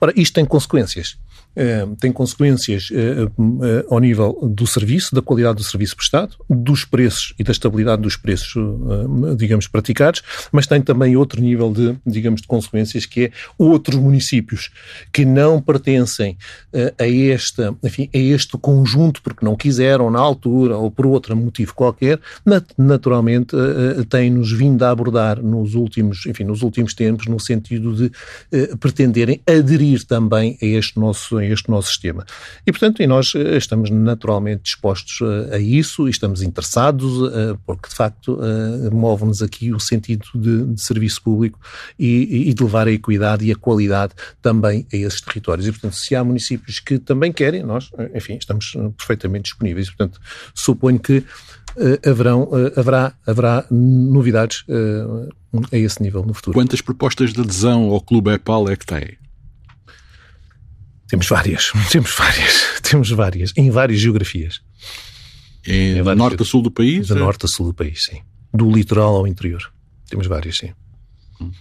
Ora, 0.00 0.12
isto 0.16 0.34
tem 0.34 0.44
consequências. 0.44 1.16
Eh, 1.54 1.86
tem 2.00 2.10
consequências 2.10 2.88
uh, 2.90 3.26
uh, 3.38 3.94
ao 3.94 4.00
nível 4.00 4.38
do 4.42 4.66
serviço, 4.66 5.14
da 5.14 5.20
qualidade 5.20 5.56
do 5.56 5.62
serviço 5.62 5.94
prestado, 5.94 6.36
dos 6.48 6.84
preços 6.84 7.34
e 7.38 7.44
da 7.44 7.52
estabilidade 7.52 8.00
dos 8.00 8.16
preços, 8.16 8.54
digamos, 9.36 9.68
praticados, 9.68 10.22
mas 10.50 10.66
tem 10.66 10.80
também 10.80 11.16
outro 11.16 11.42
nível 11.42 11.72
de, 11.72 11.94
digamos, 12.06 12.40
de 12.40 12.46
consequências 12.46 13.04
que 13.04 13.24
é 13.24 13.32
outros 13.58 13.98
municípios 13.98 14.70
que 15.12 15.24
não 15.24 15.60
pertencem 15.60 16.36
a, 16.98 17.06
esta, 17.06 17.74
enfim, 17.82 18.08
a 18.14 18.18
este 18.18 18.56
conjunto 18.58 19.22
porque 19.22 19.44
não 19.44 19.56
quiseram 19.56 20.10
na 20.10 20.18
altura 20.18 20.76
ou 20.76 20.90
por 20.90 21.06
outro 21.06 21.36
motivo 21.36 21.74
qualquer, 21.74 22.18
naturalmente 22.76 23.54
têm-nos 24.08 24.52
vindo 24.52 24.82
a 24.84 24.90
abordar 24.90 25.42
nos 25.42 25.74
últimos, 25.74 26.26
enfim, 26.26 26.44
nos 26.44 26.62
últimos 26.62 26.94
tempos 26.94 27.26
no 27.26 27.38
sentido 27.38 27.94
de 27.94 28.10
pretenderem 28.76 29.40
aderir 29.46 30.04
também 30.04 30.58
a 30.62 30.66
este 30.66 30.98
nosso 30.98 31.41
a 31.42 31.46
este 31.46 31.70
nosso 31.70 31.88
sistema. 31.88 32.24
E, 32.66 32.72
portanto, 32.72 33.02
e 33.02 33.06
nós 33.06 33.34
eh, 33.34 33.56
estamos 33.56 33.90
naturalmente 33.90 34.62
dispostos 34.62 35.18
a, 35.22 35.56
a 35.56 35.58
isso 35.58 36.06
e 36.08 36.10
estamos 36.10 36.42
interessados, 36.42 37.12
porque, 37.66 37.88
de 37.88 37.94
facto, 37.94 38.38
move-nos 38.92 39.42
aqui 39.42 39.72
o 39.72 39.80
sentido 39.80 40.26
de, 40.34 40.74
de 40.74 40.80
serviço 40.80 41.22
público 41.22 41.58
e, 41.98 42.48
e, 42.48 42.54
de 42.54 42.62
levar 42.62 42.86
a 42.86 42.92
equidade 42.92 43.44
e 43.44 43.52
a 43.52 43.56
qualidade 43.56 44.12
também 44.40 44.86
a 44.92 44.96
esses 44.96 45.20
territórios. 45.20 45.66
E, 45.66 45.72
portanto, 45.72 45.94
se 45.94 46.14
há 46.14 46.24
municípios 46.24 46.80
que 46.80 46.98
também 46.98 47.32
querem, 47.32 47.62
nós, 47.62 47.90
enfim, 48.14 48.36
estamos 48.36 48.72
perfeitamente 48.96 49.44
disponíveis. 49.44 49.88
Portanto, 49.88 50.20
suponho 50.54 50.98
que 50.98 51.24
haverão, 52.06 52.48
haverá, 52.76 53.14
haverá 53.26 53.64
novidades 53.70 54.64
a 55.70 55.76
esse 55.76 56.02
nível 56.02 56.24
no 56.24 56.34
futuro. 56.34 56.54
Quantas 56.54 56.80
propostas 56.80 57.32
de 57.32 57.40
adesão 57.40 57.90
ao 57.90 58.00
Clube 58.00 58.30
EPAL 58.32 58.68
é 58.68 58.76
que 58.76 58.86
tem? 58.86 59.18
Temos 61.12 61.28
várias, 61.28 61.70
temos 61.92 62.16
várias, 62.16 62.80
temos 62.80 63.10
várias, 63.10 63.52
em 63.54 63.70
várias 63.70 64.00
geografias. 64.00 64.62
Em, 65.66 65.98
em 65.98 66.14
norte 66.14 66.40
a 66.40 66.44
sul 66.46 66.62
do 66.62 66.70
país? 66.70 67.08
De 67.08 67.12
é? 67.12 67.16
norte 67.16 67.44
a 67.44 67.48
sul 67.48 67.66
do 67.66 67.74
país, 67.74 68.06
sim. 68.06 68.22
Do 68.50 68.72
litoral 68.72 69.16
ao 69.16 69.26
interior. 69.26 69.70
Temos 70.08 70.26
várias, 70.26 70.56
sim. 70.56 70.72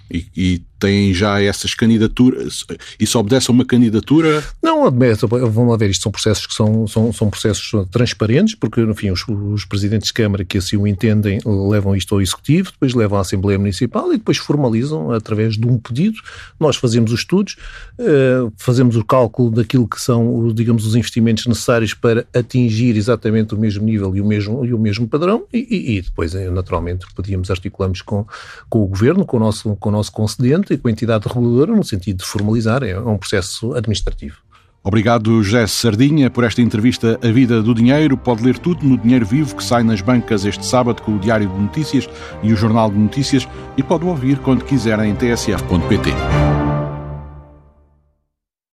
E, 0.09 0.25
e 0.33 0.65
tem 0.81 1.13
já 1.13 1.41
essas 1.41 1.75
candidaturas? 1.75 2.65
Isso 2.99 3.17
obedece 3.19 3.51
a 3.51 3.53
uma 3.53 3.63
candidatura? 3.63 4.43
Não, 4.61 4.83
obedece. 4.83 5.27
Vamos 5.27 5.69
lá 5.69 5.77
ver, 5.77 5.91
isto 5.91 6.01
são 6.01 6.11
processos 6.11 6.47
que 6.47 6.53
são, 6.55 6.87
são, 6.87 7.13
são 7.13 7.29
processos 7.29 7.71
transparentes, 7.91 8.55
porque, 8.55 8.81
enfim, 8.81 9.11
os, 9.11 9.23
os 9.27 9.63
presidentes 9.63 10.07
de 10.07 10.13
Câmara 10.13 10.43
que 10.43 10.57
assim 10.57 10.75
o 10.75 10.87
entendem 10.87 11.39
levam 11.45 11.95
isto 11.95 12.15
ao 12.15 12.21
Executivo, 12.21 12.71
depois 12.71 12.93
levam 12.95 13.19
à 13.19 13.21
Assembleia 13.21 13.59
Municipal 13.59 14.11
e 14.11 14.17
depois 14.17 14.37
formalizam 14.37 15.11
através 15.11 15.55
de 15.55 15.67
um 15.67 15.77
pedido. 15.77 16.17
Nós 16.59 16.75
fazemos 16.75 17.11
os 17.11 17.19
estudos, 17.19 17.57
eh, 17.99 18.47
fazemos 18.57 18.95
o 18.95 19.05
cálculo 19.05 19.51
daquilo 19.51 19.87
que 19.87 20.01
são, 20.01 20.51
digamos, 20.53 20.85
os 20.85 20.95
investimentos 20.95 21.45
necessários 21.45 21.93
para 21.93 22.25
atingir 22.33 22.97
exatamente 22.97 23.53
o 23.53 23.57
mesmo 23.57 23.85
nível 23.85 24.15
e 24.15 24.21
o 24.21 24.25
mesmo, 24.25 24.65
e 24.65 24.73
o 24.73 24.79
mesmo 24.79 25.07
padrão 25.07 25.43
e, 25.53 25.97
e 25.97 26.01
depois, 26.01 26.33
eh, 26.33 26.49
naturalmente, 26.49 27.05
podíamos 27.15 27.51
articulamos 27.51 28.01
com, 28.01 28.25
com 28.69 28.83
o 28.83 28.87
Governo, 28.87 29.25
com 29.25 29.37
o 29.37 29.39
nosso, 29.39 29.75
com 29.75 29.89
o 29.89 29.91
nosso 29.91 30.11
concedente 30.11 30.70
e 30.73 30.77
com 30.77 30.87
a 30.87 30.91
entidade 30.91 31.27
reguladora 31.27 31.75
no 31.75 31.83
sentido 31.83 32.17
de 32.17 32.25
formalizar, 32.25 32.83
é 32.83 32.99
um 32.99 33.17
processo 33.17 33.73
administrativo. 33.73 34.37
Obrigado, 34.83 35.43
José 35.43 35.67
Sardinha, 35.67 36.29
por 36.29 36.43
esta 36.43 36.59
entrevista 36.59 37.19
A 37.21 37.31
Vida 37.31 37.61
do 37.61 37.75
Dinheiro. 37.75 38.17
Pode 38.17 38.43
ler 38.43 38.57
tudo 38.57 38.83
no 38.83 38.97
Dinheiro 38.97 39.25
Vivo, 39.25 39.55
que 39.55 39.63
sai 39.63 39.83
nas 39.83 40.01
bancas 40.01 40.43
este 40.43 40.65
sábado 40.65 41.03
com 41.03 41.15
o 41.15 41.19
Diário 41.19 41.47
de 41.47 41.59
Notícias 41.59 42.09
e 42.41 42.51
o 42.51 42.57
Jornal 42.57 42.89
de 42.89 42.97
Notícias, 42.97 43.47
e 43.77 43.83
pode 43.83 44.05
ouvir 44.05 44.39
quando 44.39 44.65
quiser 44.65 44.97
em 44.99 45.13
tsf.pt. 45.13 46.80